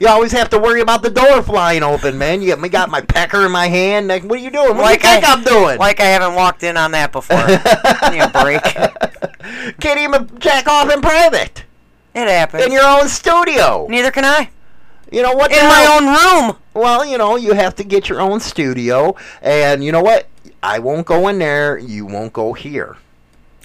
You 0.00 0.08
always 0.08 0.32
have 0.32 0.50
to 0.50 0.58
worry 0.58 0.80
about 0.80 1.02
the 1.02 1.10
door 1.10 1.42
flying 1.42 1.84
open, 1.84 2.18
man. 2.18 2.42
You 2.42 2.56
got 2.56 2.70
got 2.70 2.90
my 2.90 3.00
pecker 3.00 3.46
in 3.46 3.52
my 3.52 3.68
hand. 3.68 4.08
Like, 4.08 4.24
what 4.24 4.40
are 4.40 4.42
you 4.42 4.50
doing? 4.50 4.76
What 4.76 4.88
do 4.88 4.92
you 4.94 5.14
think 5.14 5.24
I, 5.24 5.32
am 5.32 5.44
doing? 5.44 5.78
Like 5.78 6.00
I 6.00 6.06
haven't 6.06 6.34
walked 6.34 6.64
in 6.64 6.76
on 6.76 6.90
that 6.92 7.12
before. 7.12 7.46
Give 8.10 8.32
break. 8.32 8.62
Can't 9.80 10.00
even 10.00 10.38
jack 10.40 10.66
off 10.66 10.92
in 10.92 11.00
private 11.00 11.64
It 12.14 12.26
happens. 12.26 12.64
in 12.64 12.72
your 12.72 12.84
own 12.84 13.08
studio. 13.08 13.86
Neither 13.88 14.10
can 14.10 14.24
I. 14.24 14.50
You 15.12 15.22
know 15.22 15.34
what? 15.34 15.52
In 15.52 15.62
my 15.68 15.86
own 15.96 16.06
room. 16.48 16.56
Well, 16.74 17.04
you 17.04 17.18
know, 17.18 17.36
you 17.36 17.52
have 17.52 17.76
to 17.76 17.84
get 17.84 18.08
your 18.08 18.20
own 18.20 18.40
studio, 18.40 19.14
and 19.42 19.84
you 19.84 19.92
know 19.92 20.02
what? 20.02 20.26
I 20.62 20.78
won't 20.78 21.06
go 21.06 21.28
in 21.28 21.38
there. 21.38 21.78
You 21.78 22.06
won't 22.06 22.32
go 22.32 22.54
here. 22.54 22.96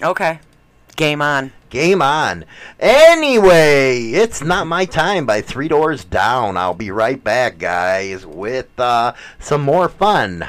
Okay. 0.02 0.40
Game 0.98 1.22
on. 1.22 1.52
Game 1.70 2.02
on. 2.02 2.44
Anyway, 2.80 4.10
it's 4.10 4.42
not 4.42 4.66
my 4.66 4.84
time 4.84 5.26
by 5.26 5.40
Three 5.40 5.68
Doors 5.68 6.04
Down. 6.04 6.56
I'll 6.56 6.74
be 6.74 6.90
right 6.90 7.22
back, 7.22 7.58
guys, 7.58 8.26
with 8.26 8.66
uh, 8.80 9.12
some 9.38 9.60
more 9.60 9.88
fun. 9.88 10.48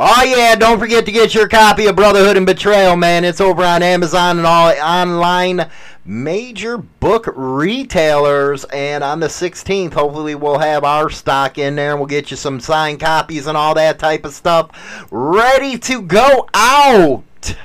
Oh 0.00 0.22
yeah, 0.22 0.54
don't 0.54 0.78
forget 0.78 1.04
to 1.06 1.10
get 1.10 1.34
your 1.34 1.48
copy 1.48 1.86
of 1.86 1.96
Brotherhood 1.96 2.36
and 2.36 2.46
Betrayal, 2.46 2.94
man. 2.94 3.24
It's 3.24 3.40
over 3.40 3.64
on 3.64 3.82
Amazon 3.82 4.38
and 4.38 4.46
all 4.46 4.70
online 4.70 5.68
major 6.04 6.78
book 6.78 7.28
retailers. 7.34 8.62
And 8.66 9.02
on 9.02 9.18
the 9.18 9.26
16th, 9.26 9.94
hopefully 9.94 10.36
we'll 10.36 10.60
have 10.60 10.84
our 10.84 11.10
stock 11.10 11.58
in 11.58 11.74
there 11.74 11.90
and 11.90 11.98
we'll 11.98 12.06
get 12.06 12.30
you 12.30 12.36
some 12.36 12.60
signed 12.60 13.00
copies 13.00 13.48
and 13.48 13.56
all 13.56 13.74
that 13.74 13.98
type 13.98 14.24
of 14.24 14.34
stuff 14.34 14.70
ready 15.10 15.76
to 15.78 16.00
go 16.00 16.48
out. 16.54 17.56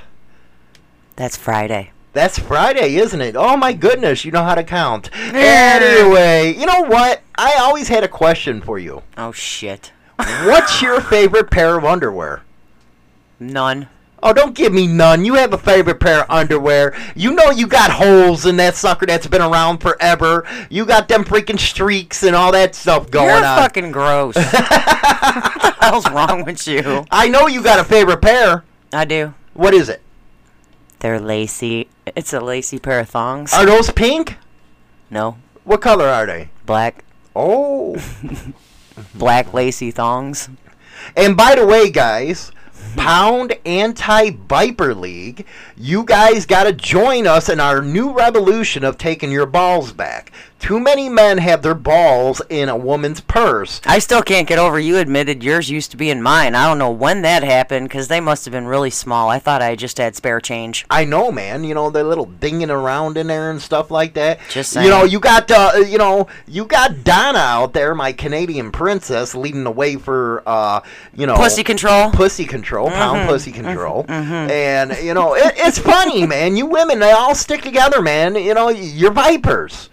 That's 1.16 1.38
Friday. 1.38 1.92
That's 2.14 2.40
Friday, 2.40 2.96
isn't 2.96 3.22
it? 3.22 3.36
Oh 3.36 3.58
my 3.58 3.74
goodness, 3.74 4.26
you 4.26 4.32
know 4.32 4.44
how 4.44 4.56
to 4.56 4.64
count. 4.64 5.12
Anyway, 5.14 6.56
you 6.58 6.66
know 6.66 6.82
what? 6.82 7.22
I 7.36 7.58
always 7.60 7.90
had 7.90 8.04
a 8.04 8.08
question 8.08 8.60
for 8.60 8.80
you. 8.80 9.04
Oh 9.20 9.32
shit. 9.34 9.92
What's 10.18 10.82
your 10.82 11.02
favorite 11.02 11.50
pair 11.52 11.78
of 11.78 11.86
underwear? 11.86 12.42
None. 13.40 13.88
Oh, 14.22 14.32
don't 14.32 14.56
give 14.56 14.72
me 14.72 14.88
none. 14.88 15.26
You 15.26 15.34
have 15.34 15.52
a 15.54 15.58
favorite 15.58 16.00
pair 16.00 16.22
of 16.22 16.30
underwear. 16.30 16.96
You 17.14 17.34
know 17.34 17.52
you 17.52 17.68
got 17.68 17.92
holes 17.92 18.46
in 18.46 18.56
that 18.58 18.76
sucker 18.76 19.06
that's 19.06 19.28
been 19.28 19.42
around 19.42 19.80
forever. 19.80 20.48
You 20.70 20.86
got 20.86 21.10
them 21.10 21.26
freaking 21.26 21.60
streaks 21.60 22.24
and 22.24 22.34
all 22.36 22.52
that 22.54 22.74
stuff 22.74 23.12
going 23.12 23.28
You're 23.28 23.44
on. 23.46 23.58
fucking 23.60 23.92
gross. 23.92 24.36
what 24.36 24.52
the 24.52 25.76
hell's 25.82 26.10
wrong 26.10 26.46
with 26.46 26.66
you? 26.68 27.06
I 27.12 27.28
know 27.28 27.48
you 27.48 27.62
got 27.62 27.80
a 27.80 27.84
favorite 27.84 28.22
pair. 28.22 28.64
I 28.94 29.04
do. 29.04 29.34
What 29.56 29.74
is 29.74 29.90
it? 29.90 30.02
They're 31.00 31.20
lacy. 31.20 31.90
It's 32.16 32.32
a 32.32 32.40
lacy 32.40 32.80
pair 32.80 33.02
of 33.02 33.10
thongs. 33.10 33.54
Are 33.54 33.66
those 33.66 33.92
pink? 33.92 34.38
no, 35.10 35.38
What 35.66 35.82
color 35.82 36.08
are 36.08 36.26
they? 36.26 36.50
black, 36.66 37.04
Oh. 37.36 37.98
black 39.16 39.54
lacy 39.54 39.92
thongs. 39.92 40.50
And 41.16 41.36
by 41.36 41.56
the 41.56 41.66
way, 41.66 41.90
guys, 41.90 42.52
Pound 42.96 43.58
Anti 43.66 44.32
Viper 44.32 44.94
League, 44.94 45.46
you 45.76 46.04
guys 46.04 46.46
got 46.46 46.66
to 46.66 46.74
join 46.74 47.26
us 47.26 47.50
in 47.50 47.60
our 47.60 47.82
new 47.82 48.12
revolution 48.12 48.84
of 48.84 48.98
taking 48.98 49.32
your 49.32 49.46
balls 49.46 49.92
back. 49.92 50.32
Too 50.64 50.80
many 50.80 51.10
men 51.10 51.40
have 51.40 51.62
their 51.62 51.76
balls 51.76 52.42
in 52.50 52.70
a 52.70 52.78
woman's 52.78 53.20
purse. 53.20 53.82
I 53.86 54.00
still 54.00 54.22
can't 54.24 54.48
get 54.48 54.58
over 54.60 54.80
you 54.80 54.98
admitted 54.98 55.44
yours 55.44 55.70
used 55.70 55.92
to 55.92 55.98
be 55.98 56.10
in 56.10 56.22
mine. 56.22 56.56
I 56.56 56.66
don't 56.70 56.78
know 56.78 56.90
when 56.90 57.22
that 57.24 57.44
happened 57.44 57.90
because 57.90 58.08
they 58.08 58.22
must 58.22 58.46
have 58.46 58.54
been 58.54 58.66
really 58.66 58.90
small. 58.90 59.28
I 59.30 59.40
thought 59.40 59.62
I 59.62 59.76
just 59.76 59.98
had 59.98 60.16
spare 60.16 60.40
change. 60.40 60.86
I 60.90 61.04
know, 61.04 61.34
man. 61.34 61.66
You 61.66 61.74
know 61.74 61.90
they're 61.90 62.06
little 62.06 62.28
dinging 62.28 62.70
around 62.70 63.18
in 63.18 63.28
there 63.28 63.52
and 63.52 63.62
stuff 63.62 63.92
like 63.92 64.14
that. 64.14 64.40
Just 64.50 64.72
saying. 64.72 64.86
you 64.86 64.90
know, 64.92 65.04
you 65.04 65.20
got 65.20 65.52
uh, 65.52 65.74
you 65.86 65.98
know, 65.98 66.28
you 66.48 66.64
got 66.64 67.04
Donna 67.04 67.40
out 67.40 67.74
there, 67.74 67.94
my 67.94 68.14
Canadian 68.14 68.72
princess, 68.72 69.36
leading 69.36 69.66
the 69.66 69.72
way 69.72 69.98
for 69.98 70.44
uh, 70.46 70.80
you 71.14 71.28
know, 71.28 71.36
Pussy 71.36 71.66
control. 71.66 72.10
pussy 72.12 72.46
control, 72.46 72.90
pound 72.90 73.20
Mhm, 73.20 73.28
pussy 73.28 73.52
control, 73.52 74.06
and 74.08 74.96
you 75.04 75.14
know, 75.14 75.36
it, 75.36 75.56
it's 75.58 75.78
funny, 75.78 76.26
man. 76.36 76.56
You 76.56 76.68
women, 76.68 77.00
they 77.00 77.12
all 77.12 77.36
stick 77.36 77.62
together, 77.64 78.02
man. 78.02 78.36
You 78.36 78.54
know, 78.54 78.70
you're 78.70 79.12
vipers. 79.12 79.90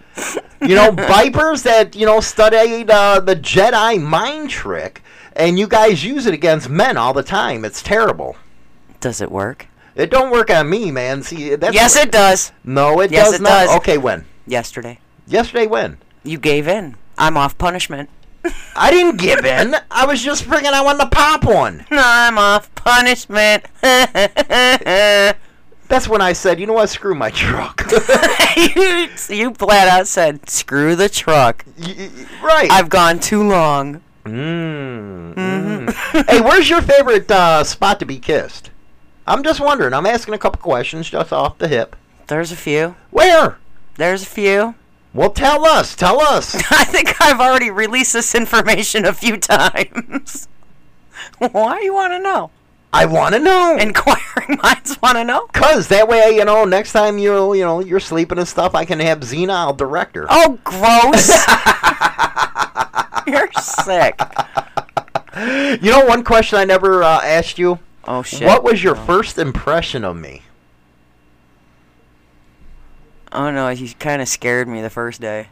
You 0.61 0.75
know, 0.75 0.91
vipers 0.91 1.63
that 1.63 1.95
you 1.95 2.05
know 2.05 2.19
studied 2.19 2.89
uh, 2.91 3.19
the 3.19 3.35
Jedi 3.35 4.01
mind 4.01 4.49
trick, 4.49 5.01
and 5.35 5.57
you 5.57 5.67
guys 5.67 6.03
use 6.03 6.25
it 6.27 6.33
against 6.33 6.69
men 6.69 6.97
all 6.97 7.13
the 7.13 7.23
time. 7.23 7.65
It's 7.65 7.81
terrible. 7.81 8.35
Does 8.99 9.21
it 9.21 9.31
work? 9.31 9.67
It 9.95 10.09
don't 10.11 10.31
work 10.31 10.49
on 10.51 10.69
me, 10.69 10.91
man. 10.91 11.23
See, 11.23 11.55
that's 11.55 11.73
yes, 11.73 11.95
it 11.95 12.11
does. 12.11 12.51
no, 12.63 12.99
it 13.01 13.11
Yes, 13.11 13.31
does 13.31 13.39
it 13.39 13.41
not. 13.41 13.49
does. 13.49 13.75
Okay, 13.77 13.97
when? 13.97 14.25
Yesterday. 14.45 14.99
Yesterday, 15.27 15.65
when? 15.67 15.97
You 16.23 16.37
gave 16.37 16.67
in. 16.67 16.95
I'm 17.17 17.35
off 17.37 17.57
punishment. 17.57 18.09
I 18.75 18.89
didn't 18.91 19.17
give 19.17 19.45
in. 19.45 19.75
I 19.91 20.05
was 20.05 20.21
just 20.23 20.45
freaking. 20.45 20.73
I 20.73 20.81
wanted 20.81 21.03
to 21.05 21.09
pop 21.09 21.43
one. 21.43 21.85
I'm 21.91 22.37
off 22.37 22.73
punishment. 22.75 23.65
That's 25.91 26.07
when 26.07 26.21
I 26.21 26.31
said, 26.31 26.57
you 26.57 26.67
know 26.67 26.73
what? 26.73 26.87
Screw 26.87 27.13
my 27.13 27.31
truck. 27.31 27.85
you, 28.55 29.09
you 29.27 29.53
flat 29.53 29.89
out 29.89 30.07
said, 30.07 30.49
screw 30.49 30.95
the 30.95 31.09
truck. 31.09 31.65
Y- 31.77 31.95
y- 31.97 32.27
right. 32.41 32.71
I've 32.71 32.87
gone 32.87 33.19
too 33.19 33.43
long. 33.43 34.01
Mm, 34.23 35.33
mm. 35.35 36.29
hey, 36.29 36.39
where's 36.39 36.69
your 36.69 36.81
favorite 36.81 37.29
uh, 37.29 37.65
spot 37.65 37.99
to 37.99 38.05
be 38.05 38.19
kissed? 38.19 38.69
I'm 39.27 39.43
just 39.43 39.59
wondering. 39.59 39.93
I'm 39.93 40.05
asking 40.05 40.33
a 40.33 40.37
couple 40.37 40.61
questions 40.61 41.09
just 41.09 41.33
off 41.33 41.57
the 41.57 41.67
hip. 41.67 41.97
There's 42.27 42.53
a 42.53 42.55
few. 42.55 42.95
Where? 43.09 43.57
There's 43.95 44.23
a 44.23 44.27
few. 44.27 44.75
Well, 45.13 45.31
tell 45.31 45.65
us. 45.65 45.93
Tell 45.93 46.21
us. 46.21 46.55
I 46.71 46.85
think 46.85 47.21
I've 47.21 47.41
already 47.41 47.69
released 47.69 48.13
this 48.13 48.33
information 48.33 49.03
a 49.03 49.11
few 49.11 49.35
times. 49.35 50.47
Why 51.37 51.81
you 51.81 51.93
want 51.93 52.13
to 52.13 52.19
know? 52.19 52.49
I 52.93 53.05
want 53.05 53.35
to 53.35 53.39
know. 53.39 53.77
Inquiring 53.79 54.59
minds 54.61 55.01
want 55.01 55.17
to 55.17 55.23
know. 55.23 55.47
Cause 55.53 55.87
that 55.87 56.07
way, 56.07 56.35
you 56.35 56.45
know, 56.45 56.65
next 56.65 56.93
time 56.93 57.17
you 57.17 57.53
you 57.53 57.63
know 57.63 57.79
you're 57.79 57.99
sleeping 57.99 58.37
and 58.37 58.47
stuff, 58.47 58.75
I 58.75 58.85
can 58.85 58.99
have 58.99 59.19
Xena, 59.19 59.51
I'll 59.51 59.73
direct 59.73 60.15
her. 60.15 60.27
Oh, 60.29 60.59
gross. 60.63 61.31
You're 63.27 63.51
sick. 63.53 64.19
You 65.35 65.91
know, 65.91 66.05
one 66.05 66.23
question 66.23 66.59
I 66.59 66.65
never 66.65 67.03
uh, 67.03 67.21
asked 67.21 67.57
you. 67.57 67.79
Oh 68.05 68.23
shit. 68.23 68.47
What 68.47 68.63
was 68.63 68.83
your 68.83 68.95
first 68.95 69.37
impression 69.37 70.03
of 70.03 70.17
me? 70.17 70.41
Oh 73.31 73.51
no, 73.51 73.69
he 73.69 73.93
kind 73.93 74.21
of 74.21 74.27
scared 74.27 74.67
me 74.67 74.81
the 74.81 74.89
first 74.89 75.21
day. 75.21 75.47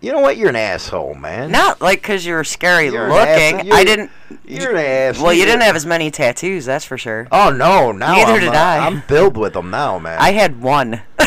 You 0.00 0.12
know 0.12 0.20
what? 0.20 0.36
You're 0.36 0.50
an 0.50 0.56
asshole, 0.56 1.14
man. 1.14 1.50
Not 1.50 1.80
like 1.80 2.00
because 2.02 2.24
you're 2.24 2.44
scary 2.44 2.86
You're 2.86 3.06
an 3.06 3.10
looking. 3.10 3.66
you're- 3.66 3.78
I 3.78 3.84
didn't. 3.84 4.10
You're 4.46 4.70
an 4.76 4.84
asshole. 4.84 5.24
Well, 5.26 5.32
you 5.34 5.44
didn't 5.44 5.62
have 5.62 5.74
as 5.76 5.84
many 5.86 6.10
tattoos, 6.10 6.64
that's 6.66 6.84
for 6.84 6.96
sure. 6.96 7.26
Oh 7.32 7.50
no! 7.50 7.90
Now 7.92 8.14
Neither 8.14 8.32
I'm, 8.32 8.40
did 8.40 8.54
uh, 8.54 8.58
I. 8.58 8.78
I'm 8.78 9.02
filled 9.02 9.36
with 9.36 9.54
them 9.54 9.70
now, 9.70 9.98
man. 9.98 10.18
I 10.20 10.30
had 10.32 10.60
one. 10.62 11.02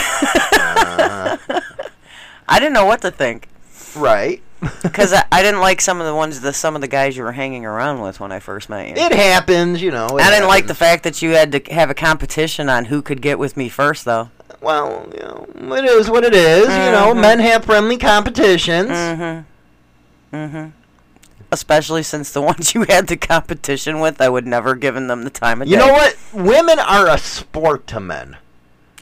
I 2.47 2.59
didn't 2.59 2.73
know 2.73 2.85
what 2.85 3.01
to 3.01 3.11
think 3.11 3.47
right. 3.95 4.41
because 4.83 5.11
I, 5.13 5.25
I 5.31 5.41
didn't 5.41 5.61
like 5.61 5.81
some 5.81 5.99
of 5.99 6.05
the 6.05 6.13
ones, 6.13 6.41
the 6.41 6.53
some 6.53 6.75
of 6.75 6.81
the 6.81 6.87
guys 6.87 7.17
you 7.17 7.23
were 7.23 7.31
hanging 7.31 7.65
around 7.65 8.01
with 8.01 8.19
when 8.19 8.31
I 8.31 8.39
first 8.39 8.69
met 8.69 8.89
you. 8.89 8.93
It 8.95 9.11
happens, 9.13 9.81
you 9.81 9.89
know. 9.91 10.07
I 10.19 10.29
didn't 10.29 10.47
like 10.47 10.67
the 10.67 10.75
fact 10.75 11.03
that 11.03 11.21
you 11.21 11.31
had 11.31 11.51
to 11.53 11.73
have 11.73 11.89
a 11.89 11.93
competition 11.95 12.69
on 12.69 12.85
who 12.85 13.01
could 13.01 13.21
get 13.21 13.39
with 13.39 13.57
me 13.57 13.69
first, 13.69 14.05
though. 14.05 14.29
Well, 14.59 15.07
you 15.13 15.19
know, 15.19 15.75
it 15.75 15.85
is 15.85 16.09
what 16.09 16.23
it 16.23 16.33
is. 16.35 16.63
You 16.67 16.91
know, 16.91 17.13
Mhm. 17.13 17.21
men 17.21 17.39
have 17.39 17.65
friendly 17.65 17.97
competitions. 17.97 18.89
Mm-hmm. 18.89 20.35
Mm-hmm. 20.35 20.69
Especially 21.51 22.03
since 22.03 22.31
the 22.31 22.41
ones 22.51 22.73
you 22.73 22.83
had 22.83 23.07
the 23.07 23.17
competition 23.17 23.99
with, 23.99 24.21
I 24.21 24.29
would 24.29 24.47
never 24.47 24.75
given 24.75 25.07
them 25.07 25.23
the 25.23 25.29
time 25.29 25.61
of 25.61 25.67
You 25.67 25.77
day. 25.77 25.85
know 25.85 25.93
what? 25.93 26.15
Women 26.33 26.79
are 26.79 27.07
a 27.07 27.17
sport 27.17 27.87
to 27.87 27.99
men. 27.99 28.37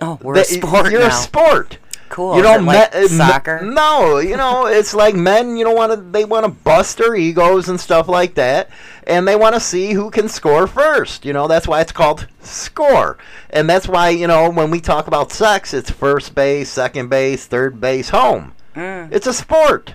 Oh, 0.02 0.18
we're 0.22 0.36
They- 0.36 0.42
a 0.42 0.46
sport 0.46 0.92
You're 0.92 1.02
now. 1.02 1.08
a 1.08 1.12
sport. 1.12 1.78
Cool. 2.10 2.36
You 2.36 2.44
it 2.44 2.62
like 2.64 2.94
me- 2.94 3.02
me- 3.02 3.08
soccer. 3.08 3.62
no, 3.62 4.18
you 4.18 4.36
know, 4.36 4.66
it's 4.66 4.94
like 4.94 5.16
men. 5.16 5.56
You 5.58 5.64
don't 5.66 5.76
want 5.76 5.92
to 5.92 5.98
they 5.98 6.26
want 6.26 6.46
to 6.46 6.52
bust 6.52 6.98
their 6.98 7.16
egos 7.16 7.70
and 7.70 7.80
stuff 7.80 8.08
like 8.08 8.34
that, 8.36 8.70
and 9.06 9.28
they 9.28 9.36
want 9.36 9.54
to 9.56 9.60
see 9.62 9.94
who 9.94 10.10
can 10.10 10.28
score 10.28 10.66
first. 10.68 11.24
You 11.24 11.34
know, 11.34 11.48
that's 11.48 11.68
why 11.68 11.82
it's 11.82 11.92
called 11.92 12.28
score, 12.42 13.18
and 13.52 13.70
that's 13.70 13.88
why 13.88 14.10
you 14.10 14.28
know 14.28 14.50
when 14.50 14.72
we 14.72 14.82
talk 14.82 15.08
about 15.08 15.32
sex, 15.32 15.74
it's 15.74 15.92
first 15.92 16.34
base, 16.34 16.70
second 16.70 17.10
base, 17.10 17.46
third 17.46 17.80
base, 17.80 18.10
home. 18.10 18.54
Mm. 18.76 19.12
It's 19.12 19.28
a 19.28 19.34
sport. 19.34 19.94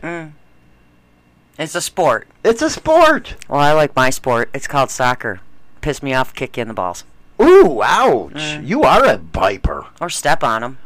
It's 1.58 1.74
a 1.74 1.80
sport. 1.80 2.28
It's 2.44 2.62
a 2.62 2.70
sport. 2.70 3.36
Well, 3.48 3.60
I 3.60 3.72
like 3.72 3.94
my 3.94 4.10
sport. 4.10 4.50
It's 4.52 4.66
called 4.66 4.90
soccer. 4.90 5.40
Piss 5.80 6.02
me 6.02 6.12
off, 6.14 6.34
kick 6.34 6.56
you 6.56 6.62
in 6.62 6.68
the 6.68 6.74
balls. 6.74 7.04
Ooh, 7.40 7.82
ouch! 7.82 8.32
Mm. 8.34 8.66
You 8.66 8.82
are 8.84 9.04
a 9.04 9.16
viper. 9.18 9.86
Or 10.00 10.08
step 10.08 10.44
on 10.44 10.62
them. 10.62 10.78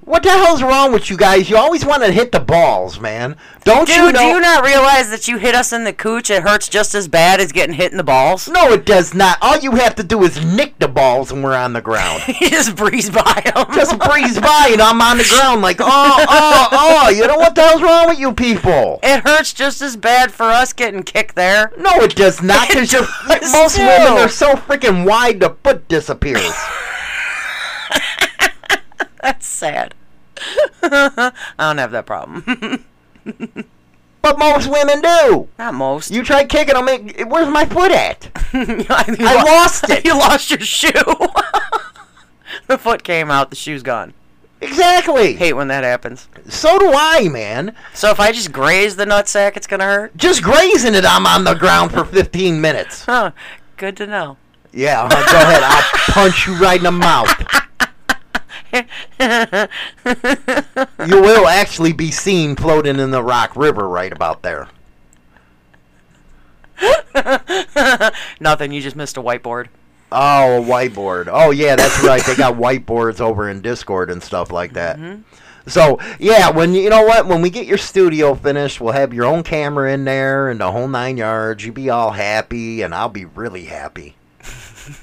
What 0.00 0.22
the 0.22 0.30
hell's 0.30 0.62
wrong 0.62 0.92
with 0.92 1.10
you 1.10 1.18
guys? 1.18 1.50
You 1.50 1.58
always 1.58 1.84
want 1.84 2.02
to 2.02 2.10
hit 2.10 2.32
the 2.32 2.40
balls, 2.40 2.98
man. 2.98 3.36
Don't 3.64 3.86
Dude, 3.86 3.96
you 3.96 4.12
know? 4.12 4.18
do 4.20 4.24
you 4.24 4.40
not 4.40 4.64
realize 4.64 5.10
that 5.10 5.28
you 5.28 5.36
hit 5.36 5.54
us 5.54 5.70
in 5.70 5.84
the 5.84 5.92
cooch? 5.92 6.30
It 6.30 6.42
hurts 6.42 6.66
just 6.68 6.94
as 6.94 7.08
bad 7.08 7.40
as 7.40 7.52
getting 7.52 7.74
hit 7.74 7.92
in 7.92 7.98
the 7.98 8.04
balls. 8.04 8.48
No, 8.48 8.72
it 8.72 8.86
does 8.86 9.12
not. 9.12 9.36
All 9.42 9.58
you 9.58 9.72
have 9.72 9.94
to 9.96 10.02
do 10.02 10.22
is 10.22 10.42
nick 10.42 10.78
the 10.78 10.88
balls 10.88 11.30
when 11.30 11.42
we're 11.42 11.54
on 11.54 11.74
the 11.74 11.82
ground. 11.82 12.22
you 12.40 12.48
just 12.48 12.74
breeze 12.74 13.10
by 13.10 13.42
them. 13.44 13.66
Just 13.74 13.98
breeze 13.98 14.40
by 14.40 14.70
and 14.72 14.80
I'm 14.80 15.00
on 15.02 15.18
the 15.18 15.28
ground 15.28 15.60
like, 15.60 15.80
oh, 15.80 15.84
oh, 15.86 16.68
oh. 16.72 17.08
You 17.10 17.26
know 17.26 17.36
what 17.36 17.54
the 17.54 17.62
hell's 17.62 17.82
wrong 17.82 18.08
with 18.08 18.18
you 18.18 18.32
people? 18.32 19.00
It 19.02 19.20
hurts 19.20 19.52
just 19.52 19.82
as 19.82 19.96
bad 19.96 20.32
for 20.32 20.44
us 20.44 20.72
getting 20.72 21.02
kicked 21.02 21.34
there. 21.34 21.70
No, 21.76 21.90
it 21.96 22.16
does 22.16 22.40
not. 22.42 22.68
Because 22.78 22.92
most 23.52 23.76
too. 23.76 23.82
women 23.82 24.12
are 24.18 24.28
so 24.28 24.54
freaking 24.54 25.04
wide 25.06 25.40
the 25.40 25.56
foot 25.64 25.86
disappears. 25.88 26.52
That's 29.22 29.46
sad. 29.46 29.94
I 30.82 31.32
don't 31.58 31.78
have 31.78 31.90
that 31.92 32.06
problem. 32.06 32.84
but 34.22 34.38
most 34.38 34.70
women 34.70 35.00
do. 35.00 35.48
Not 35.58 35.74
most. 35.74 36.10
You 36.10 36.22
try 36.22 36.44
kicking 36.44 36.74
them. 36.74 36.88
it- 36.88 37.28
Where's 37.28 37.48
my 37.48 37.64
foot 37.64 37.90
at? 37.92 38.30
I 38.52 39.42
lost 39.44 39.88
it. 39.90 40.04
you 40.04 40.14
lost 40.16 40.50
your 40.50 40.60
shoe. 40.60 40.90
the 42.66 42.78
foot 42.78 43.02
came 43.02 43.30
out. 43.30 43.50
The 43.50 43.56
shoe's 43.56 43.82
gone. 43.82 44.14
Exactly. 44.60 45.34
Hate 45.34 45.52
when 45.52 45.68
that 45.68 45.84
happens. 45.84 46.28
So 46.48 46.78
do 46.78 46.90
I, 46.92 47.28
man. 47.28 47.74
So 47.94 48.10
if 48.10 48.18
I 48.18 48.32
just 48.32 48.50
graze 48.52 48.96
the 48.96 49.04
nutsack, 49.04 49.56
it's 49.56 49.66
gonna 49.68 49.84
hurt. 49.84 50.16
Just 50.16 50.42
grazing 50.42 50.94
it, 50.94 51.04
I'm 51.04 51.26
on 51.26 51.44
the 51.44 51.54
ground 51.54 51.92
for 51.92 52.04
15 52.04 52.60
minutes. 52.60 53.04
Huh. 53.04 53.30
Good 53.76 53.96
to 53.98 54.06
know. 54.06 54.36
Yeah, 54.72 55.08
go 55.08 55.16
ahead. 55.16 55.62
I'll 55.62 55.82
punch 56.12 56.46
you 56.46 56.54
right 56.56 56.78
in 56.78 56.84
the 56.84 56.90
mouth. 56.90 57.28
You 58.72 58.88
will 61.20 61.46
actually 61.46 61.92
be 61.92 62.10
seen 62.10 62.56
floating 62.56 62.98
in 62.98 63.10
the 63.10 63.22
Rock 63.22 63.56
River 63.56 63.88
right 63.88 64.12
about 64.12 64.42
there. 64.42 64.68
Nothing. 68.40 68.72
You 68.72 68.80
just 68.80 68.96
missed 68.96 69.16
a 69.16 69.22
whiteboard. 69.22 69.68
Oh, 70.10 70.62
a 70.62 70.64
whiteboard. 70.64 71.28
Oh, 71.30 71.50
yeah, 71.50 71.76
that's 71.76 72.02
right. 72.02 72.24
They 72.24 72.34
got 72.34 72.54
whiteboards 72.54 73.20
over 73.20 73.50
in 73.50 73.60
Discord 73.60 74.10
and 74.10 74.22
stuff 74.22 74.50
like 74.50 74.72
that. 74.74 74.98
Mm-hmm. 74.98 75.22
So, 75.68 75.98
yeah, 76.18 76.50
when 76.50 76.72
you 76.72 76.88
know 76.88 77.04
what? 77.04 77.26
When 77.26 77.42
we 77.42 77.50
get 77.50 77.66
your 77.66 77.76
studio 77.76 78.34
finished, 78.34 78.80
we'll 78.80 78.94
have 78.94 79.12
your 79.12 79.26
own 79.26 79.42
camera 79.42 79.92
in 79.92 80.04
there 80.04 80.48
and 80.48 80.60
the 80.60 80.72
whole 80.72 80.88
nine 80.88 81.18
yards. 81.18 81.64
You 81.64 81.72
be 81.72 81.90
all 81.90 82.12
happy, 82.12 82.80
and 82.80 82.94
I'll 82.94 83.10
be 83.10 83.26
really 83.26 83.66
happy. 83.66 84.16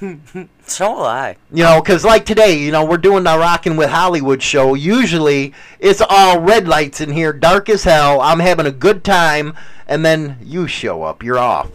So 0.68 0.92
will 0.92 1.04
I. 1.04 1.36
You 1.52 1.62
know, 1.62 1.80
because 1.80 2.04
like 2.04 2.26
today, 2.26 2.58
you 2.58 2.72
know, 2.72 2.84
we're 2.84 2.96
doing 2.96 3.22
the 3.22 3.38
Rockin' 3.38 3.76
with 3.76 3.88
Hollywood 3.88 4.42
show. 4.42 4.74
Usually, 4.74 5.54
it's 5.78 6.02
all 6.06 6.40
red 6.40 6.66
lights 6.66 7.00
in 7.00 7.12
here, 7.12 7.32
dark 7.32 7.68
as 7.68 7.84
hell. 7.84 8.20
I'm 8.20 8.40
having 8.40 8.66
a 8.66 8.72
good 8.72 9.04
time, 9.04 9.54
and 9.86 10.04
then 10.04 10.38
you 10.42 10.66
show 10.66 11.04
up. 11.04 11.22
You're 11.22 11.38
off. 11.38 11.70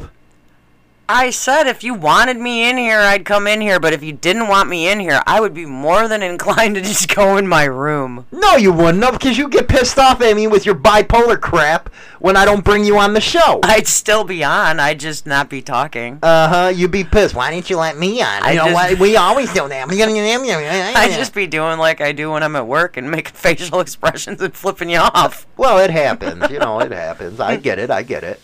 I 1.14 1.30
said 1.30 1.68
if 1.68 1.84
you 1.84 1.94
wanted 1.94 2.38
me 2.38 2.70
in 2.70 2.78
here, 2.78 3.00
I'd 3.00 3.26
come 3.26 3.46
in 3.48 3.60
here. 3.62 3.80
But 3.80 3.94
if 3.94 4.02
you 4.04 4.14
didn't 4.14 4.48
want 4.48 4.70
me 4.70 4.88
in 4.90 5.00
here, 5.00 5.22
I 5.28 5.40
would 5.42 5.54
be 5.54 5.66
more 5.66 6.08
than 6.08 6.22
inclined 6.32 6.76
to 6.76 6.82
just 6.82 7.14
go 7.14 7.38
in 7.38 7.48
my 7.48 7.66
room. 7.66 8.26
No, 8.32 8.56
you 8.56 8.72
wouldn't 8.72 9.04
have, 9.04 9.14
because 9.20 9.38
you 9.38 9.50
get 9.50 9.68
pissed 9.68 10.00
off 10.00 10.22
at 10.22 10.36
me 10.36 10.48
with 10.48 10.66
your 10.66 10.76
bipolar 10.76 11.40
crap 11.40 11.90
when 12.20 12.38
I 12.38 12.46
don't 12.46 12.64
bring 12.64 12.86
you 12.86 12.98
on 12.98 13.14
the 13.14 13.22
show. 13.22 13.60
I'd 13.64 13.88
still 13.88 14.24
be 14.24 14.44
on. 14.44 14.80
I'd 14.80 15.00
just 15.00 15.26
not 15.26 15.50
be 15.50 15.62
talking. 15.62 16.20
Uh 16.24 16.48
huh. 16.48 16.68
You'd 16.74 16.92
be 16.92 17.04
pissed. 17.04 17.36
Why 17.36 17.52
didn't 17.52 17.70
you 17.70 17.78
let 17.78 17.98
me 17.98 18.22
on? 18.22 18.44
You 18.44 18.48
I 18.50 18.54
know 18.56 18.66
just- 18.66 18.74
what? 18.92 19.00
We 19.00 19.18
always 19.18 19.52
do 19.54 19.68
that. 19.68 19.90
I'd 19.90 21.12
just 21.18 21.34
be 21.34 21.48
doing 21.48 21.78
like 21.80 22.00
I 22.02 22.12
do 22.12 22.32
when 22.32 22.44
I'm 22.44 22.56
at 22.56 22.68
work 22.68 22.98
and 22.98 23.10
making 23.12 23.34
facial 23.34 23.80
expressions 23.80 24.42
and 24.42 24.54
flipping 24.54 24.90
you 24.90 24.98
off. 25.00 25.46
Well, 25.58 25.80
it 25.80 25.90
happens. 25.90 26.50
You 26.50 26.60
know, 26.60 26.80
it 26.80 26.92
happens. 26.92 27.40
I 27.40 27.58
get 27.58 27.80
it. 27.80 27.90
I 27.92 28.04
get 28.04 28.24
it. 28.24 28.40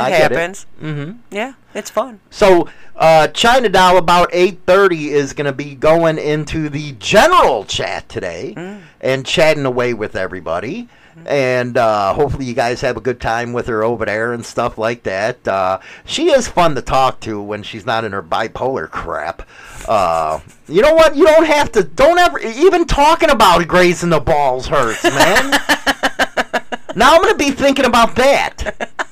It 0.00 0.04
I 0.04 0.10
happens. 0.10 0.66
it. 0.80 0.84
Mm-hmm. 0.84 1.18
Yeah, 1.30 1.54
it's 1.74 1.90
fun. 1.90 2.20
So, 2.30 2.68
uh, 2.96 3.28
China 3.28 3.68
Doll 3.68 3.96
about 3.96 4.30
8.30 4.32 5.08
is 5.08 5.32
going 5.32 5.46
to 5.46 5.52
be 5.52 5.74
going 5.74 6.18
into 6.18 6.68
the 6.68 6.92
general 6.98 7.64
chat 7.64 8.08
today 8.08 8.54
Mm. 8.56 8.80
and 9.00 9.26
chatting 9.26 9.64
away 9.66 9.94
with 9.94 10.16
everybody. 10.16 10.88
And 11.26 11.76
uh, 11.76 12.14
hopefully 12.14 12.46
you 12.46 12.54
guys 12.54 12.80
have 12.80 12.96
a 12.96 13.00
good 13.00 13.20
time 13.20 13.52
with 13.52 13.66
her 13.66 13.84
over 13.84 14.06
there 14.06 14.32
and 14.32 14.46
stuff 14.46 14.78
like 14.78 15.02
that. 15.02 15.46
Uh, 15.46 15.80
she 16.06 16.30
is 16.30 16.48
fun 16.48 16.74
to 16.76 16.82
talk 16.82 17.20
to 17.20 17.42
when 17.42 17.62
she's 17.62 17.84
not 17.84 18.04
in 18.04 18.12
her 18.12 18.22
bipolar 18.22 18.88
crap. 18.88 19.46
Uh, 19.86 20.40
you 20.66 20.80
know 20.80 20.94
what? 20.94 21.16
You 21.16 21.26
don't 21.26 21.44
have 21.46 21.72
to. 21.72 21.82
Don't 21.84 22.16
ever. 22.18 22.38
Even 22.38 22.86
talking 22.86 23.28
about 23.28 23.66
grazing 23.68 24.08
the 24.08 24.20
balls 24.20 24.66
hurts, 24.68 25.04
man. 25.04 25.50
now 26.96 27.14
I'm 27.16 27.20
going 27.22 27.32
to 27.32 27.38
be 27.38 27.50
thinking 27.50 27.84
about 27.84 28.14
that. 28.16 28.88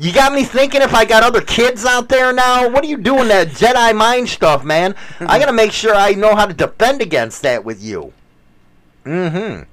You 0.00 0.12
got 0.12 0.32
me 0.32 0.44
thinking 0.44 0.80
if 0.80 0.94
I 0.94 1.04
got 1.04 1.24
other 1.24 1.40
kids 1.40 1.84
out 1.84 2.08
there 2.08 2.32
now. 2.32 2.68
What 2.68 2.84
are 2.84 2.86
you 2.86 2.98
doing 2.98 3.28
that 3.28 3.48
Jedi 3.48 3.96
mind 3.96 4.28
stuff, 4.28 4.64
man? 4.64 4.94
I 5.18 5.40
gotta 5.40 5.52
make 5.52 5.72
sure 5.72 5.92
I 5.92 6.12
know 6.12 6.36
how 6.36 6.46
to 6.46 6.54
defend 6.54 7.02
against 7.02 7.42
that 7.42 7.64
with 7.64 7.82
you. 7.82 8.12
Mm-hmm. 9.04 9.64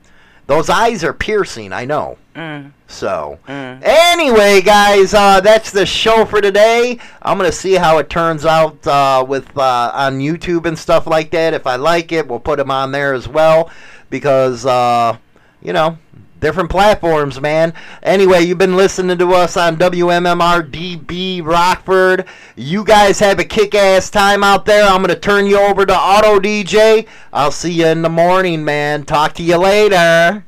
Those 0.48 0.70
eyes 0.70 1.04
are 1.04 1.14
piercing, 1.14 1.74
I 1.74 1.86
know. 1.86 2.18
Mm. 2.36 2.72
So, 2.88 3.40
anyway, 3.48 4.62
guys, 4.62 5.14
uh, 5.14 5.42
that's 5.42 5.72
the 5.72 5.86
show 5.86 6.26
for 6.26 6.42
today. 6.42 7.00
I'm 7.22 7.38
gonna 7.38 7.52
see 7.52 7.74
how 7.74 8.00
it 8.00 8.10
turns 8.10 8.46
out 8.46 8.86
uh, 8.88 9.24
with 9.28 9.56
uh, 9.58 9.92
on 9.94 10.20
YouTube 10.20 10.66
and 10.66 10.78
stuff 10.78 11.06
like 11.06 11.32
that. 11.32 11.54
If 11.54 11.68
I 11.68 11.76
like 11.76 12.12
it, 12.12 12.28
we'll 12.28 12.40
put 12.40 12.58
them 12.58 12.72
on 12.72 12.92
there 12.92 13.14
as 13.14 13.28
well 13.28 13.70
because 14.10 14.66
uh, 14.66 15.18
you 15.62 15.74
know 15.74 15.98
different 16.46 16.70
platforms, 16.70 17.42
man. 17.42 17.74
Anyway, 18.04 18.42
you've 18.42 18.60
been 18.60 18.78
listening 18.78 19.18
to 19.18 19.34
us 19.34 19.58
on 19.58 19.78
WMMR 19.78 20.70
DB 20.70 21.44
Rockford. 21.44 22.26
You 22.56 22.84
guys 22.84 23.18
have 23.18 23.40
a 23.40 23.44
kick-ass 23.44 24.12
time 24.12 24.44
out 24.44 24.68
there. 24.68 24.88
I'm 24.88 25.02
gonna 25.02 25.16
turn 25.16 25.48
you 25.48 25.60
over 25.60 25.88
to 25.88 25.98
Auto 25.98 26.40
DJ. 26.40 27.08
I'll 27.34 27.50
see 27.50 27.72
you 27.72 27.88
in 27.88 28.04
the 28.04 28.10
morning, 28.10 28.64
man. 28.64 29.06
Talk 29.06 29.34
to 29.34 29.44
you 29.44 29.58
later. 29.58 30.46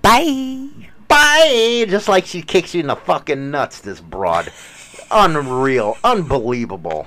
Bye. 0.00 0.68
Bye. 1.08 1.84
Just 1.90 2.08
like 2.08 2.24
she 2.24 2.40
kicks 2.40 2.74
you 2.74 2.80
in 2.80 2.86
the 2.86 2.96
fucking 2.96 3.50
nuts, 3.50 3.80
this 3.80 4.00
broad. 4.00 4.50
Unreal. 5.10 5.98
Unbelievable. 6.02 7.06